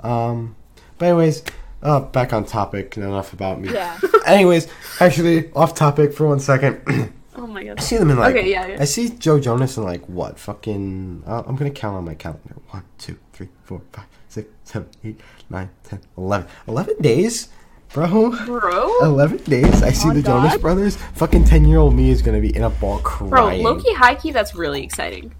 um, 0.00 0.56
but 0.96 1.06
anyways, 1.08 1.42
uh, 1.82 2.00
back 2.00 2.32
on 2.32 2.44
topic. 2.44 2.96
Enough 2.96 3.32
about 3.32 3.60
me. 3.60 3.72
Yeah. 3.72 3.98
Anyways, 4.26 4.68
actually, 5.00 5.50
off 5.52 5.74
topic 5.74 6.12
for 6.12 6.26
one 6.28 6.40
second. 6.40 6.80
oh 7.36 7.46
my 7.46 7.64
god. 7.64 7.78
I 7.78 7.82
see 7.82 7.96
them 7.96 8.10
in 8.10 8.18
like. 8.18 8.34
Okay, 8.36 8.50
yeah, 8.50 8.66
yeah. 8.66 8.76
I 8.80 8.84
see 8.84 9.10
Joe 9.10 9.38
Jonas 9.40 9.76
in 9.76 9.84
like 9.84 10.08
what? 10.08 10.38
Fucking. 10.38 11.24
Uh, 11.26 11.42
I'm 11.46 11.56
gonna 11.56 11.70
count 11.70 11.96
on 11.96 12.04
my 12.04 12.14
calendar. 12.14 12.56
One, 12.70 12.84
two, 12.98 13.18
three, 13.32 13.48
four, 13.64 13.82
five, 13.92 14.06
six, 14.28 14.48
seven, 14.64 14.88
eight, 15.04 15.20
nine, 15.50 15.70
ten, 15.84 16.00
eleven. 16.16 16.48
Eleven 16.68 16.96
days. 17.00 17.48
bro. 17.92 18.30
Bro? 18.46 19.00
11 19.02 19.36
days. 19.44 19.82
I 19.82 19.90
see 19.92 20.08
Oh, 20.08 20.14
the 20.14 20.22
Jonas 20.22 20.56
Brothers. 20.56 20.96
Fucking 21.14 21.44
10 21.44 21.66
year 21.66 21.76
old 21.78 21.94
me 21.94 22.08
is 22.08 22.22
gonna 22.22 22.40
be 22.40 22.54
in 22.56 22.62
a 22.62 22.70
ball 22.70 22.98
crying. 23.00 23.62
Bro. 23.62 23.72
Loki 23.72 23.92
high 23.92 24.14
key, 24.14 24.30
that's 24.30 24.54
really 24.54 24.82
exciting. 24.82 25.34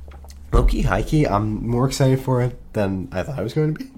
Loki, 0.52 0.82
high 0.82 1.02
key, 1.02 1.26
I'm 1.26 1.66
more 1.66 1.86
excited 1.86 2.20
for 2.20 2.42
it 2.42 2.58
than 2.74 3.08
I 3.10 3.22
thought 3.22 3.38
I 3.38 3.42
was 3.42 3.54
going 3.54 3.72
to 3.74 3.78
be. 3.84 3.90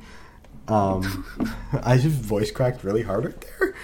Um, 0.68 1.24
I 1.82 1.96
just 1.98 2.16
voice 2.16 2.50
cracked 2.50 2.84
really 2.84 3.02
hard 3.02 3.24
right 3.26 3.40
there. 3.58 3.74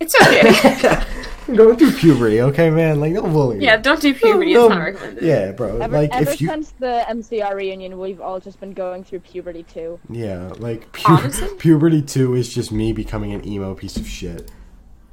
It's 0.00 0.14
okay. 0.20 1.02
I'm 1.46 1.54
going 1.56 1.76
through 1.76 1.92
puberty, 1.92 2.40
okay, 2.40 2.70
man? 2.70 3.00
Like, 3.00 3.14
don't 3.14 3.32
bully 3.32 3.58
me. 3.58 3.64
yeah, 3.64 3.76
don't 3.76 4.00
do 4.00 4.12
puberty, 4.14 4.54
No, 4.54 4.66
it's 4.66 4.74
not 4.74 4.82
recommended. 4.82 5.22
Yeah, 5.22 5.52
bro. 5.52 5.78
Ever, 5.78 5.96
like, 5.96 6.10
ever 6.12 6.30
if 6.30 6.40
you. 6.40 6.48
since 6.48 6.72
the 6.72 7.04
MCR 7.08 7.54
reunion, 7.54 7.98
we've 7.98 8.20
all 8.20 8.40
just 8.40 8.58
been 8.60 8.72
going 8.72 9.04
through 9.04 9.20
puberty 9.20 9.62
too. 9.62 10.00
Yeah, 10.08 10.52
like, 10.58 10.90
pu- 10.92 11.56
puberty 11.58 12.02
2 12.02 12.34
is 12.34 12.52
just 12.52 12.72
me 12.72 12.92
becoming 12.92 13.32
an 13.32 13.46
emo 13.46 13.74
piece 13.74 13.96
of 13.96 14.06
shit. 14.06 14.50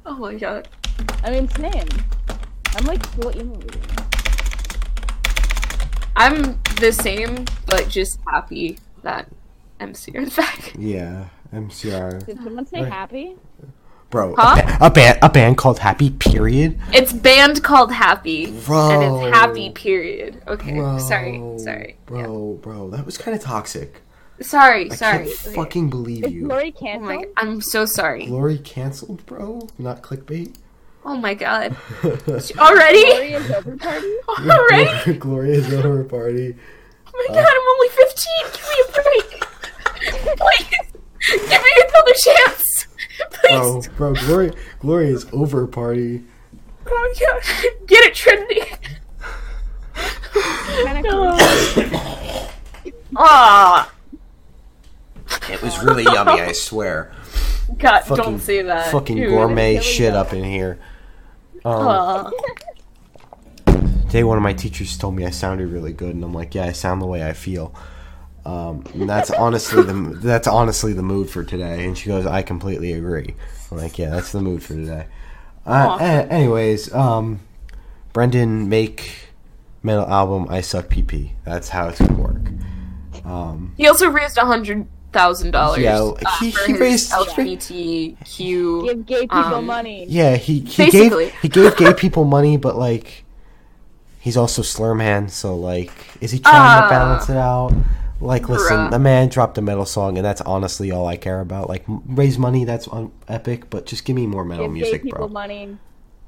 Oh 0.04 0.16
my 0.16 0.34
god. 0.34 0.68
I 1.22 1.30
mean, 1.30 1.48
same. 1.48 1.86
I'm 2.76 2.84
like 2.86 3.06
full 3.06 3.36
emo. 3.36 3.60
I'm 6.16 6.60
the 6.80 6.92
same, 6.92 7.44
but 7.66 7.88
just 7.88 8.18
happy 8.26 8.78
that 9.02 9.28
MC 9.82 10.12
is 10.14 10.36
back. 10.36 10.72
Yeah, 10.78 11.26
MCR. 11.52 12.24
Did 12.26 12.38
someone 12.42 12.66
say 12.66 12.82
Right. 12.82 12.92
happy? 12.92 13.36
Bro, 14.10 14.34
Huh? 14.36 14.60
a, 14.60 14.62
ba- 14.62 14.86
a 14.86 14.90
band 14.90 15.18
a 15.22 15.28
band 15.30 15.56
called 15.56 15.78
Happy 15.78 16.10
Period. 16.10 16.78
It's 16.92 17.12
band 17.14 17.62
called 17.62 17.92
Happy. 17.92 18.50
bro, 18.66 18.90
And 18.90 19.26
it's 19.26 19.36
happy 19.36 19.70
period. 19.70 20.42
Okay. 20.46 20.74
Bro, 20.74 20.98
Sorry. 20.98 21.40
Sorry. 21.56 21.96
Yeah. 21.96 22.04
Bro, 22.26 22.58
bro, 22.62 22.90
that 22.90 23.06
was 23.06 23.16
kind 23.16 23.34
of 23.36 23.42
toxic. 23.42 24.02
Sorry, 24.40 24.90
I 24.90 24.94
sorry. 24.94 25.26
can't 25.28 25.46
Okay. 25.46 25.54
fucking 25.54 25.88
believe 25.90 26.24
Is 26.24 26.32
you. 26.32 26.44
Glory 26.46 26.74
Oh 26.82 26.98
my. 26.98 27.24
I'm 27.36 27.60
so 27.60 27.84
sorry. 27.86 28.26
Glory 28.26 28.58
canceled, 28.58 29.24
bro. 29.24 29.68
Not 29.78 30.02
clickbait. 30.02 30.56
Oh 31.04 31.16
my 31.16 31.32
god. 31.34 31.74
Already? 32.04 32.54
Already? 32.58 33.04
Glory 33.06 33.32
is 33.32 33.50
over 33.50 33.76
party? 33.76 34.14
Already? 34.28 35.18
Glory 35.18 35.50
is 35.52 35.72
over 35.72 36.04
party. 36.04 36.54
Oh 37.06 37.24
my 37.28 37.34
god, 37.34 37.46
I'm 37.46 37.68
only 37.74 37.88
15. 37.88 38.26
Give 38.52 38.62
me 38.62 38.76
a 38.88 39.02
break. 39.02 39.41
Please. 40.36 40.68
Give 41.30 41.50
me 41.50 41.72
another 41.88 42.12
chance. 42.14 42.86
Bro, 43.48 43.72
Please. 43.80 43.88
bro, 43.88 44.14
Glory, 44.14 44.52
Glory 44.80 45.08
is 45.10 45.26
over 45.32 45.66
party. 45.66 46.22
Oh 46.86 46.90
my 46.90 47.14
god. 47.26 47.42
Get 47.86 48.04
it 48.04 48.14
trendy. 48.14 48.78
Kinda 50.84 52.48
Ah. 53.16 53.92
It 55.50 55.62
was 55.62 55.78
really 55.84 56.04
yummy, 56.04 56.40
I 56.40 56.52
swear. 56.52 57.12
God, 57.78 58.00
Fucking- 58.00 58.16
don't 58.24 58.38
say 58.40 58.62
that. 58.62 58.90
Fucking 58.90 59.16
Dude. 59.16 59.28
gourmet 59.28 59.80
shit 59.80 60.12
good. 60.12 60.18
up 60.18 60.32
in 60.32 60.44
here. 60.44 60.78
Um, 61.64 61.86
Ah. 61.88 62.30
Today, 64.06 64.24
one 64.24 64.36
of 64.36 64.42
my 64.42 64.52
teachers 64.52 64.96
told 64.98 65.14
me 65.14 65.24
I 65.24 65.30
sounded 65.30 65.68
really 65.68 65.92
good, 65.92 66.14
and 66.14 66.22
I'm 66.24 66.34
like, 66.34 66.54
yeah, 66.54 66.64
I 66.66 66.72
sound 66.72 67.00
the 67.00 67.06
way 67.06 67.26
I 67.26 67.32
feel. 67.32 67.74
Um, 68.44 68.84
and 68.94 69.08
that's 69.08 69.30
honestly 69.30 69.82
the 69.84 69.92
that's 69.92 70.48
honestly 70.48 70.92
the 70.92 71.02
mood 71.02 71.30
for 71.30 71.44
today. 71.44 71.84
And 71.84 71.96
she 71.96 72.08
goes, 72.08 72.26
I 72.26 72.42
completely 72.42 72.92
agree. 72.92 73.34
I'm 73.70 73.78
like, 73.78 73.98
yeah, 73.98 74.10
that's 74.10 74.32
the 74.32 74.40
mood 74.40 74.62
for 74.62 74.74
today. 74.74 75.06
Uh, 75.66 75.70
Aw. 75.70 75.98
a- 75.98 76.26
anyways, 76.26 76.92
um, 76.92 77.38
Brendon 78.12 78.68
make 78.68 79.28
metal 79.84 80.06
album 80.06 80.46
I 80.50 80.60
suck 80.60 80.88
PP. 80.88 81.32
That's 81.44 81.68
how 81.68 81.88
it's 81.88 82.00
gonna 82.00 82.14
work. 82.14 82.50
Um, 83.24 83.74
He 83.76 83.86
also 83.86 84.08
raised 84.10 84.36
a 84.38 84.44
hundred 84.44 84.86
thousand 85.12 85.52
dollars. 85.52 85.78
Yeah, 85.80 86.10
he- 86.40 86.50
for 86.50 86.64
he 86.66 86.72
his 86.72 86.80
raised- 86.80 87.12
LGBTQ. 87.12 88.84
Give 88.84 89.06
gay 89.06 89.20
people 89.22 89.38
Um, 89.38 89.66
money. 89.66 90.06
yeah, 90.08 90.36
he 90.36 90.60
he 90.60 90.84
Basically. 90.84 91.26
gave 91.26 91.34
he 91.42 91.48
gave 91.48 91.76
gay 91.76 91.94
people 91.94 92.24
money, 92.24 92.56
but 92.56 92.76
like 92.76 93.24
he's 94.18 94.36
also 94.36 94.62
Slurman, 94.62 95.30
so 95.30 95.54
like, 95.56 95.92
is 96.20 96.30
he 96.32 96.38
trying 96.38 96.54
to 96.54 96.86
Ah. 96.86 96.88
balance 96.90 97.28
it 97.28 97.36
out? 97.36 97.72
Like, 98.22 98.48
listen, 98.48 98.76
Bruh. 98.76 98.90
the 98.90 98.98
man 98.98 99.28
dropped 99.28 99.58
a 99.58 99.62
metal 99.62 99.84
song, 99.84 100.16
and 100.16 100.24
that's 100.24 100.40
honestly 100.42 100.90
all 100.90 101.06
I 101.06 101.16
care 101.16 101.40
about. 101.40 101.68
Like, 101.68 101.84
raise 101.88 102.38
money, 102.38 102.64
that's 102.64 102.86
un- 102.88 103.12
epic, 103.28 103.68
but 103.70 103.86
just 103.86 104.04
give 104.04 104.16
me 104.16 104.26
more 104.26 104.44
metal 104.44 104.66
Give 104.66 104.72
music, 104.74 105.02
people 105.02 105.18
bro. 105.18 105.28
money. 105.28 105.76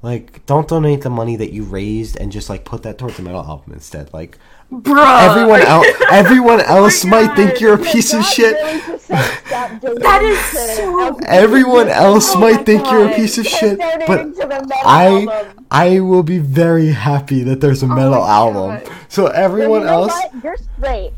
Like, 0.01 0.45
don't 0.45 0.67
donate 0.67 1.01
the 1.01 1.09
money 1.09 1.35
that 1.37 1.51
you 1.51 1.63
raised 1.63 2.15
and 2.17 2.31
just 2.31 2.47
like 2.47 2.63
put 2.63 2.83
that 2.83 2.99
towards 2.99 3.17
the 3.17 3.23
metal 3.23 3.41
album 3.41 3.73
instead. 3.73 4.13
Like, 4.13 4.37
Bruh. 4.71 5.29
everyone 5.31 5.61
else, 5.61 5.87
oh 6.01 6.07
everyone 6.11 6.59
else 6.61 7.05
might 7.05 7.35
think 7.35 7.59
you're 7.59 7.73
a 7.73 7.77
piece 7.83 8.13
of 8.13 8.23
shit. 8.23 8.53
really 8.55 8.79
just 8.81 9.05
said 9.07 9.23
stop 9.47 9.69
donating 9.81 10.03
That 10.03 10.21
is 10.21 10.37
to 10.51 10.75
so- 10.75 11.11
LGBT 11.13 11.23
Everyone 11.25 11.87
else 11.87 12.35
Oh 12.35 12.39
might 12.39 12.57
my 12.57 12.63
think 12.63 12.91
you're 12.91 13.07
a 13.09 13.15
piece 13.15 13.37
of 13.39 13.47
shit, 13.47 13.79
but 13.79 14.23
to 14.25 14.31
the 14.33 14.47
metal 14.47 14.67
I 14.85 15.05
album. 15.27 15.65
I 15.71 15.99
will 16.01 16.23
be 16.23 16.37
very 16.37 16.89
happy 16.89 17.41
that 17.43 17.61
there's 17.61 17.81
a 17.81 17.87
oh 17.87 17.89
metal 17.95 18.13
Oh 18.15 18.27
album. 18.27 18.83
God. 18.85 18.95
So 19.07 19.27
everyone 19.27 19.81
You 19.81 19.87
know 19.87 20.03
else, 20.03 20.11
what? 20.11 20.43
You're 20.43 20.57
straight. 20.77 21.13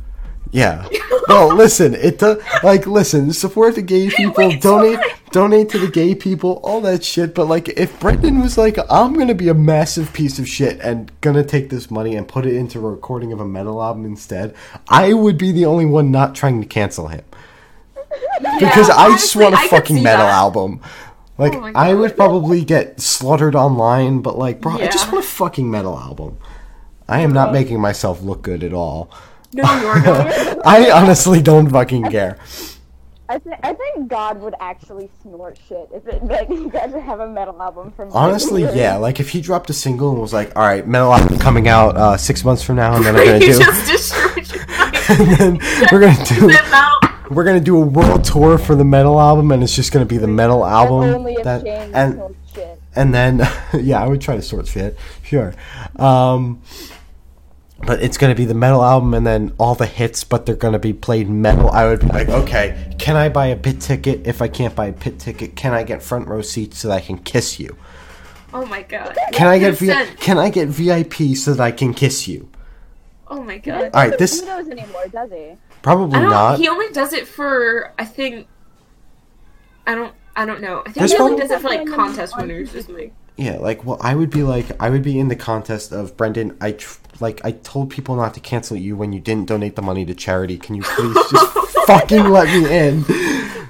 Yeah. 0.52 0.88
Well, 1.30 1.54
listen, 1.54 1.94
it 1.94 2.20
does. 2.20 2.42
Like, 2.64 2.88
listen, 2.88 3.34
support 3.34 3.76
the 3.76 3.82
gay 3.82 4.10
people, 4.10 4.48
Wait, 4.48 4.62
donate, 4.62 4.98
sorry. 4.98 5.12
donate 5.32 5.68
to 5.72 5.78
the 5.78 5.90
gay 5.90 6.16
people, 6.16 6.62
all 6.64 6.80
that 6.80 7.04
shit. 7.04 7.36
But 7.36 7.48
like, 7.50 7.68
if 7.68 8.00
Brendon 8.00 8.40
was 8.40 8.58
like, 8.58 8.78
I'm 8.90 9.12
gonna 9.14 9.36
be 9.36 9.50
a 9.50 9.54
massive 9.54 10.14
piece 10.14 10.40
of 10.40 10.48
shit 10.48 10.80
and 10.80 11.12
gonna 11.20 11.44
take 11.44 11.70
this 11.70 11.92
money 11.92 12.16
and 12.16 12.26
put 12.30 12.46
it 12.46 12.56
into 12.56 12.80
a 12.80 12.90
recording 12.90 13.34
of 13.34 13.42
a 13.42 13.46
metal 13.46 13.84
album 13.84 14.06
instead, 14.06 14.56
I 14.88 15.12
would 15.12 15.38
be 15.38 15.52
the 15.52 15.66
only 15.66 15.86
one 15.86 16.12
not 16.12 16.34
trying 16.34 16.62
to 16.62 16.66
cancel 16.68 17.10
him 17.10 17.26
because 18.60 18.88
Yeah, 18.88 18.96
I 18.96 19.10
just 19.10 19.36
want 19.36 19.54
a 19.54 19.58
I 19.58 19.68
fucking 19.68 20.02
metal 20.02 20.26
that. 20.28 20.34
album. 20.34 20.80
Like 21.38 21.56
Oh 21.56 21.72
I 21.76 21.94
would 21.94 22.16
probably 22.16 22.64
get 22.64 23.02
slaughtered 23.02 23.54
online, 23.54 24.22
but 24.22 24.38
like, 24.38 24.62
bro, 24.62 24.76
I 24.76 24.88
just 24.88 25.12
want 25.12 25.26
a 25.26 25.28
fucking 25.28 25.70
metal 25.70 26.00
album. 26.00 26.38
I 27.10 27.20
am 27.20 27.34
not 27.34 27.52
making 27.52 27.82
myself 27.82 28.22
look 28.22 28.44
good 28.44 28.64
at 28.64 28.72
all. 28.74 29.12
No, 29.58 29.82
you're 29.82 30.04
not. 30.04 30.66
I 30.66 30.92
honestly 30.92 31.42
don't 31.42 31.70
fucking 31.70 32.04
care. 32.12 32.38
I 33.30 33.40
think 33.40 33.56
I 33.62 33.74
think 33.74 34.08
God 34.08 34.40
would 34.42 34.54
actually 34.60 35.10
snort 35.22 35.60
shit 35.68 35.90
if 35.94 36.08
it 36.08 36.24
like 36.24 36.48
you 36.48 36.70
guys 36.70 36.94
have 36.94 37.20
a 37.20 37.28
metal 37.28 37.62
album 37.62 37.92
from. 37.92 38.10
Honestly, 38.14 38.62
Britney. 38.64 38.76
yeah. 38.78 38.96
Like 38.96 39.20
if 39.20 39.30
he 39.30 39.42
dropped 39.42 39.70
a 39.70 39.74
single 39.74 40.12
and 40.12 40.22
was 40.22 40.32
like, 40.32 40.56
"All 40.56 40.64
right, 40.64 40.88
metal 40.88 41.14
album 41.14 41.38
coming 41.38 41.68
out 41.68 41.98
uh, 41.98 42.16
six 42.16 42.46
months 42.46 42.64
from 42.64 42.78
now," 42.78 42.96
and 42.96 43.04
then 43.04 43.16
we're 43.16 43.26
gonna 43.26 43.40
do, 43.42 43.48
just 43.48 43.92
destroyed 43.92 44.50
your 44.54 44.66
life. 44.68 45.10
and 45.20 45.32
then 45.36 45.88
we're 45.92 46.00
gonna 46.00 46.26
do, 46.26 47.34
we're 47.34 47.44
gonna 47.44 47.60
do 47.60 47.82
a 47.82 47.86
world 47.86 48.24
tour 48.24 48.58
for 48.58 48.76
the 48.76 48.86
metal 48.86 49.20
album, 49.20 49.52
and 49.52 49.62
it's 49.62 49.76
just 49.76 49.92
gonna 49.92 50.06
be 50.06 50.18
the 50.18 50.28
metal 50.28 50.66
album 50.66 51.16
Only 51.16 51.38
that 51.44 51.68
and 51.68 52.22
and 52.96 53.14
then 53.14 53.40
yeah, 53.74 54.02
I 54.02 54.08
would 54.08 54.22
try 54.22 54.38
to 54.38 54.42
sort 54.42 54.68
shit, 54.68 54.98
sure. 55.24 55.54
Um, 55.98 56.62
but 57.86 58.02
it's 58.02 58.18
gonna 58.18 58.36
be 58.36 58.46
the 58.46 58.54
metal 58.54 58.84
album, 58.84 59.14
and 59.14 59.26
then 59.26 59.54
all 59.60 59.76
the 59.76 59.86
hits, 59.86 60.24
but 60.24 60.46
they're 60.46 60.56
gonna 60.56 60.80
be 60.80 60.94
played 60.94 61.30
metal. 61.30 61.70
I 61.72 61.86
would 61.86 62.00
be 62.02 62.08
like, 62.08 62.30
okay, 62.30 62.96
can 62.98 63.16
I 63.16 63.30
buy 63.30 63.48
a 63.48 63.56
pit 63.56 63.82
ticket? 63.82 64.26
If 64.26 64.42
I 64.42 64.48
can't 64.48 64.76
buy 64.76 64.88
a 64.88 64.94
pit 64.94 65.20
ticket, 65.20 65.56
can 65.56 65.74
I 65.74 65.84
get 65.84 66.02
front 66.02 66.28
row 66.28 66.42
seats 66.42 66.80
so 66.80 66.88
that 66.88 66.96
I 66.96 67.02
can 67.02 67.18
kiss 67.18 67.60
you? 67.60 67.78
Oh 68.54 68.66
my 68.66 68.82
god. 68.82 69.18
Can 69.34 69.48
I 69.48 69.60
get 69.60 69.78
v- 69.78 69.94
can 70.18 70.38
I 70.38 70.50
get 70.50 70.70
VIP 70.70 71.36
so 71.36 71.54
that 71.54 71.64
I 71.64 71.72
can 71.72 71.94
kiss 71.94 72.28
you? 72.28 72.50
Oh 73.28 73.44
my 73.44 73.58
god. 73.58 73.92
All 73.94 74.08
right, 74.08 74.18
this 74.18 74.42
doesn't 74.42 74.70
do 74.70 74.76
those 74.76 74.80
anymore, 74.80 75.06
does 75.12 75.32
he? 75.32 75.58
probably 75.82 76.20
don't. 76.20 76.60
He 76.60 76.68
only 76.68 76.92
does 76.92 77.14
it 77.14 77.28
for. 77.28 77.94
I 77.98 78.06
think. 78.06 78.48
I 79.86 79.96
don't. 79.96 80.14
I 80.36 80.46
don't 80.46 80.62
know. 80.62 80.82
I 80.82 80.84
think 80.84 80.96
There's 80.96 81.14
he 81.14 81.18
only 81.18 81.38
does 81.38 81.52
it 81.52 81.62
for 81.62 81.70
like 81.70 81.88
contest 81.88 82.38
winners 82.38 82.76
or 82.76 82.82
something. 82.82 83.12
Yeah, 83.38 83.58
like 83.58 83.86
well, 83.86 84.00
I 84.02 84.16
would 84.16 84.32
be 84.32 84.42
like 84.42 84.66
I 84.82 84.90
would 84.90 85.04
be 85.04 85.20
in 85.20 85.28
the 85.28 85.36
contest 85.36 85.92
of 85.92 86.18
Brendon. 86.18 86.58
I 86.60 86.72
tr- 86.72 87.00
like 87.20 87.40
I 87.46 87.52
told 87.52 87.92
people 87.92 88.16
not 88.16 88.34
to 88.34 88.40
cancel 88.40 88.76
you 88.76 88.96
when 88.96 89.14
you 89.14 89.20
didn't 89.20 89.48
donate 89.48 89.76
the 89.76 89.84
money 89.84 90.06
to 90.06 90.16
charity. 90.16 90.58
Can 90.58 90.74
you 90.76 90.82
please 90.82 91.16
just 91.30 91.78
fucking 91.86 92.30
let 92.30 92.48
me 92.48 92.66
in? 92.66 93.06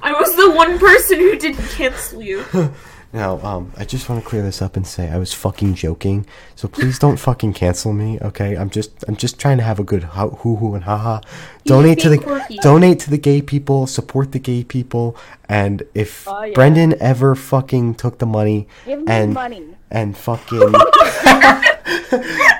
I 0.01 0.15
was 0.17 0.35
the 0.37 0.51
one 0.51 0.79
person 0.79 1.19
who 1.19 1.37
didn't 1.37 1.67
cancel 1.69 2.21
you. 2.21 2.45
Now, 3.17 3.39
um, 3.41 3.71
I 3.75 3.83
just 3.83 4.07
want 4.09 4.21
to 4.23 4.29
clear 4.29 4.43
this 4.43 4.61
up 4.61 4.75
and 4.77 4.85
say 4.85 5.09
I 5.09 5.17
was 5.17 5.33
fucking 5.33 5.73
joking. 5.73 6.27
So 6.55 6.67
please 6.67 6.99
don't 6.99 7.17
fucking 7.17 7.53
cancel 7.53 7.91
me, 7.91 8.19
okay? 8.21 8.55
I'm 8.55 8.69
just 8.69 8.91
I'm 9.07 9.15
just 9.15 9.39
trying 9.39 9.57
to 9.57 9.63
have 9.63 9.79
a 9.79 9.83
good 9.83 10.03
hoo 10.03 10.55
hoo 10.57 10.75
and 10.75 10.83
haha. 10.83 11.21
Donate 11.65 11.97
to 12.01 12.09
the 12.09 12.19
quirky. 12.19 12.57
donate 12.61 12.99
to 12.99 13.09
the 13.09 13.17
gay 13.17 13.41
people, 13.41 13.87
support 13.87 14.33
the 14.33 14.39
gay 14.39 14.63
people, 14.63 15.17
and 15.49 15.81
if 15.95 16.27
Oh, 16.27 16.43
yeah. 16.43 16.53
Brendon 16.53 16.93
ever 17.01 17.33
fucking 17.33 17.95
took 17.95 18.19
the 18.19 18.27
money 18.27 18.67
Give 18.85 19.03
and 19.07 19.33
money. 19.33 19.63
and 19.89 20.15
fucking 20.15 20.59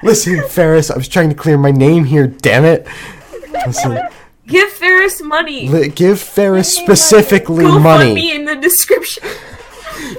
listen, 0.03 0.41
Ferris, 0.49 0.89
I 0.89 0.97
was 0.97 1.07
trying 1.07 1.29
to 1.29 1.36
clear 1.36 1.57
my 1.59 1.71
name 1.71 2.03
here. 2.05 2.25
Damn 2.25 2.65
it! 2.65 2.88
Listen, 3.67 3.99
Give 4.47 4.69
Ferris 4.71 5.21
money. 5.21 5.67
li- 5.69 5.89
give 5.89 6.19
Ferris 6.19 6.73
Give 6.75 6.81
me 6.84 6.88
money. 6.88 6.95
specifically 6.95 7.63
Go 7.65 7.77
money. 7.79 8.03
fund 8.05 8.15
me 8.15 8.36
in 8.36 8.45
the 8.45 8.55
description. 8.55 9.23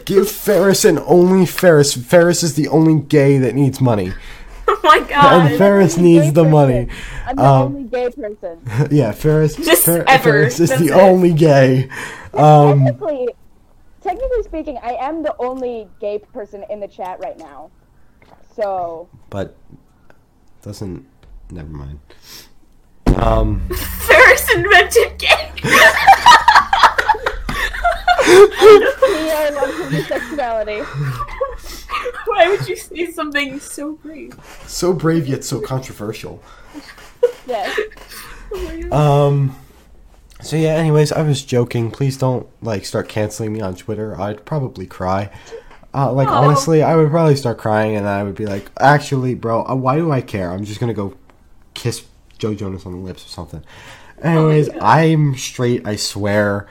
Give 0.04 0.30
Ferris 0.30 0.84
and 0.84 0.98
only 1.00 1.46
Ferris. 1.46 1.94
Ferris 1.94 2.42
is 2.42 2.54
the 2.54 2.68
only 2.68 3.00
gay 3.00 3.38
that 3.38 3.54
needs 3.54 3.80
money. 3.80 4.12
Oh 4.70 4.78
my 4.84 4.98
And 4.98 5.08
god. 5.08 5.56
Ferris 5.58 5.96
needs 5.96 6.30
the 6.34 6.42
person. 6.44 6.50
money. 6.52 6.88
I'm 7.26 7.36
the 7.36 7.42
Um, 7.42 7.62
only 7.62 7.84
gay 7.84 8.10
person. 8.10 8.60
Yeah, 8.90 9.12
Ferris. 9.12 9.56
Just 9.56 9.84
Fer- 9.86 10.04
ever. 10.06 10.22
Ferris 10.22 10.60
is 10.60 10.68
That's 10.68 10.82
the 10.82 10.88
it. 10.88 10.92
only 10.92 11.32
gay. 11.32 11.88
Um, 12.34 12.84
Technically, 12.84 13.28
technically 14.02 14.42
speaking, 14.42 14.78
I 14.82 14.92
am 15.00 15.22
the 15.22 15.34
only 15.38 15.88
gay 16.00 16.18
person 16.18 16.64
in 16.68 16.80
the 16.80 16.86
chat 16.86 17.18
right 17.18 17.38
now. 17.38 17.70
So 18.54 19.08
But 19.30 19.56
doesn't. 20.60 21.06
Never 21.50 21.70
mind. 21.70 22.00
Um. 23.16 23.66
Ferris 23.70 24.54
invented 24.54 25.18
gay. 25.18 25.50
I 27.80 29.50
love 29.54 29.74
homosexuality. 29.74 30.80
Why 32.26 32.48
would 32.48 32.68
you 32.68 32.76
say 32.76 33.10
something 33.10 33.60
so 33.60 33.92
brave? 33.94 34.34
So 34.66 34.92
brave 34.92 35.26
yet 35.26 35.44
so 35.44 35.60
controversial. 35.60 36.42
Yes. 37.46 37.78
Oh. 38.52 39.26
Um. 39.26 39.56
So 40.40 40.56
yeah. 40.56 40.74
Anyways, 40.74 41.12
I 41.12 41.22
was 41.22 41.42
joking. 41.44 41.90
Please 41.90 42.16
don't 42.16 42.46
like 42.62 42.84
start 42.84 43.08
canceling 43.08 43.52
me 43.52 43.60
on 43.60 43.74
Twitter. 43.74 44.18
I'd 44.20 44.44
probably 44.44 44.86
cry. 44.86 45.30
Uh, 45.94 46.12
like 46.12 46.28
Oh. 46.28 46.32
honestly, 46.34 46.82
I 46.82 46.96
would 46.96 47.10
probably 47.10 47.36
start 47.36 47.58
crying, 47.58 47.96
and 47.96 48.06
I 48.06 48.22
would 48.22 48.34
be 48.34 48.46
like, 48.46 48.70
"Actually, 48.78 49.34
bro, 49.34 49.64
uh, 49.64 49.74
why 49.74 49.96
do 49.96 50.12
I 50.12 50.20
care? 50.20 50.52
I'm 50.52 50.64
just 50.64 50.80
gonna 50.80 50.94
go 50.94 51.14
kiss 51.74 52.04
Joe 52.38 52.54
Jonas 52.54 52.84
on 52.86 52.92
the 52.92 52.98
lips 52.98 53.24
or 53.24 53.28
something." 53.28 53.64
Anyways, 54.22 54.68
God. 54.68 54.78
I'm 54.82 55.34
straight. 55.36 55.86
I 55.86 55.96
swear, 55.96 56.66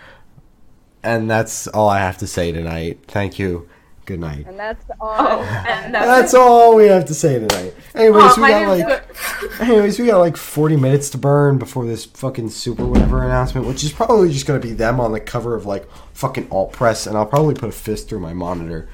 and 1.04 1.30
that's 1.30 1.68
all 1.68 1.90
I 1.90 2.00
have 2.00 2.18
to 2.20 2.28
say 2.28 2.52
tonight. 2.52 3.00
Thank 3.08 3.40
you. 3.40 3.68
Good 4.06 4.22
night. 4.22 4.46
And 4.48 4.58
that's 4.58 4.86
all. 5.02 5.16
Oh, 5.20 5.42
and 5.68 5.94
that's, 5.94 6.06
That's 6.08 6.34
all 6.34 6.76
we 6.76 6.86
have 6.86 7.04
to 7.08 7.14
say 7.14 7.40
tonight. 7.40 7.74
Anyways, 7.94 8.24
Oh, 8.38 8.42
we 8.42 8.48
got 8.48 8.68
like. 8.78 9.60
Anyways, 9.62 10.00
we 10.00 10.06
got 10.08 10.20
like 10.20 10.38
40 10.38 10.78
minutes 10.78 11.10
to 11.10 11.18
burn 11.18 11.58
before 11.58 11.86
this 11.86 12.06
fucking 12.06 12.50
super 12.52 12.86
whatever 12.86 13.22
announcement, 13.24 13.68
which 13.68 13.84
is 13.84 13.92
probably 13.92 14.32
just 14.32 14.46
gonna 14.48 14.60
be 14.62 14.72
them 14.72 15.02
on 15.02 15.12
the 15.12 15.20
cover 15.20 15.56
of 15.56 15.66
like 15.66 15.90
fucking 16.14 16.48
alt 16.52 16.72
press, 16.72 17.06
and 17.06 17.18
I'll 17.18 17.26
probably 17.26 17.54
put 17.54 17.68
a 17.68 17.74
fist 17.74 18.08
through 18.08 18.20
my 18.20 18.34
monitor. 18.34 18.88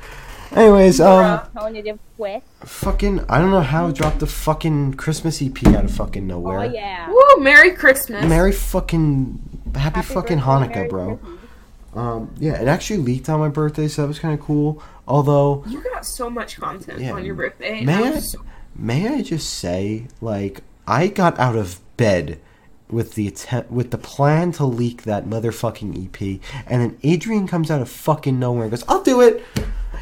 Anyways, 0.56 1.00
um, 1.00 1.42
Telling 1.54 1.76
you 1.76 1.84
to 1.84 2.00
quit. 2.18 2.44
fucking, 2.62 3.22
I 3.30 3.40
don't 3.40 3.50
know 3.52 3.62
how 3.62 3.88
it 3.90 3.96
dropped 3.96 4.20
the 4.20 4.28
fucking 4.28 4.96
Christmas 4.96 5.42
EP 5.44 5.64
out 5.68 5.86
of 5.86 5.92
fucking 5.92 6.26
nowhere. 6.28 6.60
Oh 6.60 6.64
yeah. 6.64 7.08
Woo! 7.10 7.44
Merry 7.44 7.72
Christmas. 7.72 8.26
Merry 8.26 8.52
fucking, 8.52 9.40
happy, 9.76 9.80
Happy 10.00 10.02
fucking 10.14 10.38
birthday, 10.40 10.52
Hanukkah, 10.52 10.76
Merry 10.76 10.88
bro. 10.90 11.16
Christmas. 11.18 11.40
Um, 11.96 12.34
yeah, 12.40 12.60
it 12.62 12.68
actually 12.68 12.98
leaked 12.98 13.30
on 13.30 13.40
my 13.40 13.50
birthday, 13.50 13.88
so 13.88 14.02
that 14.04 14.08
was 14.08 14.20
kind 14.20 14.34
of 14.38 14.44
cool. 14.46 14.82
Although, 15.08 15.64
You 15.68 15.84
got 15.94 16.06
so 16.06 16.30
much 16.30 16.60
content 16.60 17.00
Yeah. 17.02 17.14
on 17.14 17.24
your 17.26 17.36
birthday. 17.36 17.84
May 17.84 18.08
I'm 18.08 18.14
I- 18.14 18.20
so- 18.20 18.40
May 18.76 19.08
I 19.08 19.22
just 19.22 19.54
say, 19.54 20.08
like, 20.20 20.62
I 20.88 21.08
got 21.08 21.40
out 21.40 21.56
of 21.56 21.80
bed 21.98 22.40
with 22.90 23.14
the 23.14 23.28
attempt, 23.28 23.72
with 23.72 23.92
the 23.92 23.98
plan 24.00 24.52
to 24.54 24.66
leak 24.66 25.04
that 25.04 25.28
motherfucking 25.28 25.96
EP, 26.06 26.40
and 26.68 26.82
then 26.82 26.98
Adrian 27.04 27.48
comes 27.48 27.70
out 27.70 27.82
of 27.82 27.90
fucking 27.90 28.40
nowhere 28.40 28.64
and 28.64 28.72
goes, 28.72 28.84
"I'll 28.88 29.04
do 29.04 29.22
it." 29.22 29.44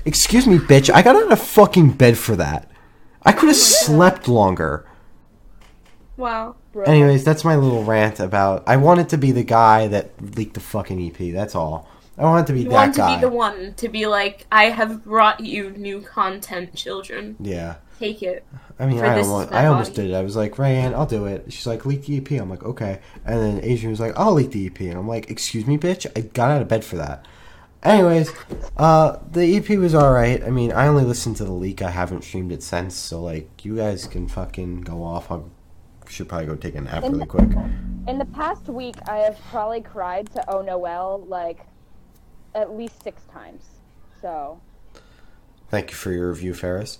Excuse 0.05 0.47
me, 0.47 0.57
bitch. 0.57 0.89
I 0.93 1.01
got 1.01 1.15
out 1.17 1.31
of 1.31 1.39
fucking 1.41 1.91
bed 1.91 2.17
for 2.17 2.35
that. 2.37 2.69
I 3.23 3.33
could 3.33 3.49
have 3.49 3.57
slept 3.57 4.27
longer. 4.29 4.85
Wow. 6.21 6.55
Bro. 6.71 6.85
Anyways, 6.85 7.23
that's 7.25 7.43
my 7.43 7.55
little 7.57 7.83
rant 7.83 8.19
about. 8.19 8.63
I 8.67 8.77
wanted 8.77 9.09
to 9.09 9.17
be 9.17 9.31
the 9.33 9.43
guy 9.43 9.87
that 9.87 10.11
leaked 10.37 10.53
the 10.53 10.59
fucking 10.61 11.01
EP. 11.05 11.33
That's 11.33 11.55
all. 11.55 11.89
I 12.17 12.23
wanted 12.25 12.47
to 12.47 12.53
be 12.53 12.59
You 12.61 12.69
that 12.69 12.73
want 12.73 12.93
to 12.95 12.97
guy. 12.99 13.15
be 13.15 13.21
the 13.21 13.29
one 13.29 13.73
to 13.75 13.89
be 13.89 14.05
like, 14.05 14.45
I 14.51 14.65
have 14.65 15.03
brought 15.03 15.39
you 15.41 15.71
new 15.71 16.01
content, 16.01 16.75
children. 16.75 17.35
yeah. 17.39 17.75
Take 17.99 18.23
it. 18.23 18.43
I 18.79 18.87
mean, 18.87 18.99
I 18.99 19.19
almost, 19.21 19.51
I 19.51 19.67
almost 19.67 19.93
did 19.93 20.09
it. 20.09 20.15
I 20.15 20.23
was 20.23 20.35
like, 20.35 20.57
Ryan, 20.57 20.95
I'll 20.95 21.05
do 21.05 21.25
it. 21.27 21.53
She's 21.53 21.67
like, 21.67 21.85
leak 21.85 22.05
the 22.07 22.17
EP. 22.17 22.31
I'm 22.41 22.49
like, 22.49 22.63
okay. 22.63 22.99
And 23.25 23.39
then 23.39 23.59
Adrian 23.63 23.91
was 23.91 23.99
like, 23.99 24.17
I'll 24.17 24.33
leak 24.33 24.49
the 24.51 24.65
EP. 24.65 24.79
And 24.81 24.93
I'm 24.97 25.07
like, 25.07 25.29
excuse 25.29 25.67
me, 25.67 25.77
bitch. 25.77 26.07
I 26.17 26.21
got 26.21 26.49
out 26.49 26.63
of 26.63 26.67
bed 26.67 26.83
for 26.83 26.95
that. 26.97 27.27
Anyways, 27.83 28.31
uh, 28.77 29.17
the 29.31 29.55
EP 29.57 29.69
was 29.77 29.93
alright. 29.93 30.43
I 30.43 30.49
mean, 30.49 30.71
I 30.71 30.87
only 30.87 31.03
listened 31.03 31.35
to 31.37 31.43
the 31.45 31.51
leak. 31.51 31.83
I 31.83 31.91
haven't 31.91 32.23
streamed 32.23 32.51
it 32.51 32.63
since. 32.63 32.95
So, 32.95 33.21
like, 33.21 33.63
you 33.63 33.75
guys 33.75 34.07
can 34.07 34.27
fucking 34.27 34.81
go 34.81 35.03
off. 35.03 35.31
I 35.31 35.41
should 36.11 36.27
probably 36.29 36.47
go 36.47 36.55
take 36.55 36.75
a 36.75 36.81
nap 36.81 37.03
really 37.03 37.25
quick. 37.25 37.49
In 38.07 38.17
the 38.17 38.25
past 38.33 38.67
week, 38.67 38.95
I 39.07 39.17
have 39.17 39.39
probably 39.49 39.81
cried 39.81 40.31
to 40.33 40.43
Oh 40.49 40.61
Noel 40.61 41.23
like 41.27 41.65
at 42.53 42.75
least 42.75 43.01
six 43.03 43.23
times. 43.25 43.63
So. 44.21 44.59
Thank 45.69 45.91
you 45.91 45.95
for 45.95 46.11
your 46.11 46.29
review, 46.29 46.53
Ferris. 46.53 46.99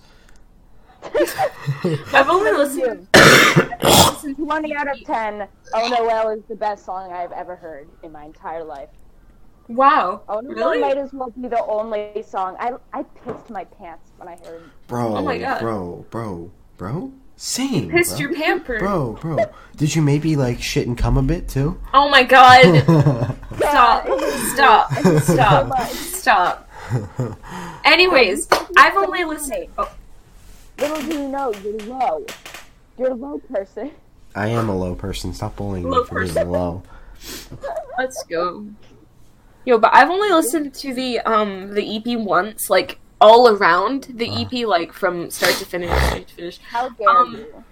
I've 1.03 2.29
only 2.29 2.51
listened. 2.51 3.07
Since 4.21 4.37
20 4.37 4.75
out 4.75 4.87
of 4.87 5.03
10, 5.03 5.47
Oh 5.73 5.87
Noel 5.89 6.29
is 6.29 6.43
the 6.47 6.55
best 6.55 6.85
song 6.85 7.11
I've 7.11 7.31
ever 7.31 7.55
heard 7.55 7.89
in 8.03 8.11
my 8.11 8.25
entire 8.25 8.63
life. 8.63 8.89
Wow. 9.67 10.21
Oh 10.29 10.39
Noel 10.39 10.55
really? 10.55 10.79
might 10.79 10.97
as 10.97 11.11
well 11.13 11.31
be 11.31 11.47
the 11.47 11.63
only 11.65 12.23
song. 12.23 12.55
I, 12.59 12.73
I 12.93 13.03
pissed 13.03 13.49
my 13.49 13.63
pants 13.65 14.11
when 14.17 14.27
I 14.27 14.35
heard 14.45 14.69
Bro, 14.87 15.17
Oh 15.17 15.23
my 15.23 15.37
God. 15.37 15.59
bro, 15.59 16.05
bro, 16.09 16.51
bro. 16.77 17.11
Sing. 17.43 17.89
Pissed 17.89 18.19
bro. 18.19 18.19
your 18.19 18.35
pamper. 18.35 18.77
Bro, 18.77 19.13
bro. 19.19 19.37
Did 19.75 19.95
you 19.95 20.03
maybe, 20.03 20.35
like, 20.35 20.61
shit 20.61 20.85
and 20.85 20.95
come 20.95 21.17
a 21.17 21.23
bit, 21.23 21.49
too? 21.49 21.81
Oh 21.91 22.07
my 22.07 22.21
god. 22.21 22.85
God, 22.85 23.35
Stop. 23.57 24.07
Stop. 24.53 25.21
Stop. 25.23 25.89
Stop. 25.89 26.69
Anyways, 27.83 28.47
I've 28.77 28.95
only 28.95 29.23
listened. 29.23 29.69
Oh, 29.75 29.91
Little 30.77 31.01
do 31.01 31.07
you 31.07 31.27
know, 31.29 31.51
you're 31.63 31.79
low. 31.79 32.23
You're 32.99 33.09
a 33.09 33.15
low 33.15 33.39
person. 33.39 33.89
I 34.35 34.49
am 34.49 34.69
a 34.69 34.77
low 34.77 34.93
person. 34.93 35.33
Stop 35.33 35.55
bullying 35.55 35.89
Low 35.89 36.01
me 36.01 36.05
for 36.05 36.23
being 36.23 36.47
low. 36.47 36.83
let's 37.97 38.21
go. 38.29 38.67
Yo, 39.65 39.79
but 39.79 39.95
I've 39.95 40.11
only 40.11 40.29
listened 40.29 40.75
to 40.75 40.93
the 40.93 41.21
um 41.21 41.73
the 41.73 41.97
EP 41.97 42.19
once, 42.19 42.69
like 42.69 42.99
all 43.21 43.47
around 43.47 44.07
the 44.15 44.29
Uh. 44.29 44.41
EP, 44.41 44.67
like 44.67 44.91
from 44.91 45.29
start 45.31 45.53
to 45.55 45.65
finish, 45.65 45.89
start 46.07 46.27
to 46.27 46.33
finish. 46.33 46.59
How 46.69 46.89
dare 46.89 47.09
Um, 47.09 47.35
you? 47.35 47.63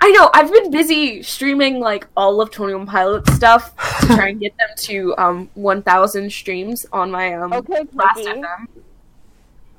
I 0.00 0.10
know 0.10 0.30
I've 0.34 0.52
been 0.52 0.70
busy 0.70 1.22
streaming 1.22 1.80
like 1.80 2.06
all 2.16 2.40
of 2.40 2.50
Twenty 2.50 2.74
One 2.74 2.86
Pilot 2.86 3.26
stuff 3.30 3.74
to 4.00 4.06
try 4.08 4.28
and 4.28 4.40
get 4.40 4.56
them 4.58 4.68
to 4.76 5.14
um 5.18 5.50
1,000 5.54 6.30
streams 6.30 6.86
on 6.92 7.10
my 7.10 7.34
um 7.34 7.52
Okay, 7.52 7.82
last 7.94 8.18
Clicky. 8.18 8.44
FM. 8.44 8.68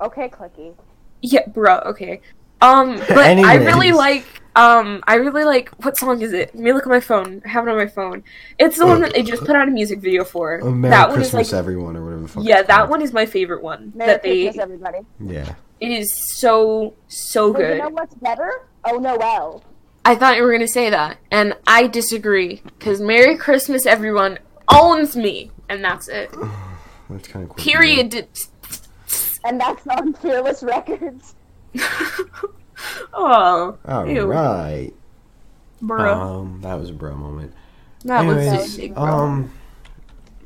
Okay, 0.02 0.28
Clicky. 0.28 0.74
Yeah, 1.22 1.46
bro. 1.48 1.78
Okay. 1.86 2.20
Um, 2.62 2.98
but 3.08 3.18
I 3.18 3.54
really 3.56 3.92
like. 3.92 4.24
Um, 4.60 5.02
I 5.06 5.14
really 5.14 5.44
like. 5.44 5.70
What 5.82 5.96
song 5.96 6.20
is 6.20 6.34
it? 6.34 6.54
Let 6.54 6.62
me 6.62 6.72
look 6.74 6.82
at 6.82 6.90
my 6.90 7.00
phone. 7.00 7.40
I 7.46 7.48
have 7.48 7.66
it 7.66 7.70
on 7.70 7.78
my 7.78 7.86
phone. 7.86 8.22
It's 8.58 8.76
the 8.76 8.86
one 8.86 9.00
that 9.00 9.14
they 9.14 9.22
just 9.22 9.42
put 9.42 9.56
out 9.56 9.68
a 9.68 9.70
music 9.70 10.00
video 10.00 10.22
for. 10.22 10.60
Oh, 10.62 10.70
Merry 10.70 10.90
that 10.90 11.08
one 11.08 11.16
Christmas, 11.16 11.46
is 11.46 11.52
like. 11.54 11.58
everyone, 11.58 11.96
or 11.96 12.04
whatever 12.04 12.22
the 12.22 12.28
fuck. 12.28 12.44
Yeah, 12.44 12.60
that 12.60 12.76
called. 12.76 12.90
one 12.90 13.00
is 13.00 13.14
my 13.14 13.24
favorite 13.24 13.62
one. 13.62 13.90
Merry 13.94 14.10
that 14.12 14.22
they. 14.22 14.42
Christmas, 14.44 14.62
everybody. 14.62 14.98
Yeah. 15.18 15.54
It 15.80 15.90
is 15.92 16.12
so 16.38 16.92
so 17.08 17.54
But 17.54 17.62
you 17.62 17.78
know 17.78 17.88
what's 17.88 18.14
better? 18.16 18.66
Oh 18.84 18.98
Noel. 18.98 19.64
I 20.04 20.14
thought 20.14 20.36
you 20.36 20.42
were 20.42 20.52
gonna 20.52 20.68
say 20.68 20.90
that, 20.90 21.16
and 21.30 21.56
I 21.66 21.86
disagree. 21.86 22.60
Cause 22.80 23.00
Merry 23.00 23.38
Christmas, 23.38 23.86
everyone 23.86 24.38
owns 24.70 25.16
me, 25.16 25.52
and 25.70 25.82
that's 25.82 26.08
it. 26.08 26.30
That's 27.08 27.26
kind 27.26 27.42
of 27.42 27.48
cool. 27.48 27.56
Period. 27.56 28.28
And 29.42 29.60
that's 29.60 29.84
on 29.88 30.12
Fearless 30.12 30.62
Records. 30.62 31.34
oh, 33.14 33.76
All 33.86 34.06
Ew. 34.08 34.24
right. 34.26 34.92
bro, 35.82 36.12
Um, 36.14 36.60
that 36.62 36.74
was 36.74 36.90
a 36.90 36.92
bro 36.92 37.14
moment. 37.14 37.52
that 38.04 38.24
was 38.24 38.36
Anyways, 38.38 38.76
big, 38.76 38.94
bro. 38.94 39.02
um, 39.04 39.52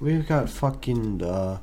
we've 0.00 0.26
got 0.26 0.48
fucking. 0.48 1.22
uh 1.22 1.58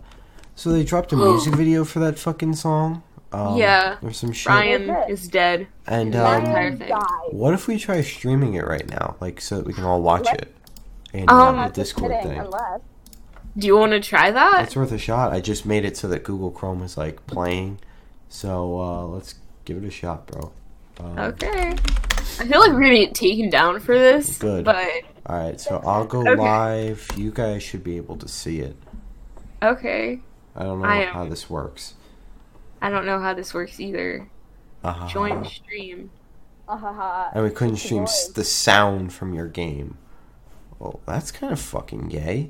So 0.56 0.72
they 0.72 0.84
dropped 0.84 1.12
a 1.14 1.16
music 1.28 1.56
video 1.56 1.84
for 1.86 2.00
that 2.00 2.20
fucking 2.20 2.56
song. 2.56 3.04
Um, 3.34 3.56
Yeah. 3.58 3.98
Or 4.02 4.12
some 4.12 4.32
shit. 4.34 4.50
Ryan 4.50 4.88
That's 4.88 5.10
it. 5.10 5.14
is 5.14 5.28
dead. 5.28 5.68
And 5.88 6.14
Ryan 6.14 6.74
um, 6.74 6.78
thing. 6.78 6.96
what 7.32 7.54
if 7.54 7.68
we 7.68 7.78
try 7.78 8.02
streaming 8.02 8.56
it 8.56 8.66
right 8.66 8.88
now, 8.90 9.16
like 9.22 9.40
so 9.42 9.58
that 9.58 9.66
we 9.66 9.74
can 9.74 9.84
all 9.86 10.02
watch 10.02 10.26
What? 10.26 10.42
it? 10.42 10.56
And 11.14 11.30
Um, 11.30 11.58
on 11.60 11.68
the 11.68 11.74
Discord 11.74 12.12
thing. 12.24 12.40
Unless. 12.40 12.82
Do 13.58 13.68
you 13.68 13.78
want 13.78 13.92
to 13.92 14.00
try 14.00 14.32
that? 14.32 14.64
It's 14.64 14.76
worth 14.78 14.92
a 14.94 14.98
shot. 14.98 15.34
I 15.34 15.42
just 15.42 15.66
made 15.66 15.84
it 15.84 15.98
so 15.98 16.08
that 16.08 16.24
Google 16.24 16.52
Chrome 16.52 16.82
is 16.84 16.98
like 16.98 17.26
playing. 17.28 17.80
So 18.30 18.80
uh 18.80 19.06
let's 19.08 19.36
give 19.66 19.78
it 19.78 19.84
a 19.86 19.92
shot, 19.92 20.28
bro. 20.28 20.52
Um, 21.00 21.18
Okay. 21.18 21.76
I 22.40 22.46
feel 22.46 22.60
like 22.60 22.72
we're 22.72 22.82
gonna 22.82 22.96
get 22.96 23.14
taken 23.16 23.50
down 23.50 23.80
for 23.80 23.98
this. 23.98 24.38
Good. 24.38 24.66
But 24.66 24.88
All 25.28 25.38
right, 25.38 25.60
so 25.60 25.82
I'll 25.86 26.06
go 26.06 26.22
Okay. 26.22 26.36
live. 26.36 27.08
You 27.16 27.32
guys 27.32 27.62
should 27.64 27.84
be 27.84 27.98
able 27.98 28.18
to 28.18 28.28
see 28.28 28.60
it. 28.60 28.76
okay. 29.62 30.20
I 30.56 30.64
don't 30.64 30.82
know 30.82 30.88
I 30.88 31.06
how 31.06 31.26
this 31.26 31.50
works. 31.50 31.94
I 32.82 32.90
don't 32.90 33.06
know 33.06 33.20
how 33.20 33.34
this 33.34 33.54
works 33.54 33.80
either. 33.80 34.28
Uh-huh. 34.84 35.08
Join 35.08 35.46
stream. 35.46 36.10
Uh-huh. 36.68 37.30
And 37.34 37.44
we 37.44 37.52
couldn't 37.52 37.76
It's 37.76 37.84
stream 37.84 38.04
s- 38.04 38.28
the 38.30 38.44
sound 38.44 39.14
from 39.14 39.34
your 39.34 39.48
game. 39.48 39.98
Oh, 40.82 41.00
that's 41.06 41.32
kind 41.32 41.54
of 41.54 41.60
fucking 41.60 42.08
gay. 42.10 42.50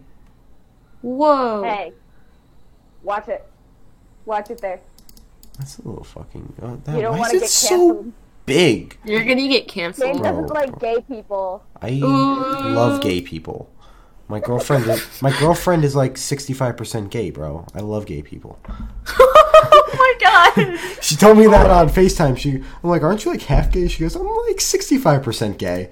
Whoa. 1.02 1.64
Hey. 1.64 1.94
Watch 3.04 3.28
it. 3.28 3.46
Watch 4.26 4.50
it 4.52 4.62
there. 4.62 4.80
That's 5.58 5.78
a 5.80 5.88
little 5.88 6.04
fucking. 6.04 6.54
Oh, 6.62 6.80
that, 6.86 6.96
You 6.96 7.02
don't 7.02 7.12
why 7.14 7.20
want 7.20 7.34
is 7.34 7.34
to 7.34 7.38
it 7.38 7.42
get 7.42 7.50
so 7.50 7.68
canceled. 7.70 8.14
Big? 8.52 8.97
You're 9.06 9.24
gonna 9.24 9.47
get 9.47 9.68
James 9.68 9.97
canceled. 9.97 10.22
Bro, 10.22 10.32
doesn't 10.32 10.54
like 10.54 10.80
gay 10.80 10.97
people. 11.08 11.64
I 11.82 11.91
Ooh. 11.91 12.74
love 12.74 13.02
gay 13.02 13.22
people. 13.22 13.70
My 14.28 14.39
girlfriend 14.39 14.86
is 14.88 15.22
my 15.22 15.38
girlfriend 15.39 15.84
is 15.84 15.95
like 15.95 16.18
sixty 16.18 16.54
five 16.54 16.78
percent 16.78 17.12
gay, 17.12 17.32
bro. 17.32 17.66
I 17.74 17.80
love 17.80 18.06
gay 18.06 18.22
people. 18.22 18.60
oh 19.08 19.89
my 19.93 20.14
god. 20.20 20.80
She 21.02 21.16
told 21.16 21.38
me 21.38 21.47
that 21.47 21.70
on 21.70 21.89
FaceTime. 21.89 22.38
She 22.38 22.56
I'm 22.84 22.89
like, 22.89 23.04
Aren't 23.04 23.26
you 23.26 23.32
like 23.32 23.41
half 23.41 23.72
gay? 23.72 23.88
She 23.88 24.04
goes, 24.04 24.16
I'm 24.16 24.28
like 24.47 24.62
sixty 24.62 24.97
five 24.97 25.24
percent 25.24 25.58
gay. 25.58 25.91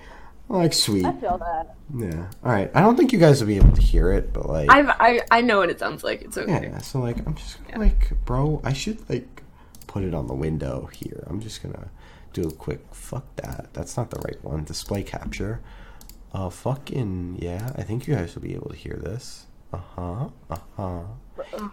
I'm 0.50 0.58
like, 0.58 0.74
sweet. 0.74 1.06
I 1.06 1.14
feel 1.14 1.38
that. 1.38 1.76
Yeah. 1.96 2.30
Alright. 2.44 2.72
I 2.74 2.82
don't 2.82 2.96
think 2.96 3.14
you 3.14 3.20
guys 3.20 3.40
will 3.40 3.48
be 3.48 3.58
able 3.58 3.76
to 3.76 3.82
hear 3.82 4.12
it, 4.12 4.34
but 4.34 4.48
like 4.48 4.70
I've, 4.70 4.90
I 4.90 5.22
I 5.32 5.42
know 5.42 5.60
what 5.60 5.70
it 5.70 5.80
sounds 5.80 6.04
like. 6.04 6.22
It's 6.22 6.38
okay. 6.38 6.70
Yeah, 6.72 6.78
so 6.80 7.00
like 7.00 7.26
I'm 7.26 7.36
just 7.36 7.64
gonna 7.68 7.84
like 7.86 8.12
bro, 8.26 8.62
I 8.64 8.74
should 8.74 9.10
like 9.10 9.44
put 9.88 10.04
it 10.04 10.14
on 10.14 10.28
the 10.28 10.34
window 10.34 10.90
here. 10.94 11.24
I'm 11.28 11.42
just 11.42 11.62
gonna 11.64 11.90
do 12.42 12.48
a 12.48 12.52
quick 12.52 12.82
fuck 12.94 13.26
that. 13.38 13.68
That's 13.74 13.98
not 13.98 14.10
the 14.12 14.20
right 14.20 14.44
one. 14.44 14.64
Display 14.64 15.04
capture. 15.04 15.62
Uh 16.34 16.50
fucking 16.50 17.38
yeah, 17.42 17.72
I 17.76 17.82
think 17.84 18.08
you 18.08 18.16
guys 18.16 18.36
will 18.36 18.44
be 18.44 18.54
able 18.54 18.70
to 18.70 18.76
hear 18.76 18.96
this. 19.02 19.46
Uh-huh. 19.74 20.30
Uh-huh. 20.50 20.84
Uh-huh. 20.84 21.02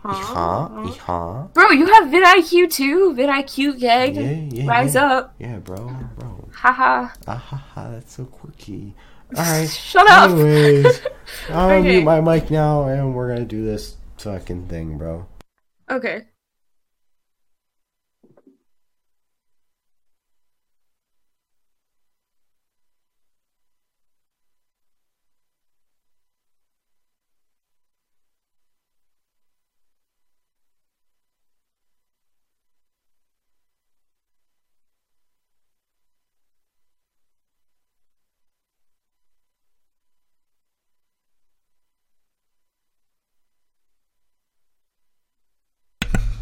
Uh-huh. 0.04 0.68
Uh-huh. 0.88 1.46
Bro, 1.54 1.70
you 1.70 1.86
have 1.86 2.04
vidIQ 2.08 2.70
too. 2.70 3.14
vidIQ 3.14 3.78
gang. 3.80 4.14
Yeah, 4.14 4.62
yeah. 4.62 4.66
Rise 4.68 4.94
yeah. 4.94 5.04
up. 5.12 5.34
Yeah, 5.38 5.58
bro, 5.58 5.76
bro. 6.18 6.48
Haha. 6.52 7.08
Ah 7.26 7.34
ha 7.36 7.56
ha, 7.56 7.90
that's 7.90 8.14
so 8.14 8.24
quirky. 8.26 8.94
Alright. 9.36 9.68
Shut 9.90 10.08
up. 10.10 10.30
Anyways, 10.30 11.00
I'll 11.50 11.70
Okay. 11.70 11.88
mute 11.88 12.04
my 12.04 12.20
mic 12.20 12.50
now 12.50 12.84
and 12.86 13.14
we're 13.14 13.28
gonna 13.28 13.44
do 13.44 13.64
this 13.64 13.96
fucking 14.18 14.68
thing, 14.68 14.98
bro. 14.98 15.26
Okay. 15.90 16.24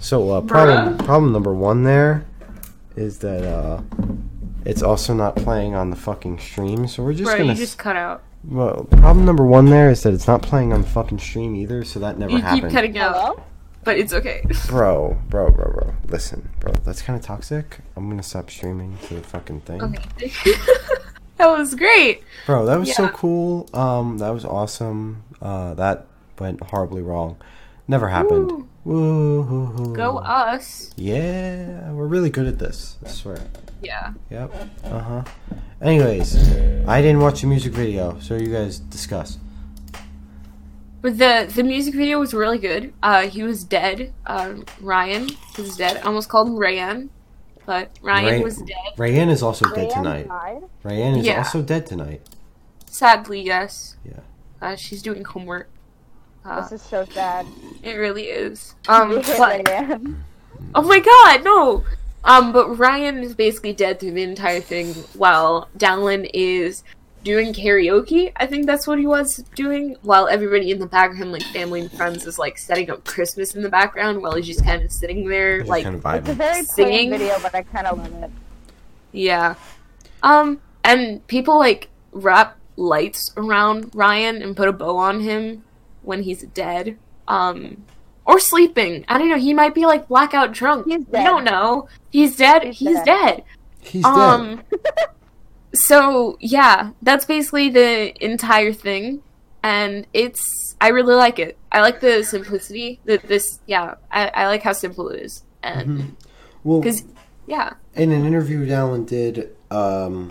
So 0.04 0.32
uh, 0.32 0.42
problem 0.42 0.98
Bruh. 0.98 1.04
problem 1.06 1.32
number 1.32 1.54
one 1.54 1.82
there 1.82 2.26
is 2.94 3.20
that 3.20 3.42
uh, 3.42 3.80
it's 4.66 4.82
also 4.82 5.14
not 5.14 5.34
playing 5.34 5.74
on 5.74 5.88
the 5.88 5.96
fucking 5.96 6.40
stream. 6.40 6.86
So 6.86 7.02
we're 7.02 7.14
just 7.14 7.24
Bro, 7.24 7.38
gonna. 7.38 7.52
you 7.52 7.58
just 7.58 7.78
cut 7.78 7.96
out. 7.96 8.22
Well, 8.46 8.84
problem 8.90 9.24
number 9.24 9.46
one 9.46 9.70
there 9.70 9.88
is 9.88 10.02
that 10.02 10.12
it's 10.12 10.26
not 10.26 10.42
playing 10.42 10.74
on 10.74 10.82
the 10.82 10.86
fucking 10.88 11.20
stream 11.20 11.56
either. 11.56 11.84
So 11.84 12.00
that 12.00 12.18
never 12.18 12.32
You 12.32 12.42
keep 12.42 12.68
cutting 12.68 12.98
out, 12.98 13.16
Hello? 13.16 13.42
but 13.82 13.98
it's 13.98 14.12
okay. 14.12 14.44
Bro, 14.68 15.16
bro, 15.30 15.50
bro, 15.50 15.72
bro. 15.72 15.94
Listen, 16.08 16.50
bro. 16.60 16.74
That's 16.84 17.00
kind 17.00 17.18
of 17.18 17.24
toxic. 17.24 17.78
I'm 17.96 18.10
gonna 18.10 18.22
stop 18.22 18.50
streaming 18.50 18.98
to 19.06 19.14
the 19.14 19.22
fucking 19.22 19.62
thing. 19.62 19.82
Okay. 19.82 20.30
that 21.38 21.46
was 21.46 21.74
great. 21.74 22.22
Bro, 22.44 22.66
that 22.66 22.78
was 22.78 22.94
so 22.94 23.08
cool. 23.08 23.70
Um, 23.72 24.18
that 24.18 24.28
was 24.34 24.44
awesome. 24.44 25.24
Uh, 25.40 25.72
that 25.72 26.08
went 26.38 26.60
horribly 26.60 27.00
wrong. 27.00 27.38
Never 27.86 28.08
happened. 28.08 28.66
Woo. 28.84 29.94
Go 29.94 30.18
us. 30.18 30.90
Yeah, 30.96 31.90
we're 31.92 32.06
really 32.06 32.30
good 32.30 32.46
at 32.46 32.58
this. 32.58 32.96
I 33.04 33.08
swear. 33.08 33.38
Yeah. 33.82 34.12
Yep. 34.30 34.54
Uh 34.84 34.98
huh. 35.00 35.24
Anyways, 35.82 36.36
I 36.86 37.02
didn't 37.02 37.20
watch 37.20 37.42
the 37.42 37.46
music 37.46 37.72
video, 37.72 38.18
so 38.20 38.36
you 38.36 38.46
guys 38.52 38.78
discuss. 38.78 39.38
But 41.02 41.18
the 41.18 41.50
the 41.54 41.62
music 41.62 41.94
video 41.94 42.18
was 42.18 42.32
really 42.32 42.58
good. 42.58 42.94
Uh, 43.02 43.26
he 43.28 43.42
was 43.42 43.64
dead. 43.64 44.14
Uh, 44.24 44.54
Ryan 44.80 45.28
was 45.58 45.76
dead. 45.76 45.98
I 45.98 46.02
almost 46.02 46.30
called 46.30 46.48
him 46.48 46.54
Rayan, 46.56 47.10
but 47.66 47.90
Ryan 48.00 48.24
Ray- 48.26 48.42
was 48.42 48.56
dead. 48.58 48.96
Rayanne 48.96 49.30
is 49.30 49.42
also 49.42 49.66
dead 49.74 49.90
Rayanne 49.90 49.94
tonight. 49.94 50.28
died? 50.28 50.62
Rayanne 50.82 51.18
is 51.18 51.26
Yeah. 51.26 51.38
also 51.38 51.60
dead 51.60 51.84
tonight. 51.86 52.22
Sadly, 52.86 53.42
yes. 53.42 53.96
Yeah. 54.04 54.20
Uh, 54.62 54.76
she's 54.76 55.02
doing 55.02 55.24
homework. 55.24 55.68
Uh, 56.44 56.60
This 56.62 56.72
is 56.72 56.82
so 56.82 57.04
sad. 57.06 57.46
it 57.82 57.94
really 57.94 58.24
is. 58.24 58.74
Um, 58.88 59.14
but 59.38 60.00
oh 60.74 60.82
my 60.82 61.00
god, 61.00 61.44
no. 61.44 61.84
Um, 62.24 62.52
but 62.52 62.78
Ryan 62.78 63.18
is 63.18 63.34
basically 63.34 63.72
dead 63.74 64.00
through 64.00 64.12
the 64.12 64.22
entire 64.22 64.60
thing, 64.60 64.94
while 65.16 65.68
Dallin 65.76 66.28
is 66.32 66.82
doing 67.22 67.52
karaoke. 67.52 68.32
I 68.36 68.46
think 68.46 68.66
that's 68.66 68.86
what 68.86 68.98
he 68.98 69.06
was 69.06 69.44
doing, 69.54 69.96
while 70.02 70.28
everybody 70.28 70.70
in 70.70 70.78
the 70.78 70.86
background, 70.86 71.32
like 71.32 71.42
family 71.42 71.80
and 71.82 71.92
friends, 71.92 72.26
is 72.26 72.38
like 72.38 72.56
setting 72.58 72.90
up 72.90 73.04
Christmas 73.04 73.54
in 73.54 73.62
the 73.62 73.68
background, 73.68 74.22
while 74.22 74.34
he's 74.36 74.46
just 74.46 74.64
kind 74.64 74.82
of 74.82 74.90
sitting 74.92 75.28
there, 75.28 75.58
Just 75.58 75.70
like 75.70 75.84
kind 75.84 75.96
of 75.96 76.04
It's 76.14 76.28
a 76.28 76.34
very 76.34 76.62
Singing? 76.64 77.10
video, 77.10 77.36
but 77.42 77.54
I 77.54 77.62
kind 77.62 77.86
of 77.86 77.98
love 77.98 78.22
it. 78.22 78.30
Yeah. 79.12 79.54
Um, 80.22 80.60
and 80.82 81.26
people 81.26 81.58
like 81.58 81.88
wrap 82.12 82.56
lights 82.76 83.32
around 83.36 83.90
Ryan 83.94 84.42
and 84.42 84.56
put 84.56 84.68
a 84.68 84.72
bow 84.72 84.96
on 84.96 85.20
him 85.20 85.62
when 86.04 86.22
he's 86.22 86.42
dead. 86.42 86.98
Um, 87.28 87.84
or 88.26 88.38
sleeping. 88.40 89.04
I 89.08 89.18
don't 89.18 89.28
know. 89.28 89.36
He 89.38 89.52
might 89.52 89.74
be 89.74 89.84
like 89.86 90.08
blackout 90.08 90.52
drunk. 90.52 90.86
He's 90.86 90.98
We 90.98 91.04
dead. 91.04 91.24
don't 91.24 91.44
know. 91.44 91.88
He's 92.10 92.36
dead. 92.36 92.64
He's, 92.64 92.78
He's 92.78 92.96
dead. 92.98 93.04
dead. 93.04 93.44
He's 93.80 94.02
dead. 94.02 94.12
Um, 94.12 94.62
so 95.74 96.36
yeah, 96.40 96.90
that's 97.02 97.24
basically 97.24 97.68
the 97.68 98.14
entire 98.24 98.72
thing, 98.72 99.22
and 99.62 100.06
it's 100.12 100.76
I 100.80 100.88
really 100.88 101.14
like 101.14 101.38
it. 101.38 101.58
I 101.72 101.80
like 101.80 102.00
the 102.00 102.22
simplicity. 102.24 103.00
That 103.04 103.22
this, 103.24 103.60
yeah, 103.66 103.94
I, 104.10 104.28
I 104.28 104.46
like 104.46 104.62
how 104.62 104.72
simple 104.72 105.08
it 105.10 105.20
is, 105.22 105.42
and 105.62 106.16
Well, 106.62 106.80
because 106.80 107.04
yeah, 107.46 107.74
in 107.94 108.12
an 108.12 108.24
interview 108.24 108.66
Dallin 108.66 109.06
did 109.06 109.54
um, 109.70 110.30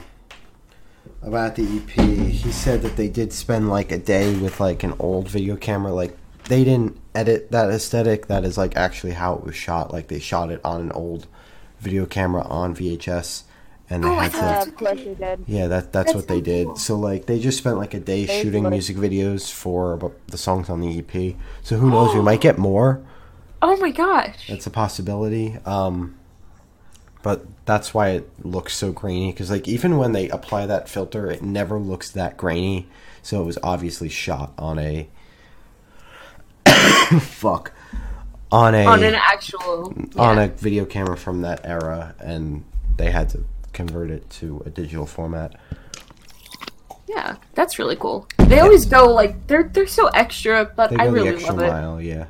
about 1.26 1.56
the 1.56 1.64
EP, 1.64 1.90
he 2.30 2.52
said 2.52 2.82
that 2.82 2.96
they 2.98 3.08
did 3.10 3.32
spend 3.34 3.70
like 3.70 3.92
a 3.92 3.98
day 3.98 4.36
with 4.36 4.60
like 4.60 4.84
an 4.84 4.94
old 5.00 5.28
video 5.28 5.56
camera. 5.56 5.92
Like 5.94 6.18
they 6.46 6.64
didn't 6.64 6.98
edit 7.16 7.52
that 7.52 7.70
aesthetic. 7.70 8.28
That 8.28 8.44
is 8.44 8.58
like 8.58 8.76
actually 8.76 9.14
how 9.14 9.36
it 9.36 9.44
was 9.44 9.56
shot. 9.56 9.92
Like 9.92 10.08
they 10.08 10.20
shot 10.20 10.52
it 10.52 10.60
on 10.64 10.82
an 10.82 10.92
old 10.92 11.28
video 11.80 12.06
camera 12.06 12.44
on 12.44 12.76
VHS, 12.76 13.44
and 13.90 14.04
they 14.04 14.08
Oh, 14.08 14.16
had 14.16 14.32
to. 14.32 14.38
Uh, 14.46 14.62
of 14.64 14.76
course 14.76 15.00
you 15.00 15.16
did. 15.16 15.44
Yeah, 15.48 15.68
that 15.68 15.92
that's, 15.92 16.12
That's 16.12 16.16
what 16.16 16.28
they 16.28 16.40
so 16.40 16.42
did. 16.42 16.68
cool. 16.68 16.76
So 16.78 16.96
like 17.00 17.26
they 17.26 17.40
just 17.40 17.58
spent 17.58 17.78
like 17.78 17.94
a 17.94 18.00
day 18.00 18.26
They 18.26 18.42
shooting 18.42 18.70
music 18.70 18.98
videos 18.98 19.52
for 19.52 20.12
the 20.28 20.38
songs 20.38 20.70
on 20.70 20.82
the 20.82 20.98
EP. 21.00 21.36
So 21.62 21.78
who 21.78 21.90
knows? 21.90 22.14
we 22.14 22.22
might 22.22 22.42
get 22.42 22.58
more. 22.58 23.02
oh 23.62 23.78
my 23.78 23.92
gosh. 23.92 24.48
That's 24.48 24.68
a 24.68 24.72
possibility. 24.72 25.58
Um, 25.66 26.16
but 27.24 27.46
that's 27.66 27.94
why 27.94 28.10
it 28.10 28.30
looks 28.46 28.76
so 28.76 28.92
grainy. 28.92 29.32
Because 29.32 29.50
like 29.50 29.68
even 29.68 29.98
when 29.98 30.12
they 30.12 30.30
apply 30.30 30.68
that 30.68 30.88
filter, 30.88 31.32
it 31.32 31.42
never 31.42 31.80
looks 31.80 32.12
that 32.12 32.38
grainy. 32.38 32.88
So 33.24 33.42
it 33.42 33.46
was 33.46 33.58
obviously 33.64 34.10
shot 34.10 34.54
on 34.58 34.78
a 34.78 35.08
fuck 37.20 37.72
on 38.52 38.76
a 38.76 38.86
on 38.86 39.04
an 39.04 39.16
actual 39.16 39.94
on 40.18 40.38
a 40.38 40.48
video 40.50 40.86
camera 40.86 41.18
from 41.18 41.42
that 41.42 41.62
era, 41.64 42.14
and 42.20 42.64
they 42.98 43.10
had 43.10 43.30
to 43.30 43.44
convert 43.74 44.12
it 44.12 44.30
to 44.30 44.62
a 44.66 44.70
digital 44.70 45.06
format. 45.08 45.56
yeah 47.08 47.38
that's 47.56 47.80
really 47.80 47.96
cool 47.96 48.28
they 48.38 48.60
always 48.60 48.86
go 48.86 49.12
like 49.12 49.48
they're 49.48 49.64
they're 49.64 49.88
so 49.88 50.08
extra 50.08 50.64
but 50.76 50.92
They 50.92 50.98
i 50.98 51.06
really 51.06 51.30
extra 51.30 51.54
love 51.56 51.64
it 51.64 51.68
mile, 51.70 52.02
yeah. 52.02 52.26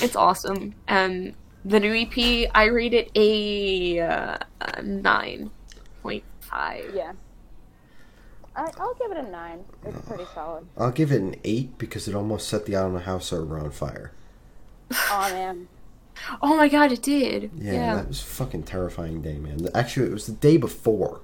it's 0.00 0.16
awesome 0.16 0.74
and 0.88 1.34
the 1.64 1.78
new 1.80 1.94
ep 1.94 2.48
i 2.54 2.64
rate 2.64 2.94
it 2.94 3.10
a, 3.14 4.00
uh, 4.00 4.36
a 4.60 4.82
9.5 4.82 6.94
Yeah. 6.94 7.12
I, 8.56 8.68
I'll 8.78 8.94
give 8.94 9.12
it 9.12 9.16
a 9.16 9.30
nine. 9.30 9.60
It's 9.86 10.00
pretty 10.08 10.24
solid. 10.34 10.66
I'll 10.76 10.90
give 10.90 11.12
it 11.12 11.20
an 11.22 11.36
eight 11.44 11.78
because 11.78 12.08
it 12.08 12.16
almost 12.16 12.48
set 12.48 12.66
the 12.66 12.74
Island 12.74 13.04
House 13.04 13.26
server 13.26 13.56
on 13.58 13.70
fire. 13.70 14.10
Oh 14.92 15.28
man. 15.32 15.68
oh 16.42 16.56
my 16.56 16.68
god 16.68 16.90
it 16.90 17.00
did 17.00 17.50
Yeah, 17.56 17.72
yeah, 17.72 17.94
that 17.96 18.08
was 18.08 18.20
a 18.20 18.24
fucking 18.24 18.64
terrifying 18.64 19.22
day, 19.22 19.38
man. 19.38 19.68
Actually, 19.72 20.08
it 20.08 20.12
was 20.12 20.26
the 20.26 20.32
day 20.32 20.56
before. 20.56 21.20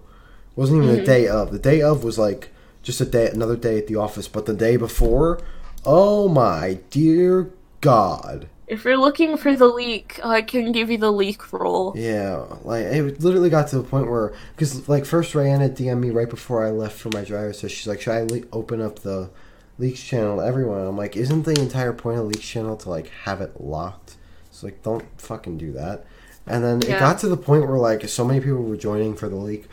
It 0.53 0.57
wasn't 0.61 0.85
even 0.85 0.91
Mm-hmm. 0.95 1.01
the 1.01 1.07
day 1.07 1.27
of. 1.29 1.51
The 1.51 1.59
day 1.59 1.83
of 1.83 2.05
was 2.05 2.17
like 2.17 2.51
just 2.85 3.01
a 3.01 3.05
day, 3.05 3.29
another 3.29 3.57
day 3.57 3.77
at 3.77 3.89
the 3.89 3.97
office. 3.97 4.29
But 4.29 4.47
the 4.47 4.55
day 4.55 4.77
before, 4.77 5.41
oh 5.85 6.29
my 6.29 6.79
dear 6.91 7.51
God! 7.81 8.49
If 8.69 8.85
you're 8.85 8.97
looking 8.97 9.37
for 9.37 9.55
the 9.55 9.67
leak 9.67 10.19
i 10.25 10.43
can 10.43 10.73
give 10.73 10.91
you 10.91 10.99
the 10.99 11.13
leak 11.13 11.53
roll 11.53 11.93
Yeah, 11.97 12.45
like 12.65 12.85
it 12.85 13.21
literally 13.21 13.51
got 13.51 13.69
to 13.69 13.77
the 13.79 13.85
point 13.85 14.09
where, 14.11 14.33
because 14.57 14.89
like 14.89 15.05
first 15.05 15.33
Rihanna 15.35 15.77
DM'd 15.77 16.01
me 16.01 16.11
right 16.11 16.29
before 16.29 16.67
I 16.67 16.71
left 16.71 16.99
for 16.99 17.11
my 17.15 17.23
driver, 17.25 17.53
so 17.53 17.69
she's 17.69 17.87
like, 17.87 18.01
"Should 18.01 18.13
I 18.15 18.23
le- 18.23 18.47
open 18.53 18.81
up 18.81 19.01
the 19.01 19.31
leaks 19.79 20.03
channel 20.03 20.39
to 20.39 20.45
everyone?" 20.45 20.81
I'm 20.87 20.97
like, 20.97 21.17
"Isn't 21.17 21.45
the 21.45 21.59
entire 21.61 21.93
point 21.93 22.19
of 22.19 22.25
the 22.25 22.29
leaks 22.31 22.47
channel 22.49 22.77
to 22.79 22.91
like 22.91 23.09
have 23.25 23.41
it 23.41 23.61
locked?" 23.61 24.17
It's 24.51 24.63
like, 24.63 24.83
don't 24.83 25.05
fucking 25.21 25.59
do 25.59 25.73
that. 25.73 26.05
And 26.47 26.65
then 26.65 26.83
it 26.83 26.99
got 26.99 27.19
to 27.21 27.29
the 27.29 27.37
point 27.37 27.67
where 27.69 27.79
like 27.79 28.09
so 28.09 28.25
many 28.25 28.41
people 28.41 28.63
were 28.63 28.77
joining 28.77 29.15
for 29.15 29.29
the 29.29 29.37
leak. 29.37 29.69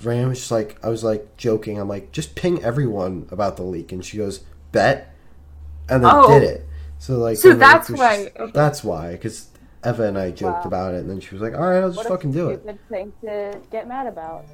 Rihanna 0.00 0.28
was 0.30 0.38
just 0.38 0.50
like, 0.50 0.78
I 0.82 0.88
was 0.88 1.04
like 1.04 1.36
joking. 1.36 1.78
I'm 1.78 1.88
like, 1.88 2.10
just 2.12 2.34
ping 2.34 2.62
everyone 2.64 3.28
about 3.30 3.56
the 3.56 3.62
leak, 3.62 3.92
and 3.92 4.04
she 4.04 4.16
goes, 4.16 4.40
"Bet." 4.72 5.14
and 5.88 6.02
then 6.04 6.10
Oh. 6.14 6.28
did 6.28 6.42
it. 6.44 6.66
So 7.02 7.14
like, 7.18 7.36
So 7.36 7.52
that's 7.54 7.90
was 7.90 7.98
why- 7.98 8.24
just- 8.26 8.36
okay. 8.38 8.52
That's 8.54 8.84
why, 8.84 9.10
because 9.12 9.48
Eva 9.84 10.04
and 10.04 10.16
I 10.16 10.30
joked 10.30 10.58
Wow. 10.60 10.62
about 10.66 10.94
it, 10.94 10.98
and 10.98 11.10
then 11.10 11.18
she 11.18 11.34
was 11.34 11.42
like, 11.42 11.52
"All 11.54 11.66
right, 11.66 11.80
I'll 11.82 11.88
just 11.88 11.96
What 11.96 12.06
a 12.06 12.10
fucking 12.10 12.30
do 12.30 12.50
it." 12.50 12.60
stupid 12.60 12.78
thing 12.88 13.12
to 13.22 13.58
get 13.72 13.88
mad 13.88 14.06
about. 14.06 14.44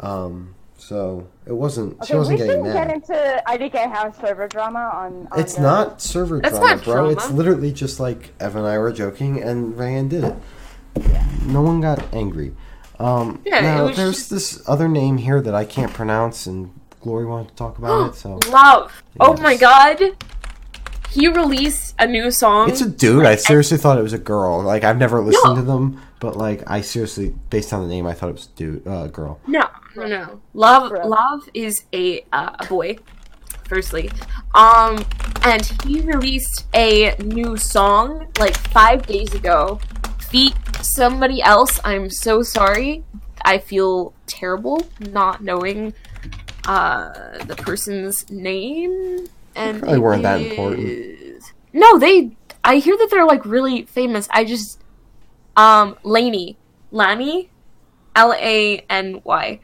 Um, 0.00 0.54
so 0.76 1.26
it 1.46 1.54
wasn't. 1.54 1.94
Okay, 1.94 2.06
she 2.08 2.14
wasn't 2.16 2.40
we 2.40 2.44
getting 2.46 2.62
shouldn't 2.62 2.74
mad. 2.74 2.88
get 2.88 2.94
into 2.94 3.42
IDK 3.46 3.88
House 3.90 4.16
server 4.20 4.46
drama 4.48 4.90
on. 4.92 5.28
on 5.32 5.40
It's 5.40 5.54
the- 5.54 5.62
not 5.62 6.02
server 6.02 6.40
That's 6.40 6.58
drama, 6.58 6.74
not 6.76 6.84
bro. 6.84 6.92
drama. 6.94 7.10
It's 7.12 7.30
literally 7.30 7.72
just 7.72 7.98
like 8.00 8.34
Evan 8.38 8.58
and 8.64 8.68
I 8.68 8.76
were 8.76 8.92
joking, 8.92 9.40
and 9.42 9.78
Ryan 9.78 10.08
did 10.08 10.24
it. 10.24 10.34
Yeah. 11.10 11.24
No 11.46 11.62
one 11.62 11.80
got 11.80 12.02
angry. 12.12 12.52
Um, 13.00 13.40
Yeah, 13.46 13.60
now 13.60 13.84
there's 13.86 13.96
just- 14.18 14.30
this 14.30 14.62
other 14.68 14.88
name 14.88 15.16
here 15.16 15.40
that 15.40 15.54
I 15.54 15.64
can't 15.64 15.94
pronounce, 15.94 16.46
and 16.46 16.68
Glory 17.00 17.24
wanted 17.24 17.48
to 17.48 17.54
talk 17.54 17.78
about 17.78 18.10
it. 18.10 18.14
So 18.16 18.38
Lauv. 18.52 18.90
Oh 19.20 19.34
my 19.38 19.56
god. 19.56 20.00
He 21.14 21.28
released 21.28 21.94
a 21.98 22.06
new 22.06 22.30
song. 22.30 22.68
it's 22.70 22.80
a 22.80 22.88
dude. 22.88 23.24
I 23.24 23.36
seriously 23.36 23.78
thought 23.78 23.98
it 23.98 24.02
was 24.02 24.12
a 24.12 24.18
girl. 24.18 24.62
Like 24.62 24.82
I've 24.84 24.98
never 24.98 25.20
listened 25.20 25.54
No. 25.54 25.60
to 25.60 25.62
them, 25.62 26.00
but 26.20 26.36
like 26.36 26.62
I 26.68 26.80
seriously, 26.80 27.34
based 27.50 27.72
on 27.72 27.82
the 27.82 27.88
name, 27.88 28.06
I 28.06 28.14
thought 28.14 28.30
it 28.30 28.32
was 28.32 28.46
dude, 28.48 28.86
uh, 28.86 29.06
girl. 29.06 29.38
No, 29.46 29.68
no, 29.96 30.06
no. 30.06 30.40
Lauv, 30.54 30.88
Bro. 30.90 31.10
Lauv 31.10 31.48
is 31.54 31.84
a 31.92 32.24
uh, 32.32 32.56
a 32.58 32.66
boy. 32.66 32.96
Firstly, 33.68 34.10
um, 34.54 35.02
and 35.44 35.64
he 35.86 36.00
released 36.02 36.66
a 36.74 37.14
new 37.22 37.56
song 37.56 38.26
like 38.38 38.56
five 38.56 39.06
days 39.06 39.32
ago. 39.34 39.80
Feat 40.28 40.54
somebody 40.82 41.40
else. 41.42 41.80
I'm 41.84 42.10
so 42.10 42.42
sorry. 42.42 43.04
I 43.42 43.58
feel 43.58 44.12
terrible 44.26 44.84
not 45.00 45.42
knowing 45.42 45.94
uh 46.66 47.38
the 47.44 47.54
person's 47.56 48.28
name. 48.30 49.28
And 49.54 49.80
probably 49.80 49.98
weren't 49.98 50.22
that 50.22 50.40
important. 50.40 51.52
No, 51.72 51.98
they. 51.98 52.36
I 52.62 52.76
hear 52.76 52.96
that 52.96 53.08
they're 53.10 53.26
like 53.26 53.44
really 53.44 53.84
famous. 53.84 54.28
I 54.30 54.44
just 54.44 54.80
um 55.56 55.96
Laney, 56.02 56.56
Lani, 56.90 57.50
L 58.16 58.32
A 58.32 58.84
N 58.88 59.20
Y. 59.24 59.60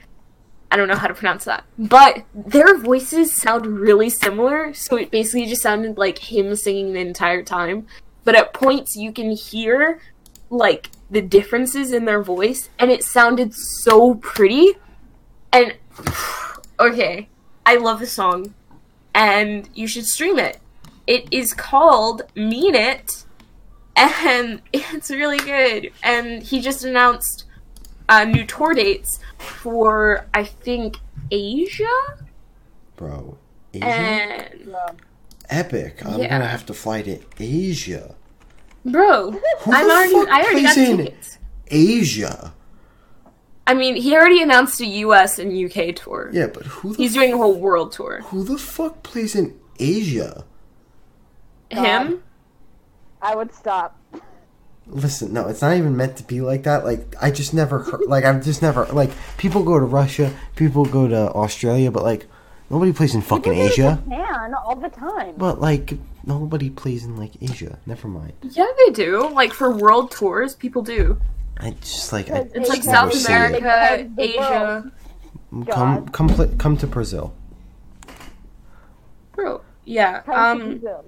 I 0.72 0.76
don't 0.76 0.86
know 0.86 0.97
how 0.97 1.09
to 1.09 1.14
pronounce 1.14 1.45
that. 1.45 1.64
But 1.78 2.24
their 2.32 2.76
voices 2.76 3.34
sound 3.34 3.66
really 3.66 4.09
similar, 4.09 4.72
so 4.72 4.97
it 4.97 5.11
basically 5.11 5.47
just 5.47 5.62
sounded 5.62 5.99
like 5.99 6.18
him 6.18 6.55
singing 6.55 6.93
the 6.93 7.01
entire 7.01 7.43
time. 7.43 7.86
But 8.24 8.36
at 8.36 8.55
points 8.55 8.95
you 8.97 9.12
can 9.12 9.32
hear 9.32 10.01
like 10.49 10.91
the 11.11 11.22
differences 11.22 11.93
in 11.93 12.05
their 12.05 12.22
voice 12.22 12.68
and 12.78 12.91
it 12.91 13.03
sounded 13.03 13.55
so 13.55 14.14
pretty. 14.16 14.74
And 15.53 15.74
okay, 16.80 17.28
I 17.66 17.76
love 17.76 17.99
the 17.99 18.07
song 18.07 18.55
and 19.14 19.68
you 19.74 19.86
should 19.86 20.06
stream 20.06 20.38
it. 20.38 20.58
It 21.06 21.26
is 21.30 21.52
called 21.54 22.22
Mean 22.36 22.74
It 22.74 23.24
and 23.96 24.62
it's 24.72 25.11
really 25.11 25.38
good. 25.38 25.90
And 26.02 26.42
he 26.42 26.61
just 26.61 26.84
announced 26.84 27.44
uh, 28.08 28.24
new 28.24 28.44
tour 28.46 28.74
dates 28.74 29.18
for 29.38 30.26
I 30.34 30.44
think 30.44 30.98
Asia 31.30 31.86
Bro, 32.96 33.38
Asia, 33.72 33.84
and 33.84 34.70
epic. 35.48 36.04
I'm 36.04 36.20
Yeah. 36.20 36.28
gonna 36.28 36.46
have 36.46 36.66
to 36.66 36.74
fly 36.74 37.02
to 37.02 37.18
Asia. 37.38 38.14
bro. 38.84 39.30
Who 39.32 39.72
I'm 39.72 39.86
already 39.90 40.30
I 40.30 40.42
already 40.42 40.62
got 40.62 40.74
tickets. 40.74 41.38
Asia. 41.68 42.52
I 43.70 43.74
mean, 43.74 43.94
he 43.94 44.16
already 44.16 44.42
announced 44.42 44.80
a 44.80 44.86
U.S. 44.86 45.38
and 45.38 45.52
UK 45.52 45.94
tour. 45.94 46.28
Yeah, 46.32 46.48
but 46.48 46.66
who 46.66 46.90
the 46.92 46.96
He's 46.96 47.14
doing 47.14 47.32
a 47.32 47.36
whole 47.36 47.54
world 47.58 47.92
tour. 47.92 48.20
who 48.22 48.42
the 48.42 48.58
fuck 48.58 49.04
plays 49.04 49.36
in 49.36 49.56
Asia? 49.78 50.44
Him? 51.70 51.84
Um, 51.84 52.22
I 53.22 53.36
would 53.36 53.54
stop. 53.54 53.96
Listen, 54.88 55.32
no, 55.32 55.46
it's 55.46 55.62
not 55.62 55.76
even 55.76 55.96
meant 55.96 56.16
to 56.16 56.24
be 56.24 56.40
like 56.40 56.64
that. 56.64 56.84
Like, 56.84 57.14
I 57.22 57.30
just 57.30 57.54
never 57.54 57.78
heard. 57.78 58.00
Like, 58.08 58.24
I've 58.24 58.42
just 58.44 58.60
never. 58.60 58.86
Like, 58.86 59.10
people 59.36 59.62
go 59.62 59.78
to 59.78 59.84
Russia, 59.84 60.34
people 60.56 60.84
go 60.84 61.06
to 61.06 61.30
Australia, 61.30 61.92
but 61.92 62.02
like, 62.02 62.26
nobody 62.70 62.92
plays 62.92 63.14
in 63.14 63.22
fucking 63.22 63.52
People 63.52 63.68
Asia. 63.68 64.02
Japan 64.02 64.52
all 64.54 64.74
the 64.74 64.88
time. 64.88 65.34
But 65.36 65.60
like, 65.60 65.94
nobody 66.26 66.70
plays 66.70 67.04
in 67.04 67.16
like 67.16 67.40
Asia. 67.40 67.78
Never 67.86 68.08
mind. 68.08 68.32
Yeah, 68.42 68.66
they 68.78 68.90
do. 68.90 69.30
Like 69.30 69.52
for 69.52 69.70
world 69.70 70.10
tours, 70.10 70.56
people 70.56 70.82
do. 70.82 71.20
I 71.61 71.70
just 71.80 72.12
like. 72.12 72.30
I 72.30 72.48
It's 72.54 72.68
like 72.68 72.82
South 72.82 73.14
America, 73.26 74.11
Asia. 74.18 74.90
It. 75.52 75.68
Come, 75.68 76.08
come, 76.08 76.58
come 76.58 76.76
to 76.76 76.86
Brazil. 76.86 77.34
Bro, 79.32 79.62
yeah. 79.84 80.20
Come 80.22 80.34
Um. 80.34 80.68
Brazil. 80.78 81.04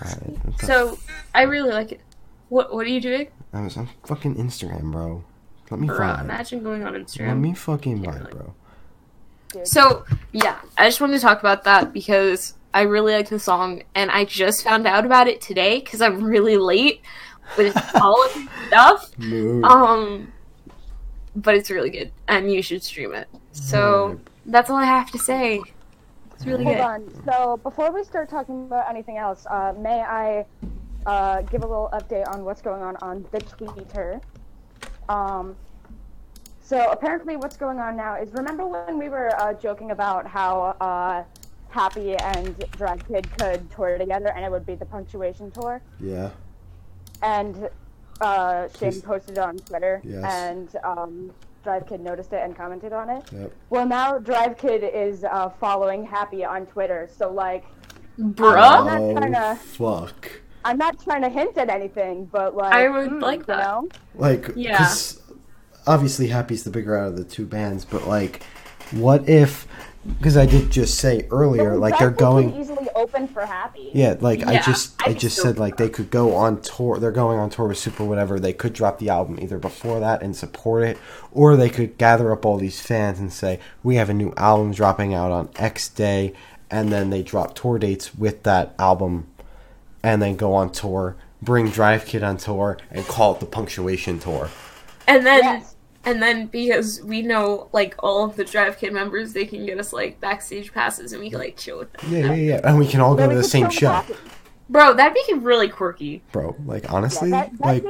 Alright, 0.00 0.60
So 0.62 0.98
I 1.34 1.42
really 1.42 1.70
like 1.70 1.92
it. 1.92 2.00
What 2.48 2.74
What 2.74 2.86
are 2.86 2.90
you 2.90 3.00
doing? 3.00 3.28
I 3.52 3.62
was 3.62 3.76
on 3.76 3.88
fucking 4.04 4.36
Instagram, 4.36 4.90
bro. 4.92 5.24
Let 5.70 5.78
me 5.80 5.86
Bro, 5.86 5.98
vibe. 5.98 6.20
imagine 6.22 6.62
going 6.62 6.82
on 6.84 6.94
Instagram. 6.94 7.28
Let 7.28 7.36
me 7.38 7.54
fucking 7.54 8.04
Yeah, 8.04 8.10
vibe, 8.10 8.30
bro. 8.30 8.54
So 9.64 10.04
yeah, 10.32 10.58
I 10.78 10.86
just 10.88 11.00
wanted 11.00 11.14
to 11.14 11.20
talk 11.22 11.40
about 11.40 11.64
that 11.64 11.92
because 11.92 12.54
I 12.74 12.82
really 12.82 13.12
like 13.12 13.28
the 13.28 13.38
song, 13.38 13.82
and 13.94 14.10
I 14.10 14.24
just 14.24 14.64
found 14.64 14.86
out 14.86 15.04
about 15.04 15.28
it 15.28 15.40
today 15.40 15.78
because 15.80 16.00
I'm 16.00 16.24
really 16.24 16.56
late 16.56 17.02
with 17.56 17.76
all 18.00 18.24
of 18.24 18.34
the 18.34 18.48
stuff. 18.68 19.18
Move. 19.18 19.64
Um, 19.64 20.32
but 21.36 21.54
it's 21.54 21.70
really 21.70 21.90
good, 21.90 22.12
and 22.28 22.52
you 22.52 22.62
should 22.62 22.82
stream 22.82 23.14
it. 23.14 23.28
So 23.52 24.20
that's 24.46 24.70
all 24.70 24.76
I 24.76 24.84
have 24.84 25.10
to 25.12 25.18
say. 25.18 25.60
It's 26.34 26.46
really 26.46 26.64
Hold 26.64 26.76
good. 26.76 26.82
on. 26.82 27.24
So 27.24 27.56
before 27.62 27.90
we 27.92 28.04
start 28.04 28.28
talking 28.28 28.64
about 28.64 28.88
anything 28.88 29.16
else, 29.16 29.46
uh, 29.48 29.74
may 29.78 30.00
I 30.00 30.44
uh, 31.06 31.42
give 31.42 31.62
a 31.62 31.66
little 31.66 31.88
update 31.92 32.28
on 32.28 32.44
what's 32.44 32.60
going 32.62 32.82
on 32.82 32.96
on 32.96 33.24
the 33.30 33.40
Twitter? 33.40 34.20
Um, 35.08 35.56
so 36.62 36.90
apparently, 36.90 37.36
what's 37.36 37.56
going 37.56 37.78
on 37.78 37.96
now 37.96 38.16
is 38.16 38.32
remember 38.32 38.66
when 38.66 38.98
we 38.98 39.08
were 39.08 39.34
uh, 39.40 39.52
joking 39.54 39.90
about 39.90 40.26
how 40.26 40.76
uh, 40.80 41.24
Happy 41.70 42.16
and 42.16 42.58
Drive 42.72 43.06
Kid 43.08 43.26
could 43.38 43.70
tour 43.70 43.98
together, 43.98 44.28
and 44.34 44.44
it 44.44 44.50
would 44.50 44.66
be 44.66 44.74
the 44.74 44.86
punctuation 44.86 45.50
tour, 45.50 45.82
Yeah. 46.00 46.30
And 47.22 47.68
uh, 48.20 48.68
Shane 48.78 48.92
Please. 48.92 49.02
posted 49.02 49.38
it 49.38 49.40
on 49.40 49.56
Twitter, 49.58 50.00
Yes. 50.04 50.24
and 50.24 50.76
um, 50.84 51.32
Drive 51.64 51.86
Kid 51.86 52.00
noticed 52.00 52.32
it 52.32 52.40
and 52.42 52.56
commented 52.56 52.92
on 52.92 53.08
it. 53.10 53.24
Yep. 53.32 53.52
Well, 53.70 53.86
now 53.86 54.18
Drive 54.18 54.58
Kid 54.58 54.82
is 54.94 55.24
uh, 55.24 55.48
following 55.60 56.04
Happy 56.04 56.44
on 56.44 56.66
Twitter, 56.66 57.08
so 57.16 57.30
like, 57.32 57.64
Bruh, 58.18 59.32
not 59.32 59.34
Oh 59.34 59.54
fuck. 59.56 60.30
I'm 60.64 60.76
not 60.78 61.02
trying 61.02 61.22
to 61.22 61.28
hint 61.28 61.56
at 61.58 61.68
anything, 61.70 62.26
but 62.26 62.54
like, 62.54 62.72
I 62.72 62.88
would 62.88 63.08
hmm, 63.10 63.18
like 63.18 63.40
you 63.40 63.46
that. 63.46 63.64
know? 63.64 63.88
Like, 64.14 64.50
Yeah. 64.54 64.72
because 64.78 65.20
obviously 65.86 66.28
Happy's 66.28 66.62
the 66.62 66.70
bigger 66.70 66.96
out 66.96 67.08
of 67.08 67.16
the 67.16 67.24
two 67.24 67.46
bands, 67.46 67.84
but 67.84 68.06
like, 68.06 68.42
what 68.92 69.28
if? 69.28 69.66
Because 70.06 70.36
I 70.36 70.46
did 70.46 70.70
just 70.70 70.98
say 70.98 71.26
earlier, 71.30 71.70
But 71.72 71.78
like 71.80 71.98
they're 71.98 72.10
going. 72.10 72.54
easily 72.54 72.88
open 72.96 73.28
for 73.28 73.46
Happy. 73.46 73.90
Yeah, 73.94 74.16
like 74.20 74.44
I 74.44 74.60
just 74.60 75.00
I 75.06 75.10
I 75.10 75.14
just 75.14 75.40
said 75.40 75.58
like 75.60 75.76
they 75.76 75.88
could 75.88 76.10
go 76.10 76.34
on 76.34 76.60
tour. 76.60 76.98
They're 76.98 77.12
going 77.12 77.38
on 77.38 77.50
tour 77.50 77.68
with 77.68 77.78
Super 77.78 78.04
whatever. 78.04 78.40
They 78.40 78.52
could 78.52 78.72
drop 78.72 78.98
the 78.98 79.10
album 79.10 79.38
either 79.40 79.58
before 79.58 80.00
that 80.00 80.20
and 80.22 80.34
support 80.34 80.82
it, 80.82 80.98
or 81.30 81.54
they 81.56 81.70
could 81.70 81.98
gather 81.98 82.32
up 82.32 82.44
all 82.44 82.56
these 82.56 82.80
fans 82.80 83.20
and 83.20 83.32
say 83.32 83.60
we 83.84 83.94
have 83.94 84.10
a 84.10 84.14
new 84.14 84.32
album 84.36 84.72
dropping 84.72 85.14
out 85.14 85.30
on 85.30 85.50
X 85.56 85.88
day, 85.88 86.32
and 86.68 86.90
then 86.92 87.10
they 87.10 87.22
drop 87.22 87.54
tour 87.54 87.78
dates 87.78 88.12
with 88.14 88.42
that 88.42 88.74
album, 88.80 89.28
and 90.02 90.20
then 90.20 90.34
go 90.34 90.52
on 90.54 90.72
tour. 90.72 91.16
Bring 91.40 91.70
Drive 91.70 92.06
Kid 92.06 92.22
on 92.24 92.36
tour 92.38 92.76
and 92.90 93.04
call 93.06 93.34
it 93.34 93.40
the 93.40 93.46
Punctuation 93.46 94.18
Tour. 94.20 94.48
and 95.08 95.24
then 95.26 95.42
Yes. 95.42 95.74
And 96.04 96.22
then 96.22 96.46
because 96.46 97.02
we 97.02 97.22
know 97.22 97.68
like 97.72 97.94
all 98.00 98.24
of 98.24 98.36
the 98.36 98.44
Drive 98.44 98.78
Kid 98.78 98.92
members, 98.92 99.32
they 99.32 99.44
can 99.46 99.64
get 99.66 99.78
us 99.78 99.92
like 99.92 100.20
backstage 100.20 100.72
passes, 100.72 101.12
and 101.12 101.22
we 101.22 101.30
can 101.30 101.38
like 101.38 101.56
chill 101.56 101.78
with 101.78 101.92
them. 101.92 102.12
Yeah, 102.12 102.26
yeah, 102.26 102.34
yeah, 102.34 102.60
and 102.64 102.78
we 102.78 102.86
can 102.86 103.00
all 103.00 103.14
go 103.14 103.28
to 103.28 103.34
the 103.34 103.44
same 103.44 103.70
show, 103.70 103.90
Happy. 103.92 104.14
Bro, 104.70 104.94
that'd 104.94 105.12
be 105.26 105.34
really 105.34 105.68
quirky. 105.68 106.22
bro. 106.32 106.56
Like 106.64 106.90
honestly, 106.90 107.28
Yeah, 107.30 107.48
that, 107.58 107.60
like 107.60 107.82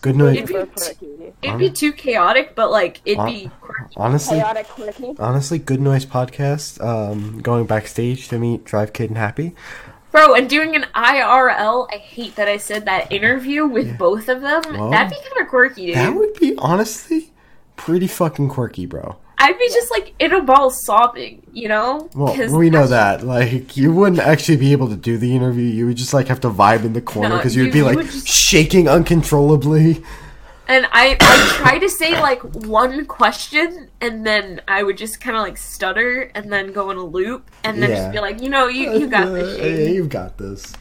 good 0.00 0.14
super 0.14 0.24
night. 0.24 0.36
It'd 0.36 0.46
be- 0.48 0.54
quirky. 0.54 1.32
It'd 1.42 1.58
be 1.58 1.70
too 1.70 1.92
chaotic, 1.92 2.54
but 2.54 2.70
like 2.70 3.00
it'd 3.04 3.18
Hon- 3.18 3.26
be 3.26 3.50
quirky. 3.60 3.94
honestly, 3.96 4.36
Chaotic 4.38 4.66
quirky. 4.68 5.14
honestly, 5.18 5.58
Good 5.58 5.80
Noise 5.82 6.06
podcast. 6.06 6.82
Um, 6.82 7.40
going 7.42 7.66
backstage 7.66 8.28
to 8.28 8.38
meet 8.38 8.64
Drive 8.64 8.92
Kid 8.94 9.10
and 9.10 9.18
Happy. 9.18 9.54
Bro, 10.12 10.34
and 10.34 10.48
doing 10.50 10.74
an 10.74 10.86
IRL, 10.94 11.86
I 11.92 11.96
hate 11.98 12.34
that 12.36 12.48
I 12.48 12.56
said 12.56 12.84
that 12.86 13.12
interview 13.12 13.64
with 13.66 13.96
both 13.98 14.28
of 14.28 14.40
them. 14.40 14.62
Well, 14.70 14.90
That'd 14.90 15.10
be 15.10 15.16
kind 15.28 15.42
of 15.42 15.48
quirky, 15.48 15.86
dude. 15.86 15.96
That 15.96 16.14
would 16.16 16.34
be 16.34 16.54
honestly 16.58 17.30
pretty 17.84 18.06
fucking 18.06 18.48
quirky, 18.48 18.86
bro. 18.86 19.16
I'd 19.38 19.58
be 19.58 19.68
just 19.68 19.90
like 19.90 20.12
in 20.18 20.32
a 20.34 20.42
ball 20.42 20.70
sobbing, 20.70 21.42
you 21.52 21.66
know? 21.68 22.10
Well, 22.14 22.56
we 22.58 22.68
know 22.68 22.86
that. 22.86 23.22
Like, 23.22 23.74
you 23.76 23.90
wouldn't 23.92 24.20
actually 24.20 24.58
be 24.58 24.72
able 24.72 24.88
to 24.88 24.96
do 24.96 25.16
the 25.16 25.34
interview. 25.34 25.64
You 25.64 25.86
would 25.86 25.96
just 25.96 26.12
like 26.12 26.28
have 26.28 26.40
to 26.40 26.50
vibe 26.50 26.84
in 26.84 26.92
the 26.92 27.00
corner 27.00 27.30
No, 27.30 27.36
because 27.36 27.56
you 27.56 27.62
would 27.62 27.74
you- 27.74 27.84
be 27.84 27.94
like 27.96 28.04
just- 28.06 28.28
shaking 28.28 28.86
uncontrollably. 28.88 30.02
And 30.68 30.86
I, 30.92 31.16
I 31.20 31.48
try 31.56 31.78
to 31.78 31.88
say 31.88 32.20
like 32.20 32.42
one 32.42 33.04
question, 33.06 33.88
and 34.00 34.24
then 34.24 34.60
I 34.68 34.82
would 34.84 34.96
just 34.98 35.20
kind 35.20 35.36
of 35.36 35.42
like 35.42 35.56
stutter, 35.56 36.30
and 36.34 36.52
then 36.52 36.70
go 36.72 36.90
in 36.90 36.96
a 36.96 37.02
loop, 37.02 37.50
and 37.64 37.82
then 37.82 37.90
Yeah. 37.90 37.96
just 37.96 38.12
be 38.12 38.20
like, 38.20 38.40
you 38.42 38.50
know, 38.50 38.68
you, 38.68 38.92
you 38.92 39.06
got 39.08 39.32
this. 39.32 39.56
Shane. 39.58 39.94
You've 39.94 40.10
got 40.10 40.36
this. 40.38 40.72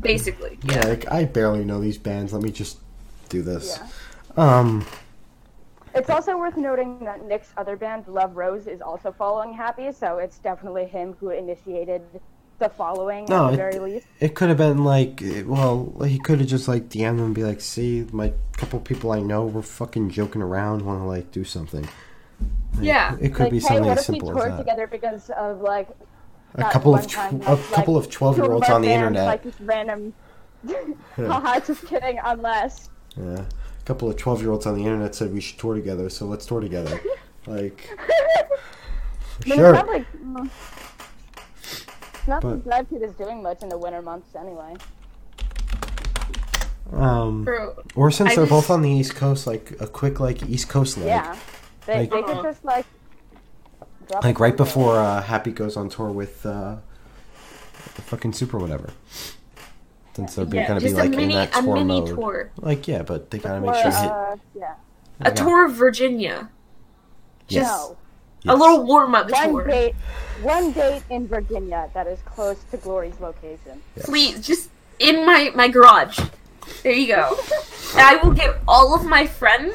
Basically, 0.00 0.58
Yeah, 0.64 0.76
yeah. 0.78 0.86
like 0.88 1.12
I 1.12 1.24
barely 1.24 1.64
know 1.64 1.78
these 1.80 1.98
bands. 1.98 2.32
Let 2.32 2.42
me 2.42 2.50
just 2.50 2.78
do 3.28 3.42
this. 3.42 3.78
Yeah. 4.36 4.58
Um, 4.58 4.86
It's 5.94 6.10
also 6.10 6.36
worth 6.38 6.56
noting 6.56 6.98
that 7.04 7.24
Nick's 7.24 7.52
other 7.56 7.76
band, 7.76 8.06
Love 8.08 8.36
Rose, 8.36 8.66
is 8.66 8.80
also 8.80 9.10
following 9.12 9.52
Happy, 9.52 9.90
so 9.92 10.18
it's 10.18 10.38
definitely 10.38 10.86
him 10.86 11.14
who 11.18 11.30
initiated 11.30 12.02
the 12.58 12.68
following 12.68 13.24
No, 13.28 13.46
at 13.46 13.48
the 13.48 13.54
it- 13.54 13.56
very 13.56 13.78
least. 13.78 14.06
it 14.20 14.34
could 14.34 14.48
have 14.48 14.58
been 14.58 14.84
like, 14.84 15.22
well, 15.46 15.92
he 16.04 16.18
could 16.18 16.40
have 16.40 16.48
just 16.48 16.66
like 16.68 16.88
DM'd 16.88 17.18
them 17.18 17.26
and 17.26 17.34
be 17.34 17.44
like, 17.44 17.60
"See, 17.60 18.04
my 18.12 18.32
couple 18.56 18.80
people 18.80 19.12
I 19.12 19.20
know 19.20 19.46
were 19.46 19.62
fucking 19.62 20.10
joking 20.10 20.42
around, 20.42 20.82
want 20.82 21.00
to 21.00 21.04
like 21.06 21.30
do 21.30 21.44
something." 21.44 21.82
Like, 22.74 22.84
Yeah. 22.84 23.16
it 23.20 23.30
could 23.34 23.44
like, 23.44 23.50
be 23.52 23.58
hey, 23.60 23.66
something 23.66 23.84
what 23.86 23.98
as 23.98 24.04
if 24.08 24.12
we 24.12 24.18
simple 24.20 24.32
toured 24.34 24.50
as 24.52 24.56
that. 24.58 24.58
together 24.58 24.86
because 24.88 25.30
of 25.30 25.60
like 25.60 25.88
A 26.56 26.64
couple 26.70 26.94
of 26.94 27.06
tw- 27.06 27.10
time 27.10 27.36
a 27.36 27.38
that, 27.38 27.50
like, 27.50 27.70
couple 27.72 27.96
of 27.96 28.10
twelve 28.10 28.36
two 28.36 28.42
year 28.42 28.50
of 28.50 28.54
olds 28.56 28.68
on 28.68 28.82
the 28.82 28.88
bands, 28.88 29.06
internet. 29.06 29.26
like 29.26 29.42
just 29.44 29.60
random. 29.60 30.12
Haha, 31.16 31.60
just 31.60 31.86
kidding. 31.86 32.18
Unless 32.24 32.90
Yeah, 33.16 33.42
a 33.42 33.46
couple 33.88 34.10
of 34.10 34.16
twelve 34.18 34.42
year 34.42 34.50
olds 34.50 34.66
on 34.66 34.74
the 34.74 34.84
internet 34.84 35.14
said 35.14 35.32
we 35.32 35.40
should 35.40 35.58
tour 35.58 35.74
together, 35.74 36.10
so 36.10 36.26
let's 36.26 36.44
tour 36.44 36.60
together. 36.60 37.00
like, 37.46 37.88
sure. 39.46 39.46
it's 39.46 39.56
not 39.56 39.88
like 39.88 40.06
mm, 40.12 40.50
not 42.28 42.42
But- 42.42 42.48
like 42.48 42.64
Drive 42.64 42.90
Kid 42.90 43.02
is 43.02 43.14
doing 43.14 43.42
much 43.42 43.62
in 43.62 43.70
the 43.70 43.78
winter 43.78 44.02
months 44.02 44.36
anyway. 44.36 44.74
Um, 46.92 47.44
Bro, 47.44 47.82
or 47.96 48.10
since 48.10 48.32
I 48.32 48.34
they're 48.36 48.44
just- 48.44 48.50
both 48.50 48.70
on 48.70 48.82
the 48.82 48.90
East 48.90 49.14
Coast, 49.14 49.46
like 49.46 49.72
a 49.80 49.86
quick 49.86 50.20
like 50.20 50.42
East 50.46 50.68
Coast 50.68 50.98
leg. 50.98 51.06
Yeah, 51.06 51.34
they, 51.86 52.00
Like- 52.00 52.10
they 52.10 52.22
could 52.22 52.42
just 52.42 52.62
like 52.66 52.84
drop 54.06 54.22
Like 54.22 54.38
right 54.38 54.56
before 54.56 54.98
uh, 54.98 55.22
Happy 55.22 55.50
goes 55.50 55.78
on 55.78 55.88
tour 55.88 56.10
with 56.10 56.44
uh, 56.44 56.76
the 57.94 58.02
fucking 58.02 58.34
Super 58.34 58.58
whatever. 58.58 58.90
Since 60.18 60.34
they're 60.34 60.46
yeah, 60.52 60.66
gonna 60.66 60.80
be 60.80 60.86
just 60.86 60.96
like 60.96 61.12
a 61.12 61.16
mini, 61.16 61.32
in 61.34 61.38
that 61.38 61.56
a 61.56 61.62
tour 61.62 61.74
mini 61.74 62.00
mode. 62.00 62.08
tour, 62.08 62.50
Like 62.56 62.88
yeah, 62.88 63.02
but 63.02 63.30
they 63.30 63.38
gotta 63.38 63.60
make 63.60 63.72
sure 63.76 63.84
hit. 63.84 64.10
uh, 64.10 64.36
yeah. 64.52 64.74
a 65.20 65.30
tour 65.30 65.64
of 65.66 65.74
Virginia, 65.74 66.50
Yes. 67.46 67.66
No, 67.68 67.96
Yes. 68.42 68.54
a 68.54 68.56
little 68.58 68.84
warm 68.84 69.14
up 69.14 69.30
one 69.30 69.48
tour. 69.50 69.64
date, 69.64 69.94
one 70.42 70.72
date 70.72 71.02
in 71.10 71.28
Virginia 71.28 71.88
that 71.94 72.08
is 72.08 72.18
close 72.24 72.58
to 72.72 72.76
Glory's 72.78 73.18
location. 73.20 73.80
Yes. 73.96 74.06
Please, 74.06 74.44
just 74.44 74.70
in 74.98 75.24
my 75.24 75.52
my 75.54 75.68
garage. 75.68 76.18
There 76.82 76.92
you 76.92 77.06
go. 77.14 77.36
And 77.92 78.00
I 78.00 78.16
will 78.16 78.32
get 78.32 78.58
all 78.66 78.94
of 78.94 79.06
my 79.06 79.24
friends, 79.26 79.74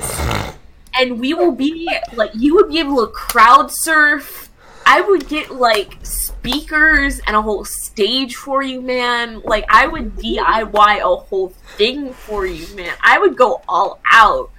and 0.99 1.19
we 1.21 1.33
will 1.33 1.53
be 1.53 1.89
like 2.15 2.31
you 2.35 2.53
would 2.55 2.67
be 2.67 2.79
able 2.79 3.05
to 3.05 3.11
crowd 3.13 3.71
surf. 3.71 4.49
I 4.85 5.01
would 5.01 5.27
get 5.27 5.51
like 5.51 5.97
speakers 6.03 7.19
and 7.25 7.35
a 7.35 7.41
whole 7.41 7.65
stage 7.65 8.35
for 8.35 8.61
you, 8.61 8.81
man. 8.81 9.41
Like 9.41 9.65
I 9.69 9.87
would 9.87 10.15
DIY 10.17 10.99
a 10.99 11.15
whole 11.15 11.49
thing 11.77 12.13
for 12.13 12.45
you, 12.45 12.67
man. 12.75 12.93
I 13.01 13.17
would 13.19 13.35
go 13.37 13.61
all 13.67 13.99
out. 14.11 14.51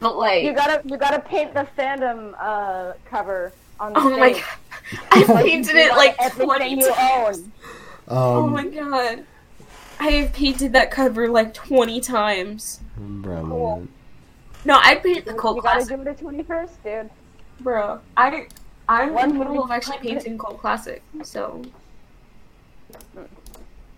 But 0.00 0.16
like, 0.18 0.42
You 0.44 0.52
gotta, 0.52 0.82
you 0.84 0.96
gotta 0.96 1.20
paint 1.20 1.54
the 1.54 1.66
fandom 1.78 2.34
uh, 2.40 2.94
cover 3.08 3.52
on 3.78 3.92
the 3.92 4.00
oh 4.00 4.10
my 4.18 4.32
god, 4.32 4.42
I 5.12 5.22
Like, 5.22 5.44
painted 5.44 5.76
it 5.76 5.90
like 5.92 6.16
everything 6.20 6.46
twenty 6.46 6.70
you 6.80 6.92
times. 6.92 7.38
own. 7.38 7.52
Oh 8.08 8.44
Um, 8.44 8.52
my 8.52 8.66
god. 8.66 9.24
I 10.00 10.10
have 10.10 10.32
painted 10.32 10.72
that 10.74 10.90
cover 10.90 11.28
like 11.28 11.54
20 11.54 12.00
times. 12.00 12.80
bro, 12.96 13.42
Cool. 13.42 13.88
No, 14.64 14.78
I 14.82 14.96
painted 14.96 15.24
the 15.26 15.32
You 15.32 15.38
cult 15.38 15.62
gotta 15.62 15.84
do 15.84 16.00
it 16.02 16.06
at 16.08 16.18
twenty 16.18 16.42
first, 16.42 16.82
dude. 16.82 17.10
bro. 17.60 18.00
I 18.16 18.46
I'm 18.88 19.12
One 19.12 19.24
in 19.24 19.38
the 19.38 19.44
middle 19.44 19.62
of 19.62 19.70
actually 19.70 19.98
painting 19.98 20.38
cult 20.38 20.58
classic, 20.58 21.02
so 21.22 21.62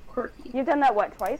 quirky. 0.08 0.50
You've 0.52 0.66
done 0.66 0.80
that 0.80 0.94
what 0.94 1.16
twice? 1.16 1.38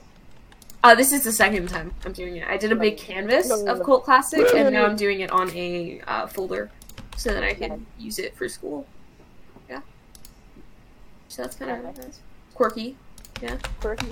Uh, 0.82 0.94
this 0.94 1.12
is 1.12 1.24
the 1.24 1.32
second 1.32 1.68
time 1.68 1.92
I'm 2.06 2.12
doing 2.12 2.36
it. 2.36 2.48
I 2.48 2.56
did 2.56 2.72
a 2.72 2.76
big 2.76 2.96
canvas 2.96 3.50
of 3.50 3.82
cult 3.82 4.04
classic, 4.04 4.46
and 4.54 4.72
now 4.72 4.86
I'm 4.86 4.96
doing 4.96 5.20
it 5.20 5.30
on 5.32 5.50
a 5.50 6.00
uh, 6.06 6.26
folder, 6.28 6.70
so 7.16 7.34
that 7.34 7.42
I 7.42 7.52
can 7.54 7.86
use 7.98 8.18
it 8.18 8.36
for 8.36 8.48
school. 8.48 8.86
Yeah. 9.68 9.80
So 11.28 11.42
that's 11.42 11.56
kind 11.56 11.86
of 11.86 12.18
quirky. 12.54 12.96
Yeah. 13.42 13.56
Quirky. 13.80 14.08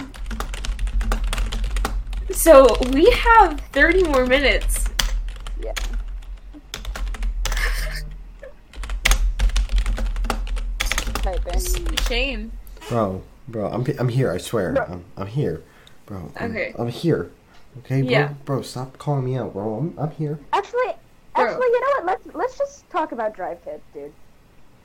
So 2.31 2.77
we 2.93 3.11
have 3.11 3.61
30 3.73 4.05
more 4.05 4.27
minutes. 4.27 4.85
Yeah. 5.63 5.73
Type 11.23 11.47
in. 11.49 11.97
Shane. 12.07 12.53
Bro, 12.89 13.23
bro, 13.49 13.69
I'm 13.71 13.85
I'm 13.99 14.09
here. 14.09 14.31
I 14.33 14.39
swear, 14.39 14.73
Bro. 14.73 14.85
I'm, 14.85 15.05
I'm 15.17 15.27
here, 15.27 15.63
bro. 16.07 16.31
I'm, 16.37 16.51
Okay. 16.53 16.75
I'm 16.79 16.89
here. 16.89 17.31
Okay, 17.81 18.03
bro. 18.03 18.11
Yeah. 18.11 18.33
Bro, 18.45 18.63
stop 18.63 18.97
calling 18.99 19.25
me 19.25 19.37
out, 19.37 19.53
bro. 19.53 19.75
I'm 19.75 19.95
I'm 19.99 20.11
here. 20.13 20.39
Actually, 20.53 20.95
Bro. 21.35 21.45
actually, 21.45 21.67
you 21.67 21.81
know 21.81 21.87
what? 21.89 22.05
Let's 22.07 22.35
let's 22.35 22.59
just 22.59 22.89
talk 22.91 23.13
about 23.13 23.35
Drive 23.35 23.63
Kid, 23.65 23.81
dude. 23.93 24.13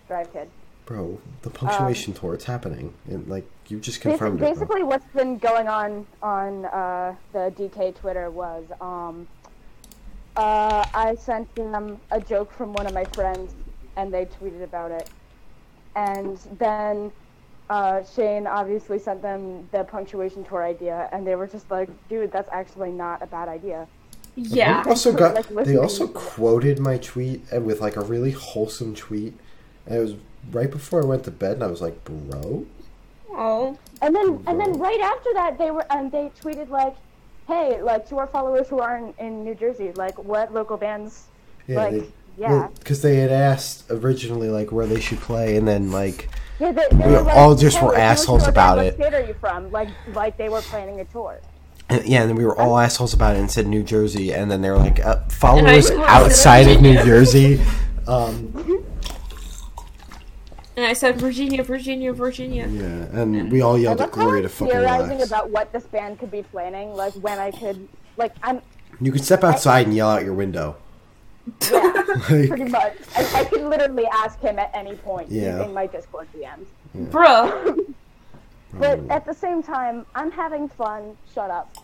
Drive 0.07 0.31
Kid. 0.33 0.49
Bro, 0.85 1.17
the 1.43 1.49
punctuation 1.49 2.13
tour, 2.13 2.33
it's 2.33 2.43
happening. 2.43 2.93
And 3.07 3.25
like 3.29 3.45
you 3.67 3.79
just 3.79 3.99
Basi- 3.99 4.01
confirmed 4.01 4.35
it. 4.35 4.39
Bro. 4.39 4.53
basically, 4.53 4.83
what's 4.83 5.05
been 5.15 5.37
going 5.37 5.67
on 5.69 6.05
on 6.21 6.65
uh, 6.65 7.15
the 7.31 7.53
DK 7.57 7.95
Twitter 7.95 8.29
was 8.29 8.65
um, 8.81 9.27
uh, 10.35 10.83
I 10.93 11.15
sent 11.15 11.53
them 11.55 11.99
a 12.11 12.19
joke 12.19 12.51
from 12.51 12.73
one 12.73 12.85
of 12.85 12.93
my 12.93 13.05
friends, 13.05 13.53
and 13.95 14.13
they 14.13 14.25
tweeted 14.25 14.63
about 14.63 14.91
it, 14.91 15.09
and 15.95 16.37
then 16.57 17.11
uh, 17.69 18.03
Shane 18.03 18.47
obviously 18.47 18.99
sent 18.99 19.21
them 19.21 19.67
the 19.71 19.83
punctuation 19.83 20.43
tour 20.43 20.63
idea, 20.63 21.09
and 21.11 21.25
they 21.25 21.35
were 21.35 21.47
just 21.47 21.69
like, 21.71 21.89
"Dude, 22.09 22.31
that's 22.31 22.49
actually 22.51 22.91
not 22.91 23.21
a 23.21 23.27
bad 23.27 23.47
idea." 23.47 23.87
Yeah. 24.35 24.83
They 24.83 24.89
also 24.89 25.13
got. 25.13 25.35
Like, 25.51 25.65
they 25.65 25.77
also 25.77 26.07
quoted 26.07 26.79
my 26.79 26.97
tweet 26.97 27.43
uh, 27.55 27.61
with 27.61 27.81
like 27.81 27.95
a 27.95 28.01
really 28.01 28.31
wholesome 28.31 28.95
tweet. 28.95 29.33
And 29.85 29.95
it 29.95 29.99
was 29.99 30.15
right 30.51 30.71
before 30.71 31.01
I 31.01 31.05
went 31.05 31.23
to 31.25 31.31
bed, 31.31 31.53
and 31.53 31.63
I 31.63 31.67
was 31.67 31.81
like, 31.81 32.03
"Bro, 32.03 32.65
Oh. 33.35 33.77
And 34.01 34.15
then 34.15 34.43
and 34.47 34.59
then 34.59 34.73
right 34.73 34.99
after 34.99 35.33
that 35.33 35.57
they 35.57 35.71
were 35.71 35.85
and 35.91 36.11
they 36.11 36.31
tweeted 36.41 36.69
like, 36.69 36.95
"Hey, 37.47 37.81
like 37.81 38.07
to 38.09 38.17
our 38.17 38.27
followers 38.27 38.67
who 38.67 38.79
are 38.79 38.97
in, 38.97 39.13
in 39.17 39.43
New 39.43 39.55
Jersey, 39.55 39.91
like 39.93 40.17
what 40.23 40.53
local 40.53 40.77
bands 40.77 41.27
yeah." 41.67 41.77
like 41.77 41.91
they, 41.91 42.07
yeah. 42.37 42.67
because 42.79 43.01
they 43.01 43.17
had 43.17 43.31
asked 43.31 43.89
originally 43.89 44.49
like 44.49 44.71
where 44.71 44.85
they 44.87 44.99
should 44.99 45.19
play, 45.19 45.57
and 45.57 45.67
then 45.67 45.91
like 45.91 46.29
yeah, 46.59 46.71
they, 46.71 46.87
they 46.91 47.05
we 47.05 47.11
were 47.11 47.21
like, 47.21 47.35
all 47.35 47.55
just 47.55 47.77
"Hey, 47.77 47.85
were 47.85 47.93
if 47.93 47.97
you're 47.97 48.05
a 48.05 48.05
assholes 48.05 48.47
about 48.47 48.79
it. 48.79 48.97
What 48.97 49.07
state 49.07 49.13
are 49.13 49.25
you 49.25 49.33
from? 49.35 49.71
Like 49.71 49.89
like 50.13 50.37
they 50.37 50.49
were 50.49 50.61
planning 50.61 50.99
a 50.99 51.05
tour. 51.05 51.39
And, 51.89 52.05
yeah, 52.05 52.21
and 52.21 52.29
then 52.29 52.37
we 52.37 52.45
were 52.45 52.57
all 52.57 52.79
assholes 52.79 53.13
about 53.13 53.35
it 53.35 53.39
and 53.39 53.51
said 53.51 53.67
New 53.67 53.83
Jersey, 53.83 54.33
and 54.33 54.49
then 54.49 54.61
they 54.61 54.69
were 54.69 54.77
like, 54.77 55.05
uh, 55.05 55.17
followers 55.27 55.91
outside 55.91 56.67
of 56.67 56.81
New 56.81 56.95
Jersey. 57.03 57.61
Um, 58.05 58.83
And 60.75 60.85
I 60.85 60.93
said 60.93 61.17
Virginia, 61.17 61.63
Virginia, 61.63 62.11
Virginia. 62.13 62.67
yeah, 62.67 63.21
and 63.21 63.51
we 63.51 63.61
all 63.61 63.77
yelled 63.77 63.99
love 63.99 64.09
at 64.09 64.15
how 64.15 64.23
Gloria 64.23 64.37
I'm 64.37 64.43
to 64.43 64.49
fucking 64.49 64.73
theorizing 64.73 65.09
relax. 65.11 65.27
about 65.27 65.49
what 65.51 65.71
this 65.71 65.85
band 65.85 66.19
could 66.19 66.31
be 66.31 66.41
planning, 66.43 66.93
like 66.93 67.13
when 67.13 67.37
I 67.39 67.51
could 67.51 67.87
like 68.17 68.33
I'm 68.41 68.61
You 68.99 69.11
could 69.11 69.23
step 69.23 69.43
outside 69.43 69.85
and 69.85 69.95
yell 69.95 70.09
out 70.09 70.25
your 70.25 70.33
window. 70.33 70.75
Yeah, 71.71 71.79
Like, 72.29 72.49
pretty 72.49 72.63
much. 72.65 72.93
I, 73.15 73.41
I 73.41 73.43
could 73.45 73.61
literally 73.63 74.05
ask 74.07 74.39
him 74.39 74.59
at 74.59 74.71
any 74.73 74.95
point 74.95 75.29
Yeah. 75.31 75.57
using 75.57 75.73
my 75.73 75.87
Discord 75.87 76.27
DMs. 76.35 77.11
bro. 77.11 77.75
But 78.75 79.01
at 79.11 79.23
the 79.25 79.35
same 79.35 79.61
time, 79.61 80.03
I'm 80.15 80.31
having 80.31 80.67
fun. 80.67 81.15
Shut 81.35 81.51
up. 81.51 81.75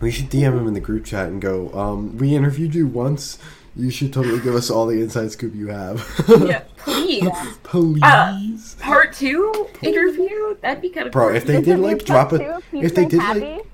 we 0.00 0.10
should 0.10 0.30
DM 0.30 0.56
him 0.58 0.66
in 0.66 0.72
the 0.72 0.80
group 0.80 1.04
chat 1.04 1.28
and 1.28 1.40
go, 1.42 1.70
um, 1.74 2.16
we 2.16 2.34
interviewed 2.34 2.74
you 2.74 2.86
once. 2.86 3.38
You 3.76 3.90
should 3.90 4.10
totally 4.10 4.40
give 4.40 4.54
us 4.54 4.70
all 4.70 4.86
the 4.86 5.02
inside 5.02 5.32
scoop 5.32 5.54
you 5.54 5.66
have. 5.68 5.98
Yeah, 6.46 6.62
please. 6.78 7.28
Please. 7.62 8.76
Part 8.80 9.12
two 9.12 9.68
interview? 9.82 10.56
That'd 10.62 10.80
be 10.80 10.88
kind 10.88 11.08
of 11.08 11.12
Bro, 11.12 11.34
if 11.34 11.44
they 11.44 11.60
did 11.60 11.78
like 11.78 12.06
drop 12.06 12.30
part 12.30 12.40
a, 12.40 12.62
if 12.72 12.94
they 12.94 13.04
did 13.04 13.20
Happy. 13.20 13.40
like, 13.40 13.66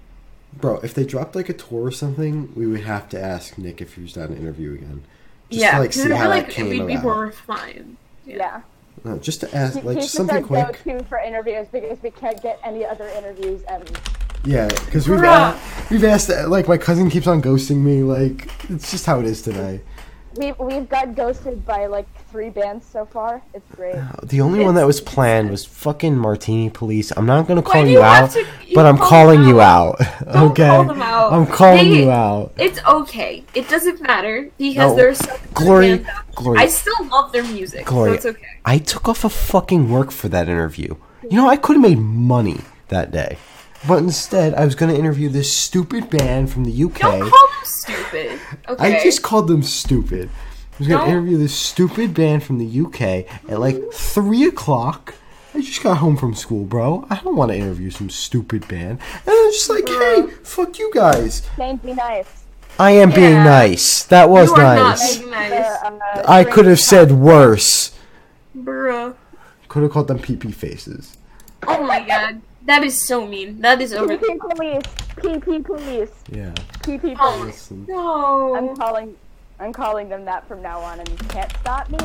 bro, 0.55 0.78
if 0.78 0.94
they 0.94 1.05
dropped 1.05 1.34
like 1.34 1.48
a 1.48 1.53
tour 1.55 1.86
or 1.86 1.90
something, 1.92 2.53
we 2.55 2.66
would 2.66 2.82
have 2.82 3.09
to 3.11 3.20
ask 3.20 3.57
Nick 3.59 3.80
if 3.80 3.94
he 3.94 4.03
was 4.03 4.12
down 4.14 4.28
to 4.28 4.36
interview 4.36 4.74
again. 4.74 5.03
Just 5.51 5.62
yeah, 5.62 5.72
to 5.72 5.78
like 5.80 5.90
'cause 5.92 6.03
see 6.03 6.12
I 6.12 6.16
how 6.16 6.22
feel 6.24 6.30
that 6.30 6.36
like 6.44 6.51
came 6.51 6.68
we'd 6.68 6.86
be 6.86 6.92
about. 6.94 7.03
more 7.05 7.32
fine. 7.32 7.96
yeah. 8.26 8.61
No, 9.05 9.16
just 9.18 9.40
to 9.40 9.55
ask, 9.57 9.76
like 9.76 9.96
he's 9.96 10.05
just 10.05 10.07
just 10.07 10.14
something 10.14 10.36
our 10.36 10.42
quick. 10.42 10.84
go-to 10.84 11.05
for 11.05 11.18
interviews 11.18 11.66
because 11.72 12.03
we 12.03 12.11
can't 12.11 12.42
get 12.42 12.61
any 12.62 12.84
other 12.84 13.09
interviews 13.09 13.62
ever. 13.66 13.84
Yeah, 14.44 14.68
because 14.68 15.09
we've 15.09 15.22
asked, 15.24 15.90
we've 15.90 16.05
asked 16.05 16.28
like 16.48 16.68
my 16.68 16.76
cousin 16.78 17.09
keeps 17.11 17.26
on 17.26 17.40
ghosting 17.40 17.78
me. 17.78 18.03
Like 18.03 18.51
it's 18.70 18.90
just 18.90 19.07
how 19.07 19.18
it 19.20 19.26
is 19.26 19.40
today. 19.42 19.80
We've 20.37 20.59
we've 20.59 20.89
got 20.89 21.14
ghosted 21.14 21.64
by 21.66 21.87
like 21.87 22.07
three 22.31 22.51
bands 22.51 22.87
so 22.87 23.05
far. 23.07 23.43
It's 23.55 23.68
great. 23.74 23.95
Uh, 23.97 24.12
the 24.22 24.41
only 24.41 24.64
one 24.64 24.74
that 24.76 24.87
was 24.87 25.01
planned 25.01 25.51
was 25.51 25.64
fucking 25.64 26.16
Martini 26.16 26.70
Police. 26.70 27.12
I'm 27.16 27.26
not 27.26 27.47
gonna 27.49 27.62
call 27.62 27.85
you 27.85 27.93
you 27.99 28.03
out, 28.03 28.31
to- 28.33 28.47
you 28.66 28.74
but 28.74 28.87
I'm 28.87 28.99
calling 28.99 29.41
them 29.41 29.49
you 29.49 29.61
out. 29.61 30.01
out. 30.01 30.24
Don't 30.33 30.51
okay, 30.53 30.66
call 30.68 30.85
them 30.85 31.03
out. 31.03 31.33
I'm 31.33 31.47
calling 31.47 31.91
They- 31.91 32.03
you 32.05 32.11
out. 32.11 32.53
It's 32.59 32.83
okay. 32.85 33.45
It 33.55 33.68
doesn't 33.68 34.01
matter 34.03 34.51
because 34.59 34.91
No. 34.93 34.97
there's 34.97 35.18
so 35.18 35.37
Glory. 35.55 36.05
Glory. 36.35 36.59
I 36.59 36.66
still 36.68 37.07
love 37.09 37.33
their 37.33 37.45
music, 37.45 37.87
Gloria. 37.87 38.12
so 38.20 38.28
it's 38.31 38.39
okay. 38.39 38.47
I 38.64 38.78
took 38.78 39.09
off 39.09 39.24
a 39.24 39.28
fucking 39.28 39.91
work 39.91 40.11
for 40.11 40.28
that 40.28 40.49
interview. 40.49 40.95
You 41.22 41.37
know, 41.37 41.49
I 41.49 41.57
could 41.57 41.74
have 41.76 41.83
made 41.83 41.99
money 41.99 42.61
that 42.89 43.11
day. 43.11 43.37
But 43.89 43.99
instead, 43.99 44.55
I 44.55 44.64
was 44.64 44.74
going 44.74 44.93
to 44.93 44.99
interview 44.99 45.28
this 45.28 45.55
stupid 45.57 46.11
band 46.11 46.51
from 46.53 46.64
the 46.64 46.85
UK. 46.85 46.99
Don't 47.01 47.31
call 47.31 47.49
them 47.49 47.64
stupid. 47.64 48.41
Okay. 48.68 48.97
I 48.97 49.03
just 49.03 49.22
called 49.22 49.49
them 49.49 49.62
stupid. 49.62 50.28
I 50.28 50.76
was 50.78 50.89
going 50.89 51.01
to 51.05 51.11
interview 51.11 51.39
this 51.39 51.55
stupid 51.55 52.12
band 52.14 52.43
from 52.43 52.59
the 52.59 52.81
UK 52.81 53.01
at 53.51 53.59
like 53.61 53.76
3 53.93 54.45
o'clock. 54.45 55.14
I 55.55 55.61
just 55.62 55.83
got 55.83 55.97
home 55.99 56.16
from 56.16 56.35
school, 56.35 56.64
bro. 56.64 57.07
I 57.11 57.16
don't 57.16 57.37
want 57.37 57.51
to 57.53 57.57
interview 57.57 57.91
some 57.91 58.09
stupid 58.11 58.68
band. 58.68 58.99
And 59.01 59.28
I 59.28 59.45
was 59.47 59.55
just 59.57 59.70
like, 59.70 59.89
hey, 59.89 60.26
fuck 60.45 60.78
you 60.78 60.91
guys. 60.95 61.49
Shane, 61.57 61.76
be 61.78 61.93
nice. 61.95 62.45
I 62.78 62.93
am 62.93 63.11
being 63.11 63.33
Yeah. 63.33 63.45
nice. 63.45 64.05
That 64.05 64.31
was 64.31 64.49
You 64.51 64.55
are 64.57 64.76
not 64.76 64.89
nice. 64.91 65.16
being 65.18 65.31
The, 65.31 65.37
nice. 65.37 65.83
uh, 65.85 66.22
I 66.26 66.45
could 66.45 66.66
have 66.66 66.81
said 66.81 67.12
worse. 67.12 67.93
Bruh. 68.57 69.14
Could 69.68 69.83
have 69.83 69.93
called 69.93 70.09
them 70.09 70.18
PP 70.18 70.55
faces. 70.55 71.16
Oh 71.66 71.83
my 71.83 72.01
god. 72.07 72.41
That 72.66 72.82
is 72.84 73.00
so 73.00 73.26
mean. 73.26 73.61
That 73.61 73.80
is 73.80 73.92
over. 73.92 74.16
PP 74.16 74.38
police. 74.38 74.82
PP 75.16 75.64
police. 75.64 76.11
Yeah. 76.30 76.52
PP 76.82 77.16
Oh. 77.18 77.38
police. 77.38 77.70
Listen. 77.70 77.86
No. 77.88 78.54
I'm 78.56 78.76
calling. 78.76 79.16
I'm 79.58 79.72
calling 79.72 80.08
them 80.08 80.24
that 80.24 80.46
from 80.48 80.62
now 80.62 80.80
on, 80.80 81.00
and 81.00 81.08
you 81.08 81.16
can't 81.28 81.50
stop 81.61 81.90
me. 81.90 81.98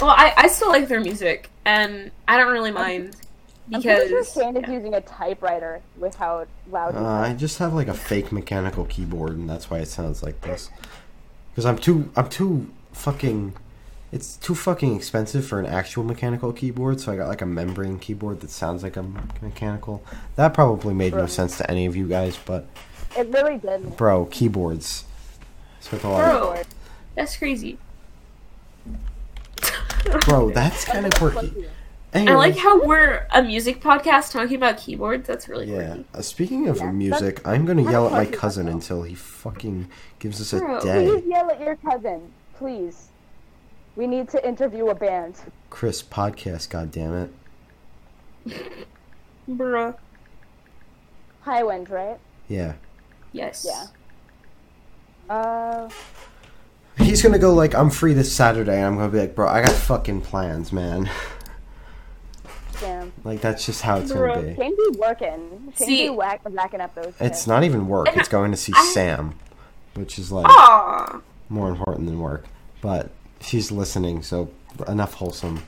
Well, 0.00 0.10
I, 0.10 0.32
I 0.36 0.48
still 0.48 0.68
like 0.68 0.88
their 0.88 1.00
music, 1.00 1.50
and 1.64 2.10
I 2.28 2.36
don't 2.36 2.52
really 2.52 2.70
mind 2.70 3.16
I'm 3.72 3.82
pretty 3.82 4.08
sure 4.08 4.08
because 4.08 4.32
Shane 4.32 4.56
is 4.56 4.68
using 4.70 4.94
a 4.94 5.00
typewriter 5.00 5.80
with 5.96 6.14
how 6.14 6.46
loud. 6.70 6.92
he 6.94 6.98
Uh, 7.00 7.02
I 7.20 7.28
talks. 7.28 7.40
just 7.40 7.58
have 7.58 7.72
like 7.74 7.88
a 7.88 7.94
fake 7.94 8.30
mechanical 8.30 8.84
keyboard, 8.84 9.32
and 9.32 9.48
that's 9.48 9.70
why 9.70 9.78
it 9.78 9.88
sounds 9.88 10.22
like 10.22 10.40
this. 10.42 10.70
Because 11.50 11.64
I'm 11.66 11.78
too, 11.78 12.10
I'm 12.14 12.28
too 12.28 12.70
fucking. 12.92 13.54
It's 14.16 14.36
too 14.36 14.54
fucking 14.54 14.96
expensive 14.96 15.44
for 15.46 15.58
an 15.60 15.66
actual 15.66 16.02
mechanical 16.02 16.50
keyboard, 16.50 17.00
so 17.00 17.12
I 17.12 17.16
got 17.16 17.28
like 17.28 17.42
a 17.42 17.46
membrane 17.46 17.98
keyboard 17.98 18.40
that 18.40 18.48
sounds 18.48 18.82
like 18.82 18.96
a 18.96 19.04
mechanical. 19.42 20.02
That 20.36 20.54
probably 20.54 20.94
made 20.94 21.12
no 21.14 21.26
sense 21.26 21.58
to 21.58 21.70
any 21.70 21.84
of 21.84 21.94
you 21.94 22.08
guys, 22.08 22.38
but 22.46 22.64
It 23.14 23.28
really 23.28 23.58
did. 23.58 23.94
bro, 23.98 24.24
keyboards. 24.24 25.04
Spent 25.80 26.02
a 26.02 26.08
lot. 26.08 26.24
Of, 26.24 26.40
Bro. 26.40 26.62
that's 27.14 27.36
crazy. 27.36 27.76
bro, 30.22 30.48
that's 30.50 30.84
kind 30.92 31.04
of 31.04 31.12
quirky. 31.12 31.66
Anyway, 32.14 32.32
I 32.32 32.36
like 32.36 32.56
how 32.56 32.82
we're 32.86 33.26
a 33.34 33.42
music 33.42 33.82
podcast 33.82 34.32
talking 34.32 34.56
about 34.56 34.78
keyboards. 34.78 35.26
That's 35.26 35.46
really 35.46 35.66
Yeah. 35.70 35.88
quirky. 35.88 36.04
Uh, 36.14 36.22
speaking 36.22 36.68
of 36.68 36.78
Yeah, 36.78 36.90
music, 36.90 37.46
I'm 37.46 37.66
gonna 37.66 37.82
yell 37.90 38.06
at 38.06 38.12
my 38.12 38.24
cousin 38.24 38.66
until 38.66 39.02
he 39.02 39.14
fucking 39.14 39.88
gives 40.20 40.40
us 40.40 40.54
a 40.54 40.60
Bro, 40.60 40.80
day. 40.80 41.06
Please 41.06 41.26
yell 41.26 41.50
at 41.50 41.60
your 41.60 41.76
cousin, 41.76 42.32
please. 42.56 43.05
We 43.96 44.06
need 44.06 44.28
to 44.30 44.46
interview 44.46 44.88
a 44.88 44.94
band. 44.94 45.36
Chris 45.70 46.02
podcast, 46.02 46.68
goddammit. 46.68 47.30
Bruh. 49.48 49.96
Highwind, 51.44 51.90
right? 51.90 52.18
Yeah. 52.48 52.74
Yes. 53.32 53.66
Yeah. 53.68 55.34
Uh, 55.34 55.88
He's 56.98 57.22
gonna 57.22 57.38
go 57.38 57.52
like, 57.54 57.74
I'm 57.74 57.90
free 57.90 58.12
this 58.14 58.32
Saturday, 58.32 58.76
and 58.76 58.86
I'm 58.86 58.96
gonna 58.96 59.08
be 59.10 59.18
like, 59.20 59.34
bro, 59.34 59.48
I 59.48 59.62
got 59.62 59.72
fucking 59.72 60.22
plans, 60.22 60.72
man. 60.72 61.10
damn. 62.80 63.12
like 63.24 63.40
that's 63.40 63.64
just 63.66 63.82
how 63.82 63.96
it's 63.98 64.12
gonna 64.12 64.26
Bruh. 64.34 64.56
be. 64.56 64.62
Shane 64.62 64.76
be 64.76 64.98
working. 64.98 65.72
Shane 65.78 65.86
See- 65.86 66.02
be 66.04 66.10
whack, 66.10 66.40
racking 66.44 66.80
up 66.80 66.94
those. 66.94 67.08
It's 67.08 67.18
tips. 67.18 67.46
not 67.46 67.64
even 67.64 67.86
work. 67.88 68.08
It's 68.16 68.28
going 68.28 68.50
to 68.50 68.56
see 68.56 68.72
I- 68.74 68.90
Sam, 68.94 69.34
which 69.94 70.18
is 70.18 70.30
like 70.32 70.46
Aw. 70.48 71.20
more 71.48 71.68
important 71.68 72.06
than 72.06 72.18
work. 72.20 72.44
But 72.80 73.10
she's 73.46 73.70
listening, 73.70 74.22
so 74.22 74.50
enough 74.88 75.14
wholesome 75.14 75.62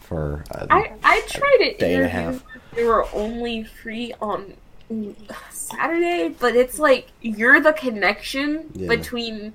for. 0.00 0.44
Uh, 0.50 0.66
I 0.70 0.92
I 1.04 1.20
tried 1.28 1.58
it. 1.60 1.78
day 1.78 1.94
and 1.94 2.04
a 2.04 2.08
half. 2.08 2.34
if 2.36 2.42
They 2.74 2.84
were 2.84 3.06
only 3.14 3.64
free 3.64 4.12
on 4.20 4.54
Saturday, 5.50 6.34
but 6.40 6.56
it's 6.56 6.78
like 6.78 7.08
you're 7.20 7.60
the 7.60 7.72
connection 7.72 8.70
Yeah. 8.74 8.88
between. 8.88 9.52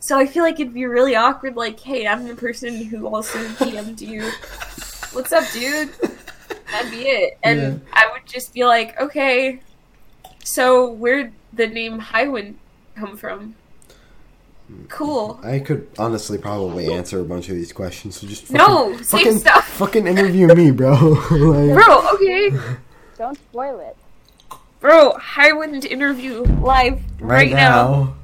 So 0.00 0.18
I 0.18 0.26
feel 0.26 0.42
like 0.42 0.60
it'd 0.60 0.74
be 0.74 0.84
really 0.84 1.16
awkward. 1.16 1.56
Like, 1.56 1.80
hey, 1.80 2.06
I'm 2.06 2.28
the 2.28 2.34
person 2.34 2.84
who 2.84 3.06
also 3.06 3.38
PM'd 3.56 4.02
you. 4.02 4.30
What's 5.12 5.32
up, 5.32 5.44
dude? 5.52 5.90
That'd 6.70 6.90
be 6.90 7.02
it, 7.08 7.38
and 7.42 7.58
Yeah. 7.60 7.74
I 7.92 8.10
would 8.12 8.26
just 8.26 8.52
be 8.52 8.64
like, 8.64 9.00
okay. 9.00 9.60
So 10.44 10.90
where'd 10.90 11.32
the 11.54 11.66
name 11.66 11.98
Highwind 12.00 12.56
come 12.96 13.16
from? 13.16 13.54
Cool. 14.88 15.38
I 15.42 15.58
could 15.58 15.88
honestly 15.98 16.38
probably 16.38 16.92
answer 16.92 17.20
a 17.20 17.24
bunch 17.24 17.48
of 17.48 17.54
these 17.54 17.72
questions. 17.72 18.20
So 18.20 18.26
just 18.26 18.50
No, 18.50 18.90
fucking, 18.92 18.98
save 19.04 19.20
fucking, 19.20 19.38
stuff. 19.38 19.68
fucking 19.68 20.06
interview 20.06 20.46
me, 20.54 20.70
bro. 20.70 20.94
Like- 21.30 21.74
Bro, 21.74 22.08
okay. 22.14 22.50
Don't 23.18 23.36
spoil 23.36 23.78
it. 23.80 23.96
Bro, 24.80 25.12
Highwind 25.14 25.84
interview 25.84 26.42
live 26.60 27.00
right, 27.20 27.50
now. 27.52 28.14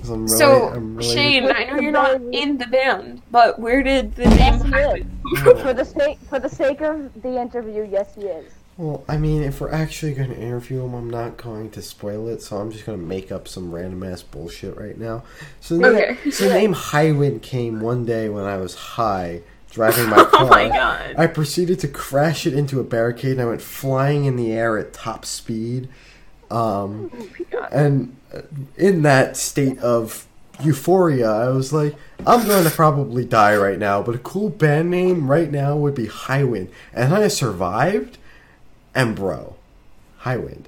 'Cause 0.00 0.10
I'm 0.10 0.24
really, 0.26 0.36
So, 0.38 0.68
I'm 0.68 0.96
really 0.96 1.14
Shane, 1.14 1.44
I 1.50 1.64
know 1.64 1.80
you're 1.80 1.92
not 1.92 2.20
in 2.32 2.58
the 2.58 2.66
band, 2.66 3.22
but 3.30 3.58
where 3.58 3.82
did 3.82 4.14
the 4.16 4.26
name 4.26 4.60
Yes, 4.70 5.04
he 5.44 5.52
For 5.62 5.72
the 5.72 5.84
sake, 5.84 6.18
for 6.28 6.38
the 6.38 6.48
sake 6.48 6.82
of 6.82 7.10
the 7.22 7.40
interview, 7.40 7.88
yes, 7.90 8.14
he 8.14 8.22
is. 8.26 8.52
Well, 8.76 9.04
I 9.08 9.18
mean, 9.18 9.42
if 9.44 9.60
we're 9.60 9.70
actually 9.70 10.14
going 10.14 10.30
to 10.30 10.36
interview 10.40 10.82
him, 10.84 10.94
I'm 10.94 11.08
not 11.08 11.36
going 11.36 11.70
to 11.72 11.82
spoil 11.82 12.26
it, 12.28 12.42
so 12.42 12.56
I'm 12.56 12.72
just 12.72 12.84
going 12.84 12.98
to 12.98 13.04
make 13.04 13.30
up 13.30 13.46
some 13.46 13.72
random 13.72 14.02
ass 14.02 14.22
bullshit 14.24 14.76
right 14.76 14.98
now. 14.98 15.22
So, 15.60 15.76
the 15.76 15.90
name, 15.92 15.94
Okay. 16.18 16.30
so 16.32 16.48
the 16.48 16.54
name 16.54 16.74
Highwind 16.74 17.42
came 17.42 17.80
one 17.80 18.04
day 18.04 18.28
when 18.28 18.42
I 18.44 18.56
was 18.56 18.74
high, 18.74 19.42
driving 19.70 20.08
my 20.10 20.24
car. 20.24 20.30
Oh 20.44 20.48
my 20.48 20.66
god. 20.68 21.14
I 21.16 21.28
proceeded 21.28 21.78
to 21.80 21.88
crash 21.88 22.46
it 22.48 22.54
into 22.54 22.80
a 22.80 22.84
barricade, 22.84 23.32
and 23.32 23.42
I 23.42 23.44
went 23.44 23.62
flying 23.62 24.24
in 24.24 24.34
the 24.34 24.50
air 24.52 24.76
at 24.76 24.92
top 24.92 25.24
speed. 25.24 25.88
Um, 26.50 27.12
Oh 27.14 27.28
my 27.38 27.44
god. 27.50 27.68
and 27.72 28.16
in 28.76 29.02
that 29.02 29.36
state 29.36 29.78
of 29.78 30.26
euphoria, 30.62 31.30
I 31.30 31.48
was 31.50 31.72
like, 31.72 31.94
I'm 32.26 32.44
going 32.46 32.64
to 32.64 32.70
probably 32.70 33.24
die 33.24 33.56
right 33.56 33.78
now, 33.78 34.02
but 34.02 34.16
a 34.16 34.18
cool 34.18 34.50
band 34.50 34.90
name 34.90 35.30
right 35.30 35.50
now 35.50 35.76
would 35.76 35.94
be 35.94 36.06
Highwind. 36.06 36.70
And 36.92 37.14
I 37.14 37.28
survived, 37.28 38.18
and 38.94 39.14
bro, 39.16 39.56
Highwind. 40.22 40.64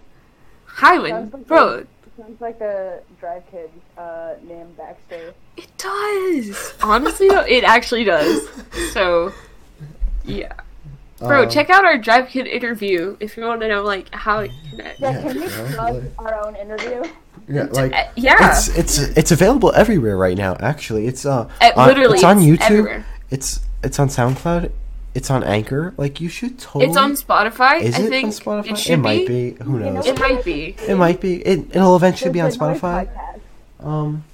Highwind, 0.69 1.47
bro, 1.47 1.85
Sounds 2.19 2.41
like 2.41 2.61
a 2.63 3.01
Drive 3.21 3.43
Kid 3.51 3.71
uh, 3.99 4.35
name 4.43 4.69
backstory. 4.79 5.33
it 5.59 5.69
does. 5.77 6.75
Honestly, 6.83 7.29
though, 7.29 7.41
it 7.43 7.63
actually 7.63 8.05
does. 8.05 8.49
So, 8.93 9.33
yeah. 10.25 10.53
Bro, 11.19 11.45
Um, 11.45 11.51
check 11.51 11.69
out 11.71 11.85
our 11.85 11.99
Drive 11.99 12.29
Kid 12.29 12.47
interview 12.47 13.17
if 13.21 13.37
you 13.37 13.45
want 13.45 13.61
to 13.63 13.69
know, 13.69 13.83
like, 13.83 14.15
how 14.15 14.41
it 14.41 14.51
connects. 14.71 15.01
Yeah, 15.01 15.11
Yeah, 15.13 15.23
can 15.23 15.35
we 15.35 15.41
yeah, 15.47 15.73
plug 15.75 16.05
our 16.19 16.47
own 16.47 16.57
interview? 16.57 17.03
Yeah, 17.49 17.65
like 17.73 17.93
Uh, 17.95 18.05
yeah. 18.17 18.51
it's 18.51 18.69
it's 18.77 18.99
it's 18.99 19.31
available 19.31 19.73
everywhere 19.75 20.17
right 20.17 20.37
now. 20.37 20.57
Actually, 20.59 21.07
it's 21.07 21.25
uh, 21.25 21.49
on- 21.77 21.87
literally, 21.87 22.15
it's 22.15 22.25
on 22.25 22.39
YouTube. 22.41 22.61
everywhere. 22.63 23.07
It's 23.31 23.61
it's 23.85 23.99
on 24.01 24.09
SoundCloud. 24.09 24.73
It's 25.17 25.31
on 25.31 25.43
Anchor. 25.43 25.95
Like 25.97 26.21
you 26.21 26.29
should 26.29 26.59
totally. 26.59 26.87
It's 26.87 26.97
on 26.97 27.13
Spotify. 27.15 27.81
Is 27.81 27.95
I 27.95 28.03
it 28.03 28.09
think 28.11 28.25
on 28.27 28.31
Spotify? 28.33 28.71
It 28.73 28.79
should 28.79 28.99
might 29.01 29.27
be. 29.27 29.51
be. 29.53 29.65
Who 29.65 29.79
knows? 29.81 30.07
It 30.07 30.19
might 30.21 30.45
be. 30.45 30.77
It 30.87 30.95
might 30.97 31.21
be. 31.21 31.37
It, 31.37 31.75
it'll 31.75 31.97
eventually 31.97 32.31
be 32.33 32.41
on 32.41 32.45
There's 32.51 32.59
the 32.59 32.67
Noise 32.69 32.81
Spotify. 32.81 33.09
Um, 33.81 34.25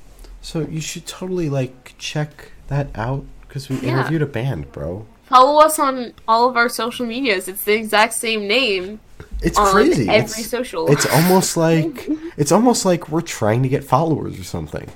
so 0.40 0.60
you 0.60 0.80
should 0.80 1.06
totally 1.06 1.48
like 1.48 1.94
check 1.98 2.50
that 2.66 2.88
out 2.96 3.24
because 3.46 3.68
we 3.68 3.76
Yeah. 3.76 3.90
interviewed 4.00 4.22
a 4.22 4.26
band, 4.26 4.72
bro. 4.72 5.06
Follow 5.26 5.60
us 5.64 5.78
on 5.78 6.14
all 6.26 6.48
of 6.48 6.56
our 6.56 6.68
social 6.68 7.06
medias. 7.06 7.46
It's 7.48 7.62
the 7.64 7.74
exact 7.74 8.12
same 8.14 8.48
name 8.48 8.98
It's 9.40 9.58
on 9.58 9.70
crazy. 9.72 10.08
every 10.08 10.24
it's, 10.24 10.50
social. 10.50 10.88
it's 10.90 11.06
almost 11.06 11.56
like 11.66 12.08
it's 12.36 12.50
almost 12.50 12.84
like 12.84 13.08
we're 13.08 13.20
trying 13.20 13.62
to 13.62 13.68
get 13.68 13.84
followers 13.84 14.38
or 14.38 14.44
something. 14.44 14.88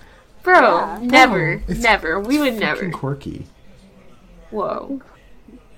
Bro, 0.43 0.61
Yeah. 0.61 0.99
never, 1.03 1.53
It's- 1.68 1.78
never. 1.78 2.18
We 2.18 2.39
would 2.41 2.55
never. 2.55 2.91
quirky. 2.91 3.47
Whoa. 4.51 5.01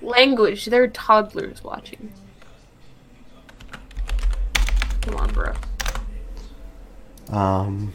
Language. 0.03 0.67
There 0.67 0.83
are 0.83 0.89
toddlers 0.89 1.63
watching. 1.65 2.13
Come 5.03 5.17
on, 5.17 5.33
bro. 5.33 5.53
Um, 7.31 7.95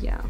Yeah. 0.00 0.20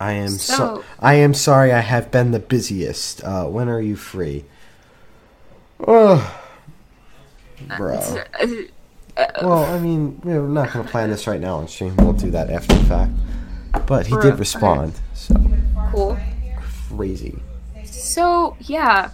I 0.00 0.12
am 0.12 0.28
so, 0.30 0.54
So- 0.54 0.84
I 1.00 1.14
am 1.14 1.34
sorry. 1.34 1.72
I 1.72 1.80
have 1.80 2.10
been 2.10 2.30
the 2.30 2.38
busiest. 2.38 3.22
Uh, 3.24 3.46
when 3.46 3.68
are 3.68 3.80
you 3.80 3.96
free? 3.96 4.44
Oh, 5.86 6.34
Bro. 7.76 7.94
Uh, 7.98 9.26
Well, 9.42 9.64
I 9.64 9.80
mean, 9.80 10.20
we're 10.22 10.42
not 10.46 10.70
to 10.72 10.84
plan 10.84 11.10
this 11.10 11.26
right 11.26 11.40
now 11.40 11.56
on 11.56 11.66
stream. 11.66 11.96
We'll 11.96 12.12
do 12.12 12.30
that 12.30 12.50
after 12.50 12.74
the 12.74 12.84
fact. 12.84 13.10
but 13.86 14.06
he 14.06 14.14
For- 14.14 14.22
did 14.22 14.38
respond. 14.38 14.94
So 15.14 15.34
Cool. 15.92 16.16
crazy. 16.88 17.38
So 17.84 18.56
yeah, 18.60 19.10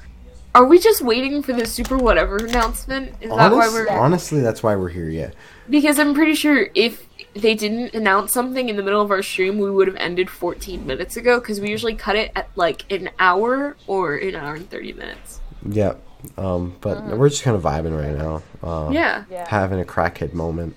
are 0.54 0.64
we 0.64 0.78
just 0.78 1.02
waiting 1.02 1.42
for 1.42 1.52
the 1.52 1.66
super 1.66 1.96
whatever 1.96 2.36
announcement? 2.36 3.14
Is 3.20 3.30
that 3.30 3.52
why 3.52 3.68
we're? 3.68 3.88
honestly, 3.90 4.40
that's 4.40 4.62
why 4.62 4.76
we're 4.76 4.88
here. 4.88 5.08
Yeah. 5.08 5.30
Because 5.68 5.98
I'm 5.98 6.14
pretty 6.14 6.34
sure 6.34 6.68
if 6.74 7.06
they 7.34 7.54
didn't 7.54 7.94
announce 7.94 8.32
something 8.32 8.68
in 8.68 8.76
the 8.76 8.82
middle 8.82 9.00
of 9.00 9.10
our 9.10 9.22
stream, 9.22 9.58
we 9.58 9.70
would 9.70 9.88
have 9.88 9.96
ended 9.96 10.30
14 10.30 10.86
minutes 10.86 11.16
ago. 11.16 11.40
Because 11.40 11.60
we 11.60 11.70
usually 11.70 11.96
cut 11.96 12.14
it 12.14 12.30
at 12.36 12.48
like 12.54 12.90
an 12.92 13.10
hour 13.18 13.76
or 13.86 14.14
an 14.14 14.36
hour 14.36 14.54
and 14.54 14.70
30 14.70 14.92
minutes. 14.92 15.40
Yeah. 15.68 15.94
Um, 16.38 16.76
but 16.80 17.04
we're 17.04 17.28
just 17.28 17.42
kind 17.42 17.56
of 17.56 17.62
vibing 17.62 17.98
right 17.98 18.16
now. 18.16 18.42
Um, 18.68 18.92
Yeah. 18.92 19.24
Yeah. 19.30 19.48
Having 19.48 19.80
a 19.80 19.84
crackhead 19.84 20.34
moment. 20.34 20.76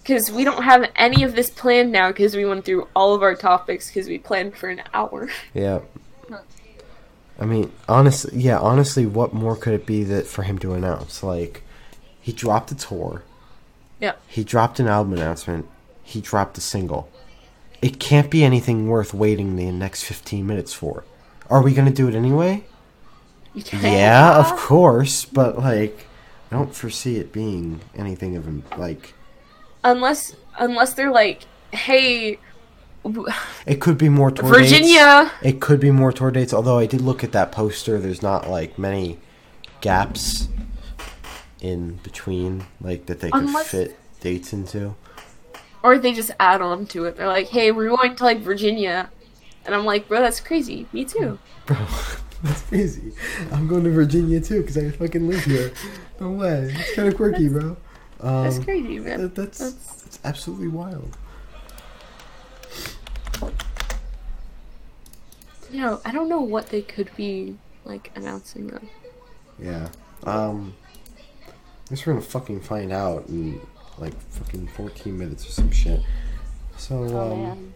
Because 0.00 0.32
we 0.32 0.42
don't 0.42 0.62
have 0.64 0.90
any 0.96 1.22
of 1.22 1.36
this 1.36 1.50
planned 1.50 1.92
now. 1.92 2.08
Because 2.08 2.34
we 2.34 2.44
went 2.44 2.64
through 2.64 2.88
all 2.96 3.14
of 3.14 3.22
our 3.22 3.36
topics. 3.36 3.88
Because 3.88 4.08
we 4.08 4.18
planned 4.18 4.56
for 4.56 4.68
an 4.68 4.82
hour. 4.92 5.28
Yeah. 5.54 5.80
I 7.38 7.44
mean, 7.44 7.72
honestly, 7.88 8.38
yeah, 8.38 8.58
honestly, 8.58 9.06
what 9.06 9.32
more 9.32 9.56
could 9.56 9.74
it 9.74 9.86
be 9.86 10.02
that 10.04 10.26
for 10.26 10.42
him 10.42 10.58
to 10.58 10.74
announce? 10.74 11.22
Like, 11.22 11.62
he 12.20 12.32
dropped 12.32 12.72
a 12.72 12.74
tour. 12.74 13.22
Yeah. 14.00 14.14
He 14.26 14.44
dropped 14.44 14.80
an 14.80 14.88
album 14.88 15.12
announcement. 15.14 15.66
He 16.02 16.20
dropped 16.20 16.58
a 16.58 16.60
single. 16.60 17.08
It 17.80 18.00
can't 18.00 18.30
be 18.30 18.44
anything 18.44 18.88
worth 18.88 19.14
waiting 19.14 19.56
the 19.56 19.70
next 19.70 20.04
15 20.04 20.46
minutes 20.46 20.72
for. 20.72 21.04
Are 21.48 21.62
we 21.62 21.74
going 21.74 21.88
to 21.88 21.94
do 21.94 22.08
it 22.08 22.14
anyway? 22.14 22.64
Yeah, 23.54 24.38
of 24.38 24.56
course, 24.56 25.24
but 25.24 25.58
like 25.58 26.06
I 26.50 26.56
don't 26.56 26.74
foresee 26.74 27.16
it 27.16 27.32
being 27.32 27.80
anything 27.96 28.36
of 28.36 28.78
like 28.78 29.14
Unless, 29.84 30.36
unless 30.58 30.94
they're 30.94 31.10
like, 31.10 31.44
hey, 31.72 32.38
it 33.66 33.80
could 33.80 33.96
be 33.98 34.08
more 34.08 34.30
tour 34.30 34.52
dates. 34.52 34.70
Virginia. 34.72 35.30
It 35.42 35.60
could 35.60 35.80
be 35.80 35.90
more 35.90 36.12
tour 36.12 36.30
dates, 36.30 36.52
although 36.52 36.78
I 36.78 36.86
did 36.86 37.00
look 37.00 37.22
at 37.24 37.32
that 37.32 37.52
poster. 37.52 37.98
There's 37.98 38.22
not 38.22 38.48
like 38.48 38.78
many 38.78 39.18
gaps 39.80 40.48
in 41.60 41.94
between, 42.02 42.64
like 42.80 43.06
that 43.06 43.20
they 43.20 43.30
could 43.30 43.44
Unless- 43.44 43.68
fit 43.70 43.96
dates 44.20 44.52
into. 44.52 44.94
Or 45.82 45.96
they 45.96 46.12
just 46.12 46.32
add 46.40 46.60
on 46.60 46.86
to 46.86 47.04
it. 47.04 47.16
They're 47.16 47.28
like, 47.28 47.48
hey, 47.48 47.70
we're 47.70 47.88
going 47.88 48.16
to 48.16 48.24
like 48.24 48.40
Virginia. 48.40 49.10
And 49.64 49.74
I'm 49.74 49.84
like, 49.84 50.08
bro, 50.08 50.20
that's 50.20 50.40
crazy. 50.40 50.86
Me 50.92 51.04
too. 51.04 51.38
Bro, 51.66 51.76
that's 52.42 52.62
crazy. 52.62 53.12
I'm 53.52 53.68
going 53.68 53.84
to 53.84 53.90
Virginia 53.90 54.40
too 54.40 54.62
because 54.62 54.78
I 54.78 54.90
fucking 54.90 55.28
live 55.28 55.44
here. 55.44 55.70
No 56.20 56.30
way. 56.30 56.74
It's 56.74 56.94
kind 56.94 57.06
of 57.08 57.14
quirky, 57.16 57.48
bro. 57.48 57.76
Um, 58.20 58.44
That's 58.44 58.58
crazy, 58.58 58.98
man. 58.98 59.20
that- 59.22 59.34
that's, 59.34 59.58
That's- 59.58 60.02
that's 60.02 60.18
absolutely 60.24 60.68
wild. 60.68 61.16
You 65.70 65.80
know, 65.80 66.00
I 66.04 66.12
don't 66.12 66.28
know 66.28 66.40
what 66.40 66.70
they 66.70 66.80
could 66.82 67.10
be 67.16 67.56
like 67.84 68.10
announcing 68.14 68.68
though. 68.68 68.80
Yeah. 69.58 69.88
Um. 70.24 70.74
I 71.46 71.90
guess 71.90 72.06
we're 72.06 72.14
gonna 72.14 72.24
fucking 72.24 72.60
find 72.60 72.92
out 72.92 73.28
in 73.28 73.60
like 73.98 74.18
fucking 74.30 74.68
14 74.68 75.16
minutes 75.18 75.46
or 75.46 75.50
some 75.50 75.70
shit. 75.70 76.00
So, 76.76 77.02
um. 77.04 77.14
Oh 77.14 77.36
man. 77.36 77.72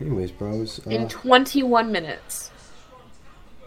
Anyways, 0.00 0.30
bros. 0.30 0.80
Uh, 0.86 0.90
In 0.90 1.08
21 1.08 1.90
minutes. 1.90 2.50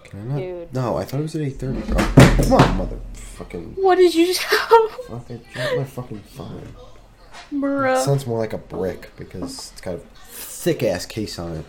can 0.04 0.20
I 0.22 0.24
not? 0.24 0.38
Dude. 0.38 0.74
No, 0.74 0.98
I 0.98 1.04
thought 1.04 1.20
it 1.20 1.24
was 1.24 1.36
at 1.36 1.42
8:30, 1.42 1.88
bro. 1.88 2.44
Come 2.46 2.54
on, 2.54 2.78
mother 2.78 3.00
fucking. 3.14 3.74
What 3.76 3.96
did 3.96 4.14
you 4.14 4.34
tell? 4.34 4.88
Fuck! 5.08 5.26
I 5.32 5.40
dropped 5.54 5.78
my 5.78 5.84
fucking 5.84 6.20
phone. 6.20 6.76
It 7.54 8.04
sounds 8.04 8.26
more 8.26 8.40
like 8.40 8.54
a 8.54 8.58
brick 8.58 9.12
because 9.18 9.72
it's 9.72 9.82
got 9.82 9.96
a 9.96 10.00
thick 10.62 10.84
ass 10.84 11.08
case 11.08 11.40
on 11.40 11.58
it. 11.58 11.66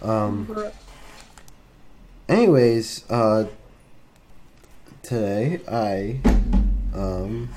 Um. 0.00 0.70
Anyways, 2.28 3.10
uh, 3.10 3.48
today 5.02 5.60
I, 5.68 6.20
um, 6.94 7.50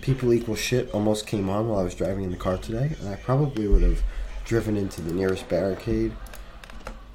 people 0.00 0.32
equal 0.32 0.54
shit 0.54 0.90
almost 0.94 1.26
came 1.26 1.50
on 1.50 1.68
while 1.68 1.80
I 1.80 1.82
was 1.82 1.94
driving 1.94 2.24
in 2.24 2.30
the 2.30 2.38
car 2.38 2.56
today, 2.56 2.92
and 3.00 3.08
I 3.08 3.16
probably 3.16 3.66
would 3.66 3.82
have 3.82 4.02
driven 4.44 4.76
into 4.76 5.02
the 5.02 5.12
nearest 5.12 5.48
barricade 5.48 6.12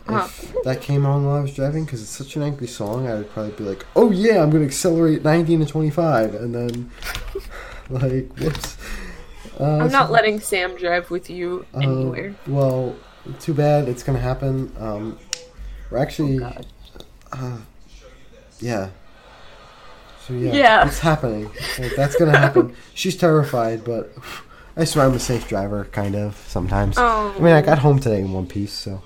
if 0.10 0.56
that 0.64 0.82
came 0.82 1.06
on 1.06 1.26
while 1.26 1.36
I 1.36 1.42
was 1.42 1.54
driving 1.54 1.86
because 1.86 2.02
it's 2.02 2.12
such 2.12 2.36
an 2.36 2.44
angry 2.44 2.68
song. 2.68 3.08
I 3.08 3.16
would 3.16 3.30
probably 3.32 3.52
be 3.54 3.64
like, 3.64 3.86
"Oh 3.96 4.12
yeah, 4.12 4.44
I'm 4.44 4.50
gonna 4.50 4.66
accelerate 4.66 5.24
19 5.24 5.62
to 5.62 5.66
25," 5.66 6.36
and 6.36 6.54
then 6.54 6.92
like, 7.90 8.32
whoops. 8.38 8.77
Uh, 9.60 9.64
I'm 9.78 9.90
so- 9.90 9.98
not 9.98 10.12
letting 10.12 10.40
Sam 10.40 10.76
drive 10.78 11.10
with 11.10 11.30
you 11.30 11.66
uh, 11.74 11.80
anywhere. 11.80 12.36
well, 12.48 12.96
too 13.40 13.54
bad. 13.54 13.88
It's 13.90 14.04
gonna 14.04 14.20
happen. 14.20 14.72
Um, 14.80 15.18
we're 15.90 15.98
actually, 15.98 16.38
God. 16.40 16.66
uh, 17.32 17.58
yeah. 18.60 18.90
So 20.26 20.34
yeah, 20.34 20.52
Yeah. 20.54 20.88
it's 20.88 21.00
happening. 21.00 21.50
Like, 21.80 21.96
that's 21.96 22.16
gonna 22.18 22.38
happen. 22.38 22.76
She's 22.94 23.16
terrified, 23.16 23.84
but 23.84 24.14
I 24.76 24.84
swear 24.86 25.06
I'm 25.06 25.14
a 25.14 25.20
safe 25.20 25.48
driver, 25.48 25.86
kind 25.86 26.16
of 26.16 26.36
sometimes. 26.48 26.96
Oh. 26.98 27.34
I 27.36 27.40
mean, 27.42 27.54
I 27.54 27.62
got 27.62 27.80
home 27.80 28.00
today 28.00 28.20
in 28.22 28.32
one 28.34 28.46
piece, 28.48 28.74
so 28.74 29.02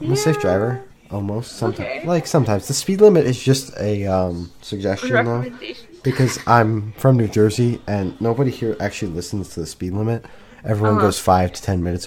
I'm 0.00 0.12
a 0.12 0.16
safe 0.16 0.40
driver. 0.40 0.82
Almost 1.10 1.52
sometimes, 1.52 1.88
Okay. 1.88 2.06
like 2.06 2.26
sometimes. 2.26 2.68
The 2.68 2.74
speed 2.74 3.00
limit 3.00 3.26
is 3.26 3.42
just 3.42 3.74
a 3.80 4.06
um, 4.06 4.50
suggestion, 4.60 5.08
though 5.10 5.38
Recommendation. 5.38 5.87
Because 6.10 6.38
I'm 6.46 6.92
from 6.92 7.16
New 7.16 7.28
Jersey 7.28 7.80
and 7.86 8.18
nobody 8.20 8.50
here 8.50 8.76
actually 8.80 9.12
listens 9.12 9.50
to 9.50 9.60
the 9.60 9.66
speed 9.66 9.92
limit. 9.92 10.24
Everyone 10.64 10.96
Uh-huh. 10.96 11.06
goes 11.06 11.18
five 11.18 11.52
to 11.52 11.62
ten 11.62 11.82
minutes. 11.82 12.06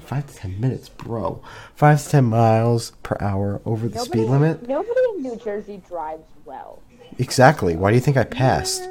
Five 0.00 0.26
to 0.26 0.34
ten 0.34 0.60
minutes, 0.60 0.88
bro. 0.88 1.42
Five 1.74 2.02
to 2.02 2.08
ten 2.08 2.24
miles 2.24 2.92
per 3.02 3.16
hour 3.20 3.60
over 3.66 3.88
the 3.88 3.98
speed 3.98 4.28
limit. 4.28 4.66
Nobody 4.68 5.00
in 5.16 5.22
New 5.22 5.36
Jersey 5.36 5.82
drives 5.88 6.22
well. 6.44 6.80
Exactly. 7.18 7.76
Why 7.76 7.90
do 7.90 7.96
you 7.96 8.00
think 8.00 8.16
I 8.16 8.24
passed? 8.24 8.88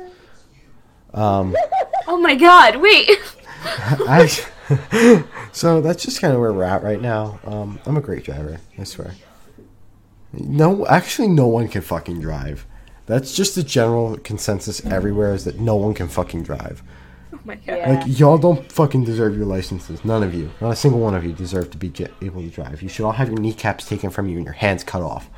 Um, 1.14 1.56
Oh 2.08 2.18
my 2.18 2.36
god, 2.36 2.78
wait. 2.78 3.10
I. 3.66 4.28
so 5.52 5.82
that's 5.82 6.04
just 6.04 6.20
kind 6.22 6.34
of 6.34 6.40
where 6.40 6.52
we're 6.52 6.64
at 6.64 6.84
right 6.84 7.00
now. 7.02 7.40
Um, 7.46 7.80
I'm 7.86 7.96
a 7.98 8.02
great 8.02 8.24
driver. 8.24 8.60
I 8.78 8.84
swear. 8.84 9.14
No, 10.34 10.86
actually, 10.88 11.28
no 11.28 11.48
one 11.48 11.68
can 11.68 11.82
fucking 11.82 12.22
drive. 12.22 12.66
That's 13.12 13.36
just 13.36 13.56
the 13.56 13.64
general 13.64 14.18
consensus 14.20 14.86
everywhere 14.86 15.34
is 15.34 15.44
that 15.44 15.60
no 15.60 15.76
one 15.76 15.94
can 15.94 16.08
fucking 16.08 16.44
drive. 16.44 16.82
Oh 17.34 17.40
my 17.44 17.56
god. 17.56 17.66
Yeah. 17.68 17.90
Like 17.92 18.20
y'all 18.20 18.38
don't 18.38 18.72
fucking 18.72 19.04
deserve 19.04 19.36
your 19.36 19.46
licenses. 19.46 20.06
None 20.06 20.24
of 20.24 20.34
you, 20.34 20.50
not 20.62 20.70
a 20.70 20.76
single 20.78 21.02
one 21.02 21.14
of 21.14 21.26
you, 21.26 21.34
deserve 21.34 21.72
to 21.72 21.78
be 21.78 21.90
j- 21.90 22.08
able 22.22 22.42
to 22.42 22.48
drive. 22.48 22.82
You 22.82 22.88
should 22.88 23.06
all 23.06 23.12
have 23.12 23.28
your 23.28 23.38
kneecaps 23.38 23.86
taken 23.86 24.12
from 24.12 24.30
you 24.30 24.38
and 24.38 24.46
your 24.46 24.54
hands 24.54 24.86
cut 24.86 25.02
off. 25.02 25.30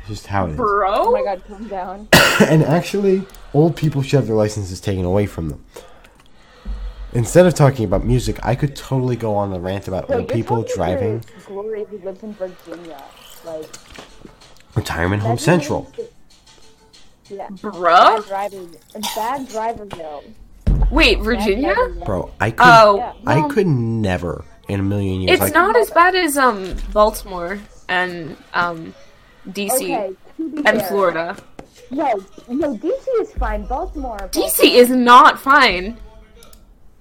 It's 0.00 0.08
just 0.08 0.26
how 0.26 0.46
it 0.46 0.50
is. 0.50 0.56
Bro? 0.56 0.92
Oh 0.92 1.12
my 1.12 1.22
god, 1.22 1.44
calm 1.46 1.68
down. 1.68 2.08
and 2.40 2.64
actually, 2.64 3.24
old 3.54 3.76
people 3.76 4.02
should 4.02 4.16
have 4.16 4.26
their 4.26 4.34
licenses 4.34 4.80
taken 4.80 5.04
away 5.04 5.26
from 5.26 5.50
them. 5.50 5.64
Instead 7.12 7.46
of 7.46 7.54
talking 7.54 7.84
about 7.84 8.04
music, 8.04 8.44
I 8.44 8.56
could 8.56 8.74
totally 8.74 9.14
go 9.14 9.36
on 9.36 9.52
a 9.52 9.60
rant 9.60 9.86
about 9.86 10.08
So 10.08 10.14
old 10.14 10.28
you're 10.28 10.36
people 10.36 10.66
driving. 10.74 11.22
Glory 11.46 11.84
who 11.84 11.98
lives 11.98 12.24
in 12.24 12.34
Virginia. 12.34 13.00
Like 13.44 13.70
Retirement 14.74 15.22
Home 15.22 15.36
that's 15.36 15.44
Central. 15.44 15.92
Yeah. 17.30 17.48
Bruh? 17.48 18.16
Bad 18.16 18.26
driving. 18.28 18.76
Bad 19.14 19.48
driverville. 19.48 20.24
Wait, 20.90 21.20
Virginia? 21.20 21.74
Bro, 22.04 22.32
I 22.40 22.50
could, 22.50 22.66
Oh, 22.66 22.96
Yeah. 22.96 23.12
I 23.26 23.48
could 23.48 23.66
never 23.66 24.44
in 24.68 24.80
a 24.80 24.82
million 24.82 25.20
years. 25.20 25.34
It's 25.34 25.40
like, 25.42 25.54
not 25.54 25.76
as 25.76 25.90
bad 25.90 26.14
as 26.14 26.36
um 26.36 26.74
Baltimore 26.92 27.58
and 27.88 28.36
um 28.54 28.94
DC 29.48 29.70
Okay, 29.76 30.10
and 30.38 30.64
fair, 30.64 30.80
Florida. 30.88 31.36
No, 31.92 32.12
no, 32.48 32.76
DC 32.76 33.06
is 33.20 33.32
fine. 33.34 33.64
Baltimore. 33.66 34.18
DC 34.32 34.74
is 34.74 34.90
not 34.90 35.38
fine. 35.40 35.96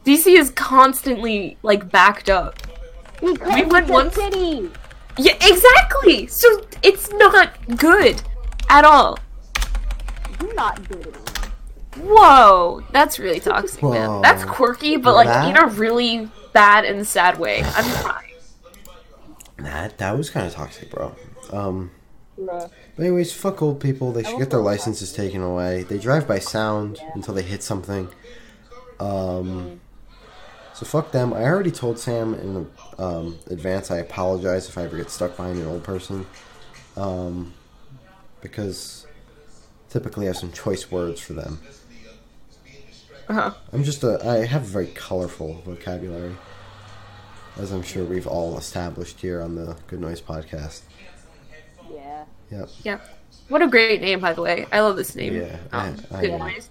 DC 0.06 0.28
is 0.38 0.50
constantly 0.52 1.58
like 1.64 1.90
backed 1.92 2.30
up. 2.30 2.56
because 3.22 3.54
we 3.56 3.64
went 3.66 3.84
it's 3.84 3.90
a 3.90 3.94
once- 3.94 4.16
city. 4.16 4.70
Yeah, 5.18 5.34
exactly. 5.42 6.28
So 6.28 6.48
it's 6.82 7.12
not 7.14 7.54
good 7.78 8.22
at 8.70 8.86
all. 8.86 9.20
You're 10.42 10.54
not 10.56 10.88
good. 10.88 11.16
Whoa, 11.98 12.84
that's 12.92 13.20
really 13.20 13.40
toxic, 13.40 13.82
man. 13.84 14.22
That's 14.22 14.44
quirky, 14.46 14.98
but 14.98 15.16
like 15.16 15.28
That- 15.28 15.50
in 15.50 15.58
a 15.58 15.68
really 15.68 16.30
bad 16.54 16.86
and 16.86 17.06
sad 17.08 17.40
way. 17.40 17.62
I'm 17.64 18.02
trying. 18.02 18.26
that 19.58 19.98
that 19.98 20.18
was 20.18 20.30
kind 20.30 20.48
of 20.48 20.54
toxic, 20.54 20.90
bro. 20.90 21.16
Um, 21.52 21.92
Bruh. 22.40 22.70
But 22.96 23.04
anyways, 23.04 23.34
fuck 23.34 23.62
old 23.62 23.80
people. 23.82 24.12
They 24.14 24.24
should 24.24 24.38
get 24.40 24.50
their 24.50 24.60
go 24.60 24.66
back. 24.66 24.78
licenses 24.80 25.12
taken 25.12 25.42
away. 25.42 25.84
They 25.84 25.98
drive 25.98 26.28
by 26.28 26.40
sound 26.40 27.00
until 27.14 27.34
they 27.34 27.42
hit 27.42 27.64
something. 27.64 28.08
Um, 29.00 29.82
so 30.74 30.86
fuck 30.86 31.12
them. 31.12 31.34
I 31.34 31.44
already 31.44 31.72
told 31.72 32.00
Sam 32.00 32.34
in 32.34 32.70
um, 32.98 33.38
advance. 33.48 33.92
I 33.92 33.98
apologize 33.98 34.70
if 34.70 34.78
I 34.78 34.84
ever 34.84 34.96
get 34.96 35.10
stuck 35.10 35.36
behind 35.36 35.60
an 35.60 35.68
old 35.68 35.84
person, 35.84 36.26
um, 36.96 37.54
because 38.42 39.06
typically 39.90 40.26
I 40.26 40.30
have 40.30 40.38
some 40.38 40.52
choice 40.52 40.90
words 40.92 41.20
for 41.20 41.34
them. 41.34 41.60
Uh-huh. 43.28 43.52
I'm 43.74 43.84
just 43.84 44.04
a. 44.04 44.20
I 44.28 44.46
have 44.46 44.64
a 44.64 44.66
very 44.66 44.88
colorful 44.88 45.62
vocabulary. 45.66 46.36
as 47.58 47.72
I'm 47.72 47.84
sure 47.84 48.04
we've 48.06 48.26
all 48.28 48.58
established 48.58 49.20
here 49.20 49.42
on 49.42 49.56
the 49.56 49.76
Good 49.88 50.00
Noise 50.00 50.22
podcast. 50.22 50.82
Yeah. 51.94 52.24
Yep. 52.52 52.70
Yeah. 52.84 53.00
What 53.50 53.62
a 53.62 53.68
great 53.68 54.02
name, 54.02 54.20
by 54.22 54.34
the 54.34 54.42
way. 54.42 54.66
I 54.72 54.80
love 54.80 54.96
this 54.96 55.14
name. 55.16 55.36
Yeah, 55.36 55.58
Um, 55.74 55.98
I- 56.12 56.18
I 56.18 56.22
good 56.22 56.32
know. 56.32 56.38
noise. 56.38 56.70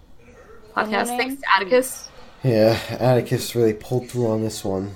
Podcast. 0.76 1.06
Thanks 1.16 1.40
to 1.42 1.46
Atticus. 1.56 2.08
Yeah, 2.42 2.78
Atticus 3.00 3.54
really 3.54 3.74
pulled 3.74 4.08
through 4.08 4.28
on 4.28 4.42
this 4.42 4.64
one. 4.64 4.94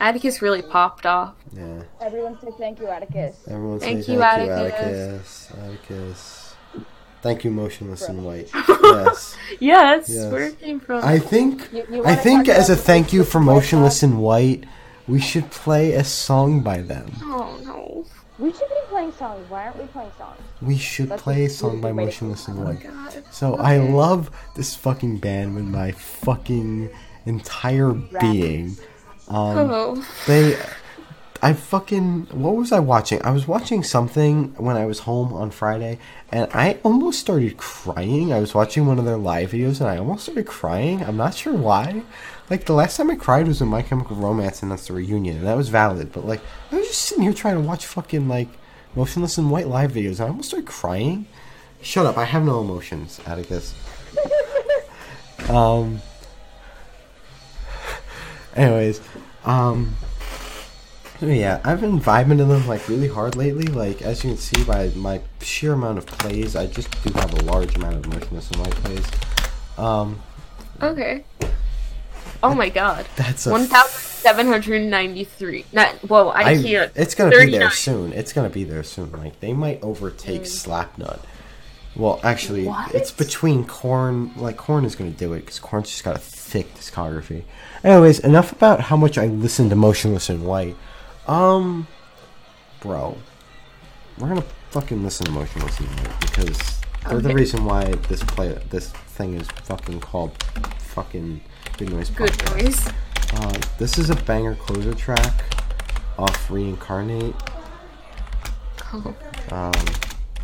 Atticus 0.00 0.42
really 0.42 0.62
popped 0.62 1.06
off. 1.06 1.34
Yeah. 1.54 1.82
Everyone 2.00 2.36
say 2.40 2.48
thank 2.58 2.80
you, 2.80 2.88
Atticus. 2.88 3.36
Everyone 3.46 3.78
Thank 3.78 4.04
say 4.04 4.12
you, 4.14 4.18
thank 4.18 4.46
you, 4.46 4.52
Atticus. 4.52 5.50
Atticus. 5.52 5.52
Atticus. 5.62 6.41
Thank 7.22 7.44
you, 7.44 7.50
Motionless 7.50 8.08
in 8.08 8.24
White. 8.24 8.50
Yes. 8.54 9.36
Yes, 9.60 10.08
Yes. 10.08 10.32
where 10.32 10.42
it 10.44 10.58
came 10.60 10.80
from. 10.80 11.04
I 11.04 11.18
think 11.18 11.68
You- 11.72 11.86
you 11.90 12.04
I 12.04 12.14
think 12.16 12.48
as 12.48 12.68
a 12.70 12.76
thank 12.76 13.12
you 13.12 13.22
for 13.22 13.38
Motionless 13.38 14.02
in 14.02 14.18
White, 14.18 14.64
we 15.06 15.20
should 15.20 15.50
play 15.50 15.92
a 15.92 16.04
song 16.04 16.60
by 16.62 16.78
them. 16.80 17.12
oh 17.22 17.58
no. 17.64 18.04
We 18.38 18.50
should 18.50 18.68
be 18.70 18.82
playing 18.88 19.12
songs. 19.12 19.44
Why 19.48 19.64
aren't 19.66 19.78
we 19.78 19.86
playing 19.86 20.10
songs? 20.18 20.38
We 20.62 20.76
should 20.78 21.10
Let's 21.10 21.22
play 21.22 21.44
a 21.44 21.50
song 21.50 21.80
by. 21.80 21.92
Motionless 21.92 22.48
in 22.48 22.56
White. 22.64 22.82
God. 22.82 23.22
So 23.30 23.54
I 23.56 23.76
love 23.78 24.30
this 24.56 24.74
fucking 24.74 25.18
band 25.18 25.54
with 25.54 25.64
my 25.64 25.92
fucking 25.92 26.90
entire 27.26 27.92
being. 28.20 28.76
Um, 29.28 29.58
Oh. 29.70 30.04
they 30.26 30.56
I 31.44 31.54
fucking 31.54 32.28
what 32.30 32.54
was 32.54 32.70
I 32.70 32.78
watching? 32.78 33.20
I 33.22 33.32
was 33.32 33.48
watching 33.48 33.82
something 33.82 34.54
when 34.54 34.76
I 34.76 34.86
was 34.86 35.00
home 35.00 35.32
on 35.32 35.50
Friday 35.50 35.98
and 36.30 36.48
I 36.54 36.78
almost 36.84 37.18
started 37.18 37.56
crying. 37.56 38.32
I 38.32 38.38
was 38.38 38.54
watching 38.54 38.86
one 38.86 39.00
of 39.00 39.04
their 39.04 39.16
live 39.16 39.50
videos 39.50 39.80
and 39.80 39.90
I 39.90 39.98
almost 39.98 40.22
started 40.22 40.46
crying. 40.46 41.02
I'm 41.02 41.16
not 41.16 41.34
sure 41.34 41.52
why. 41.52 42.02
Like 42.48 42.66
the 42.66 42.74
last 42.74 42.96
time 42.96 43.10
I 43.10 43.16
cried 43.16 43.48
was 43.48 43.60
in 43.60 43.66
My 43.66 43.82
Chemical 43.82 44.14
Romance 44.14 44.62
and 44.62 44.70
that's 44.70 44.86
the 44.86 44.92
reunion 44.92 45.38
and 45.38 45.46
that 45.48 45.56
was 45.56 45.68
valid. 45.68 46.12
But 46.12 46.26
like 46.26 46.40
I 46.70 46.76
was 46.76 46.86
just 46.86 47.02
sitting 47.02 47.24
here 47.24 47.32
trying 47.32 47.56
to 47.56 47.60
watch 47.60 47.86
fucking 47.86 48.28
like 48.28 48.48
Motionless 48.94 49.36
in 49.36 49.50
White 49.50 49.66
live 49.66 49.90
videos 49.90 50.20
and 50.20 50.22
I 50.22 50.28
almost 50.28 50.50
started 50.50 50.68
crying. 50.68 51.26
Shut 51.80 52.06
up, 52.06 52.16
I 52.16 52.24
have 52.24 52.44
no 52.44 52.60
emotions, 52.60 53.20
Atticus. 53.26 53.74
um 55.48 56.02
anyways, 58.54 59.00
um 59.44 59.96
yeah, 61.26 61.60
I've 61.64 61.80
been 61.80 62.00
vibing 62.00 62.38
to 62.38 62.44
them 62.44 62.66
like 62.66 62.88
really 62.88 63.08
hard 63.08 63.36
lately. 63.36 63.66
Like 63.66 64.02
as 64.02 64.24
you 64.24 64.30
can 64.30 64.38
see 64.38 64.64
by 64.64 64.88
my 64.96 65.20
sheer 65.40 65.72
amount 65.74 65.98
of 65.98 66.06
plays, 66.06 66.56
I 66.56 66.66
just 66.66 66.90
do 67.04 67.12
have 67.14 67.32
a 67.34 67.42
large 67.44 67.76
amount 67.76 67.96
of 67.96 68.06
Motionless 68.12 68.50
in 68.50 68.60
White 68.60 68.70
plays. 68.72 69.06
Um, 69.78 70.20
Okay. 70.80 71.24
Oh 72.42 72.54
my 72.54 72.68
god. 72.68 73.06
that's 73.16 73.46
a 73.46 73.50
One 73.50 73.66
thousand 73.66 73.90
seven 74.00 74.46
hundred 74.48 74.82
ninety-three. 74.82 75.64
Not 75.72 75.90
whoa. 76.08 76.28
I, 76.28 76.42
I, 76.42 76.62
can't. 76.62 76.90
it's 76.96 77.14
gonna 77.14 77.30
be 77.30 77.50
there 77.52 77.70
soon. 77.70 78.12
It's 78.12 78.32
gonna 78.32 78.50
be 78.50 78.64
there 78.64 78.82
soon. 78.82 79.12
Like 79.12 79.38
they 79.40 79.52
might 79.52 79.80
overtake 79.82 80.46
Slipknot. 80.46 81.24
Well, 81.94 82.20
actually, 82.24 82.64
What? 82.66 82.94
it's 82.94 83.10
between 83.10 83.64
Korn. 83.64 84.32
Like 84.36 84.56
Korn 84.56 84.84
is 84.84 84.96
gonna 84.96 85.10
do 85.10 85.34
it 85.34 85.40
because 85.40 85.60
Korn's 85.60 85.90
just 85.90 86.02
got 86.04 86.16
a 86.16 86.20
thick 86.20 86.74
discography. 86.74 87.42
Anyways, 87.84 88.18
enough 88.20 88.50
about 88.50 88.80
how 88.80 88.96
much 88.96 89.18
I 89.18 89.26
listen 89.26 89.68
to 89.70 89.76
Motionless 89.76 90.28
in 90.30 90.42
White. 90.44 90.76
Um, 91.26 91.86
bro, 92.80 93.16
we're 94.18 94.28
gonna 94.28 94.44
fucking 94.70 95.02
listen 95.02 95.26
to 95.26 95.32
Motionless 95.32 95.78
because 96.20 96.80
they're 97.08 97.20
the 97.20 97.34
reason 97.34 97.64
why 97.64 97.84
this 98.08 98.22
play 98.24 98.52
this 98.70 98.90
thing 98.90 99.34
is 99.34 99.46
fucking 99.64 100.00
called 100.00 100.32
fucking 100.78 101.40
Good 101.78 101.90
Noise. 101.90 102.10
Good 102.10 102.44
noise. 102.50 102.88
Uh, 103.34 103.58
this 103.78 103.98
is 103.98 104.10
a 104.10 104.16
banger 104.16 104.54
closer 104.56 104.94
track 104.94 105.44
off 106.18 106.50
Reincarnate. 106.50 107.34
Oh. 108.92 109.14
Um, 109.50 109.72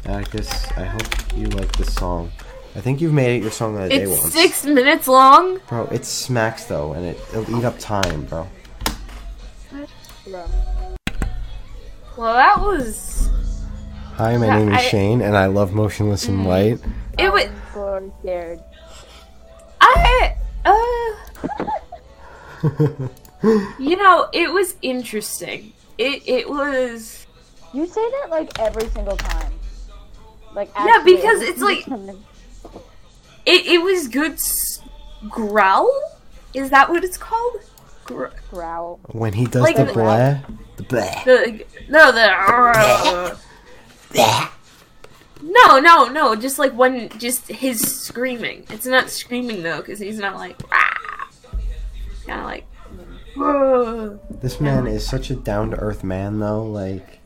Atticus, 0.07 0.49
I 0.73 0.85
hope 0.85 1.37
you 1.37 1.47
like 1.49 1.71
this 1.77 1.93
song. 1.95 2.33
I 2.75 2.81
think 2.81 3.01
you've 3.01 3.13
made 3.13 3.37
it 3.37 3.43
your 3.43 3.51
song 3.51 3.77
of 3.77 3.83
the 3.83 3.89
day 3.91 4.03
It's 4.03 4.21
once. 4.23 4.33
six 4.33 4.65
minutes 4.65 5.09
long. 5.09 5.61
Bro, 5.69 5.87
it 5.87 6.05
smacks 6.05 6.65
though, 6.65 6.93
and 6.93 7.05
it, 7.05 7.19
it'll 7.35 7.59
eat 7.59 7.65
up 7.65 7.79
time, 7.79 8.25
bro. 8.25 8.49
Bro. 10.31 10.45
Well, 12.17 12.35
that 12.35 12.61
was. 12.61 13.29
Hi, 14.15 14.37
my 14.37 14.47
Yeah, 14.47 14.59
name 14.59 14.69
is 14.71 14.75
I- 14.75 14.89
Shane, 14.89 15.23
and 15.23 15.37
I 15.37 15.47
love 15.47 15.73
Motionless 15.73 16.27
in 16.29 16.45
White. 16.45 16.81
It 17.19 17.33
was. 17.33 17.47
I'm 17.77 18.13
scared. 18.21 18.61
I. 19.81 20.35
Uh. 20.65 21.15
you 23.79 23.97
know, 23.97 24.29
it 24.33 24.53
was 24.53 24.75
interesting. 24.83 25.73
It 25.97 26.23
it 26.27 26.49
was. 26.51 27.27
You 27.73 27.87
say 27.87 28.11
that 28.11 28.31
like 28.31 28.59
every 28.59 28.89
single 28.91 29.17
time. 29.17 29.53
Like 30.55 30.71
Yeah, 30.77 31.03
because 31.05 31.43
it's 31.43 31.61
like- 31.61 31.87
It 33.47 33.67
it 33.67 33.83
was 33.83 34.09
good. 34.09 34.33
S- 34.33 34.81
growl. 35.29 35.91
Is 36.55 36.71
that 36.71 36.89
what 36.91 37.05
it's 37.05 37.17
called? 37.19 37.61
Gr- 38.09 38.27
growl. 38.51 38.99
When 39.13 39.33
he 39.35 39.45
does 39.47 39.63
Like 39.63 39.77
the 39.77 39.85
the- 39.85 39.93
bleh, 39.93 40.43
the 40.77 40.83
bleh. 40.85 41.25
the 41.25 41.65
no 41.89 42.11
the. 42.13 43.37
No, 45.41 45.79
no, 45.79 46.09
no. 46.09 46.35
Just 46.35 46.59
like 46.59 46.73
when, 46.73 47.09
just 47.19 47.47
his 47.49 47.81
screaming. 47.81 48.67
It's 48.71 48.87
not 48.87 49.09
screaming 49.11 49.63
though, 49.63 49.77
because 49.79 49.99
he's 50.01 50.19
not 50.19 50.35
like. 50.37 50.59
Kind 52.27 52.41
of 52.41 52.45
like. 52.45 52.65
"Whoa." 53.37 54.19
This 54.31 54.61
man 54.61 54.87
is 54.87 55.07
such 55.09 55.31
a 55.31 55.37
down 55.37 55.71
to 55.71 55.77
earth 55.79 56.03
man, 56.03 56.41
though. 56.41 56.65
Like, 56.65 57.21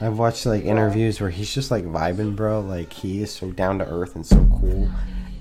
I've 0.00 0.18
watched 0.18 0.44
like 0.46 0.64
interviews 0.64 1.20
where 1.20 1.30
he's 1.30 1.52
just 1.54 1.70
like 1.70 1.84
vibing, 1.84 2.36
bro. 2.36 2.60
Like, 2.60 2.92
he 2.92 3.22
is 3.22 3.32
so 3.32 3.50
down 3.50 3.78
to 3.78 3.86
earth 3.88 4.14
and 4.14 4.26
so 4.26 4.36
cool. 4.60 4.90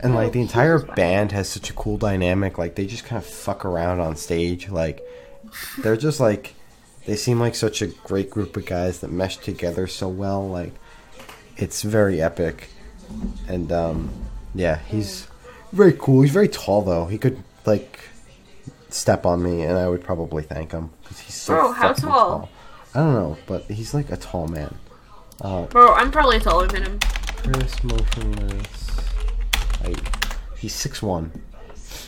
And 0.03 0.15
like 0.15 0.33
the 0.33 0.41
entire 0.41 0.79
band 0.79 1.31
has 1.31 1.49
such 1.49 1.69
a 1.69 1.73
cool 1.73 1.97
dynamic. 1.97 2.57
Like, 2.57 2.75
they 2.75 2.85
just 2.85 3.05
kind 3.05 3.21
of 3.21 3.25
fuck 3.25 3.65
around 3.65 4.01
on 4.01 4.15
stage. 4.15 4.69
Like, 4.69 5.01
they're 5.79 5.97
just 5.97 6.19
like, 6.19 6.53
they 7.05 7.15
seem 7.15 7.39
like 7.39 7.55
such 7.55 7.81
a 7.81 7.87
great 7.87 8.29
group 8.29 8.55
of 8.57 8.65
guys 8.65 8.99
that 8.99 9.11
mesh 9.11 9.37
together 9.37 9.87
so 9.87 10.07
well. 10.09 10.47
Like, 10.47 10.73
it's 11.57 11.81
very 11.81 12.21
epic. 12.21 12.69
And 13.47 13.71
um, 13.71 14.09
yeah, 14.55 14.79
he's 14.79 15.27
very 15.71 15.93
cool. 15.93 16.21
He's 16.21 16.31
very 16.31 16.47
tall 16.47 16.81
though. 16.81 17.05
He 17.05 17.17
could 17.17 17.43
like 17.65 17.99
step 18.89 19.25
on 19.25 19.43
me, 19.43 19.63
and 19.63 19.77
I 19.77 19.87
would 19.87 20.03
probably 20.03 20.43
thank 20.43 20.71
him 20.71 20.91
because 21.01 21.19
he's 21.19 21.35
so 21.35 21.53
Bro, 21.53 21.71
how 21.73 21.87
fucking 21.89 22.03
tall? 22.03 22.49
I 22.95 22.99
don't 22.99 23.13
know, 23.13 23.37
but 23.47 23.63
he's 23.65 23.93
like 23.93 24.11
a 24.11 24.17
tall 24.17 24.47
man. 24.47 24.75
Uh, 25.41 25.65
Bro, 25.65 25.93
I'm 25.93 26.11
probably 26.11 26.39
taller 26.39 26.67
than 26.67 26.83
him. 26.83 26.99
Chris 26.99 27.83
Motionless. 27.83 28.82
He's 30.57 30.73
six 30.73 31.01
one. 31.01 31.31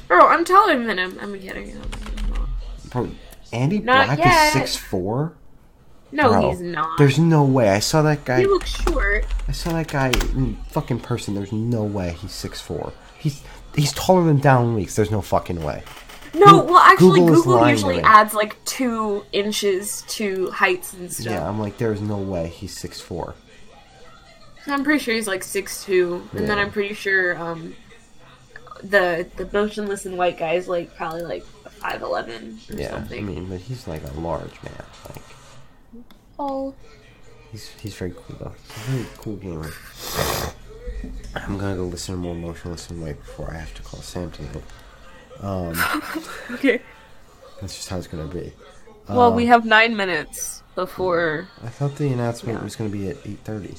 Bro, 0.08 0.28
I'm 0.28 0.46
taller 0.46 0.82
than 0.84 0.98
him. 0.98 1.18
I'm 1.22 1.40
kidding. 1.40 1.76
I'm. 1.76 2.48
Bro, 2.90 3.10
Andy 3.52 3.80
Not 3.80 4.08
Black 4.08 4.20
yet. 4.20 4.48
is 4.48 4.54
six 4.54 4.76
four. 4.76 5.34
No, 6.12 6.30
Bro, 6.30 6.50
he's 6.50 6.62
not. 6.62 6.98
There's 6.98 7.20
no 7.20 7.44
way. 7.44 7.70
I 7.70 7.80
saw 7.80 8.02
that 8.04 8.24
guy. 8.24 8.40
He 8.40 8.46
looks 8.48 8.70
short. 8.70 9.26
I 9.48 9.52
saw 9.52 9.74
that 9.74 9.88
guy 9.88 10.08
in 10.34 10.56
fucking 10.70 11.00
person. 11.02 11.36
There's 11.36 11.52
no 11.52 11.84
way 11.84 12.16
he's 12.22 12.32
six 12.32 12.62
four. 12.62 12.94
He's 13.18 13.44
he's 13.76 13.92
taller 13.94 14.24
than 14.24 14.40
Dallon 14.40 14.76
Weekes. 14.76 14.96
There's 14.96 15.12
no 15.12 15.22
fucking 15.22 15.62
way. 15.64 15.84
No, 16.34 16.64
well, 16.64 16.78
actually, 16.78 17.22
Google 17.22 17.44
Google, 17.44 17.70
usually 17.70 18.02
adds 18.02 18.34
like 18.34 18.64
two 18.66 19.26
inches 19.32 20.04
to 20.10 20.52
heights 20.52 20.94
and 20.94 21.12
stuff. 21.12 21.26
Yeah, 21.28 21.48
I'm 21.48 21.60
like, 21.60 21.78
there's 21.78 22.02
no 22.02 22.18
way 22.18 22.48
he's 22.48 22.78
six 22.78 23.00
four. 23.00 23.36
I'm 24.68 24.84
pretty 24.84 25.04
sure 25.04 25.14
he's 25.14 25.28
like 25.28 25.44
six 25.44 25.84
two, 25.86 26.28
and 26.34 26.48
then 26.48 26.58
I'm 26.58 26.72
pretty 26.72 26.94
sure 26.96 27.38
um 27.38 27.76
the 28.84 29.28
the 29.38 29.48
Motionless 29.52 30.06
in 30.06 30.18
White 30.18 30.38
guy 30.38 30.54
is 30.54 30.68
like 30.68 30.96
probably 30.96 31.22
like 31.24 31.46
five 31.46 32.02
eleven 32.02 32.60
or 32.72 32.76
Yeah, 32.76 32.90
something. 32.92 33.24
I 33.24 33.28
mean, 33.28 33.46
but 33.48 33.60
he's 33.62 33.88
like 33.88 34.04
a 34.04 34.20
large 34.20 34.62
man. 34.64 34.86
Like 35.10 36.04
oh, 36.40 36.74
he's 37.52 37.70
he's 37.82 37.96
very 37.96 38.12
cool 38.16 38.36
though. 38.40 38.54
He's 38.68 38.88
a 38.88 38.92
very 38.92 39.06
cool 39.18 39.36
gamer. 39.38 39.72
I'm 41.36 41.58
gonna 41.58 41.76
go 41.76 41.84
listen 41.84 42.16
to 42.16 42.22
more 42.22 42.36
Motionless 42.36 42.90
in 42.90 43.02
White 43.02 43.20
before 43.20 43.52
I 43.52 43.58
have 43.58 43.74
to 43.76 43.82
call 43.84 44.02
Sam 44.02 44.32
to 44.32 44.42
go. 44.44 44.62
Um, 45.42 45.84
okay. 46.52 46.82
that's 47.62 47.76
just 47.76 47.90
how 47.90 47.98
it's 47.98 48.08
gonna 48.08 48.26
be. 48.28 48.52
Well, 49.08 49.30
Um, 49.30 49.36
we 49.36 49.46
have 49.46 49.66
nine 49.66 49.96
minutes 49.96 50.64
before. 50.74 51.48
I 51.64 51.68
thought 51.68 51.96
the 51.98 52.08
announcement 52.12 52.64
was 52.64 52.76
gonna 52.76 52.90
be 52.90 53.10
at 53.10 53.18
eight 53.26 53.40
thirty. 53.44 53.76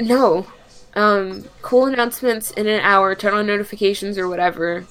No. 0.00 0.46
Um, 0.94 1.44
cool 1.62 1.86
announcements 1.86 2.50
in 2.50 2.66
an 2.66 2.80
hour, 2.80 3.14
turn 3.14 3.34
on 3.34 3.46
notifications 3.46 4.18
or 4.18 4.28
whatever. 4.28 4.84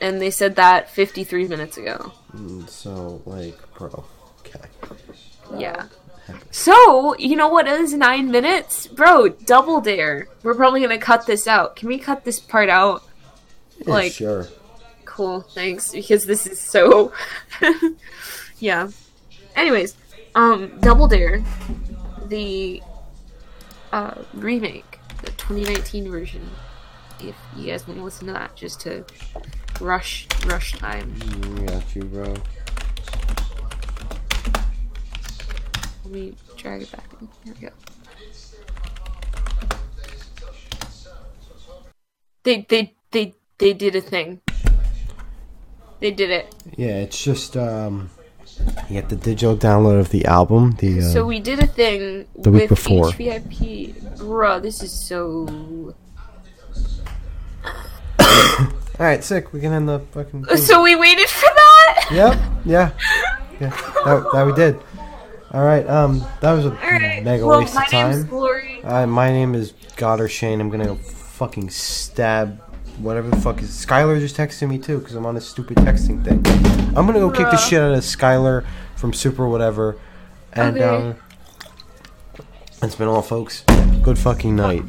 And 0.00 0.20
they 0.20 0.30
said 0.30 0.56
that 0.56 0.88
53 0.90 1.48
minutes 1.48 1.76
ago. 1.76 2.12
Mm, 2.34 2.68
So 2.68 3.20
like, 3.26 3.58
bro, 3.74 4.04
okay. 4.40 4.60
Yeah. 5.58 5.86
So, 6.52 7.16
you 7.18 7.34
know 7.34 7.48
what 7.48 7.66
is 7.66 7.92
nine 7.92 8.30
minutes? 8.30 8.86
Bro, 8.86 9.30
double 9.46 9.80
dare. 9.80 10.28
We're 10.44 10.54
probably 10.54 10.80
gonna 10.80 10.98
cut 10.98 11.26
this 11.26 11.48
out. 11.48 11.74
Can 11.74 11.88
we 11.88 11.98
cut 11.98 12.24
this 12.24 12.38
part 12.38 12.68
out? 12.68 13.02
Yeah, 13.78 13.92
Like- 13.92 14.12
sure. 14.12 14.46
Cool, 15.04 15.40
thanks. 15.40 15.90
Because 15.90 16.24
this 16.24 16.46
is 16.46 16.60
so. 16.60 17.12
yeah. 18.60 18.88
Anyways, 19.56 19.96
um, 20.36 20.78
Double 20.80 21.08
Dare, 21.08 21.42
the 22.26 22.80
uh, 23.92 24.14
remake, 24.34 24.98
the 25.22 25.30
2019 25.32 26.10
version. 26.10 26.48
If 27.20 27.36
you 27.56 27.66
guys 27.66 27.86
want 27.86 27.98
to 28.00 28.04
listen 28.04 28.26
to 28.28 28.32
that, 28.32 28.56
just 28.56 28.80
to 28.82 29.04
rush 29.80 30.26
rush 30.46 30.72
time. 30.72 31.12
Mm, 31.16 31.68
Got 31.68 31.94
you, 31.94 32.04
bro. 32.04 32.34
Let 36.04 36.12
me 36.12 36.34
drag 36.56 36.82
it 36.82 36.92
back 36.92 37.04
in. 37.20 37.28
Here 37.44 37.54
we 37.60 37.66
go. 37.66 37.72
They 42.42 42.66
they 42.68 42.94
they 43.10 43.34
they 43.58 43.74
did 43.74 43.94
a 43.96 44.00
thing. 44.00 44.40
They 46.00 46.10
did 46.10 46.30
it. 46.30 46.54
Yeah, 46.76 47.00
it's 47.00 47.22
just 47.22 47.58
um, 47.58 48.08
you 48.88 48.94
get 49.00 49.08
the 49.08 49.16
digital 49.16 49.56
download 49.56 50.00
of 50.00 50.10
the 50.10 50.24
album. 50.26 50.72
The 50.78 51.00
uh, 51.00 51.02
So 51.02 51.24
we 51.26 51.40
did 51.40 51.60
a 51.60 51.66
thing 51.66 52.26
The 52.36 52.50
week 52.50 52.70
with 52.70 52.84
before. 52.84 53.06
HVIP. 53.06 53.94
Bruh, 54.18 54.62
this 54.62 54.82
is 54.82 54.92
so. 54.92 55.94
all 58.20 58.66
right, 58.98 59.22
sick. 59.22 59.52
We 59.52 59.60
can 59.60 59.72
end 59.72 59.88
the 59.88 60.00
fucking. 60.00 60.44
thing. 60.46 60.56
So 60.56 60.82
we 60.82 60.96
waited 60.96 61.28
for 61.28 61.48
that. 61.54 62.08
Yep. 62.12 62.40
Yeah. 62.64 62.90
Yeah. 63.60 63.70
That, 64.04 64.28
that 64.32 64.46
we 64.46 64.52
did. 64.52 64.80
All 65.52 65.64
right. 65.64 65.86
Um, 65.88 66.24
that 66.40 66.52
was 66.52 66.66
a 66.66 66.70
right. 66.70 67.22
mega 67.22 67.46
well, 67.46 67.60
waste 67.60 67.74
my 67.74 67.84
of 67.84 67.92
name's 67.92 68.16
time. 68.16 68.26
Glory. 68.26 68.82
Uh, 68.84 69.06
my 69.06 69.30
name 69.30 69.54
is 69.54 69.72
Goddard 69.96 70.28
Shane. 70.28 70.60
I'm 70.60 70.70
gonna 70.70 70.86
go 70.86 70.94
fucking 70.94 71.70
stab 71.70 72.60
whatever 73.00 73.28
the 73.30 73.36
fuck 73.36 73.62
is. 73.62 73.70
Skylar 73.70 74.18
just 74.20 74.36
texted 74.36 74.68
me 74.68 74.78
too 74.78 74.98
because 74.98 75.14
I'm 75.14 75.26
on 75.26 75.34
this 75.34 75.48
stupid 75.48 75.76
texting 75.78 76.24
thing. 76.24 76.42
I'm 76.96 77.06
gonna 77.06 77.20
go 77.20 77.30
kick 77.30 77.50
the 77.50 77.56
shit 77.56 77.80
out 77.80 77.92
of 77.92 78.00
Skylar 78.00 78.64
from 78.96 79.12
Super 79.12 79.48
whatever. 79.48 79.96
And 80.52 80.76
Okay. 80.76 80.84
um, 80.84 81.14
it's 82.82 82.94
been 82.96 83.08
all, 83.08 83.22
folks. 83.22 83.64
Good 84.02 84.18
fucking 84.18 84.56
night. 84.56 84.82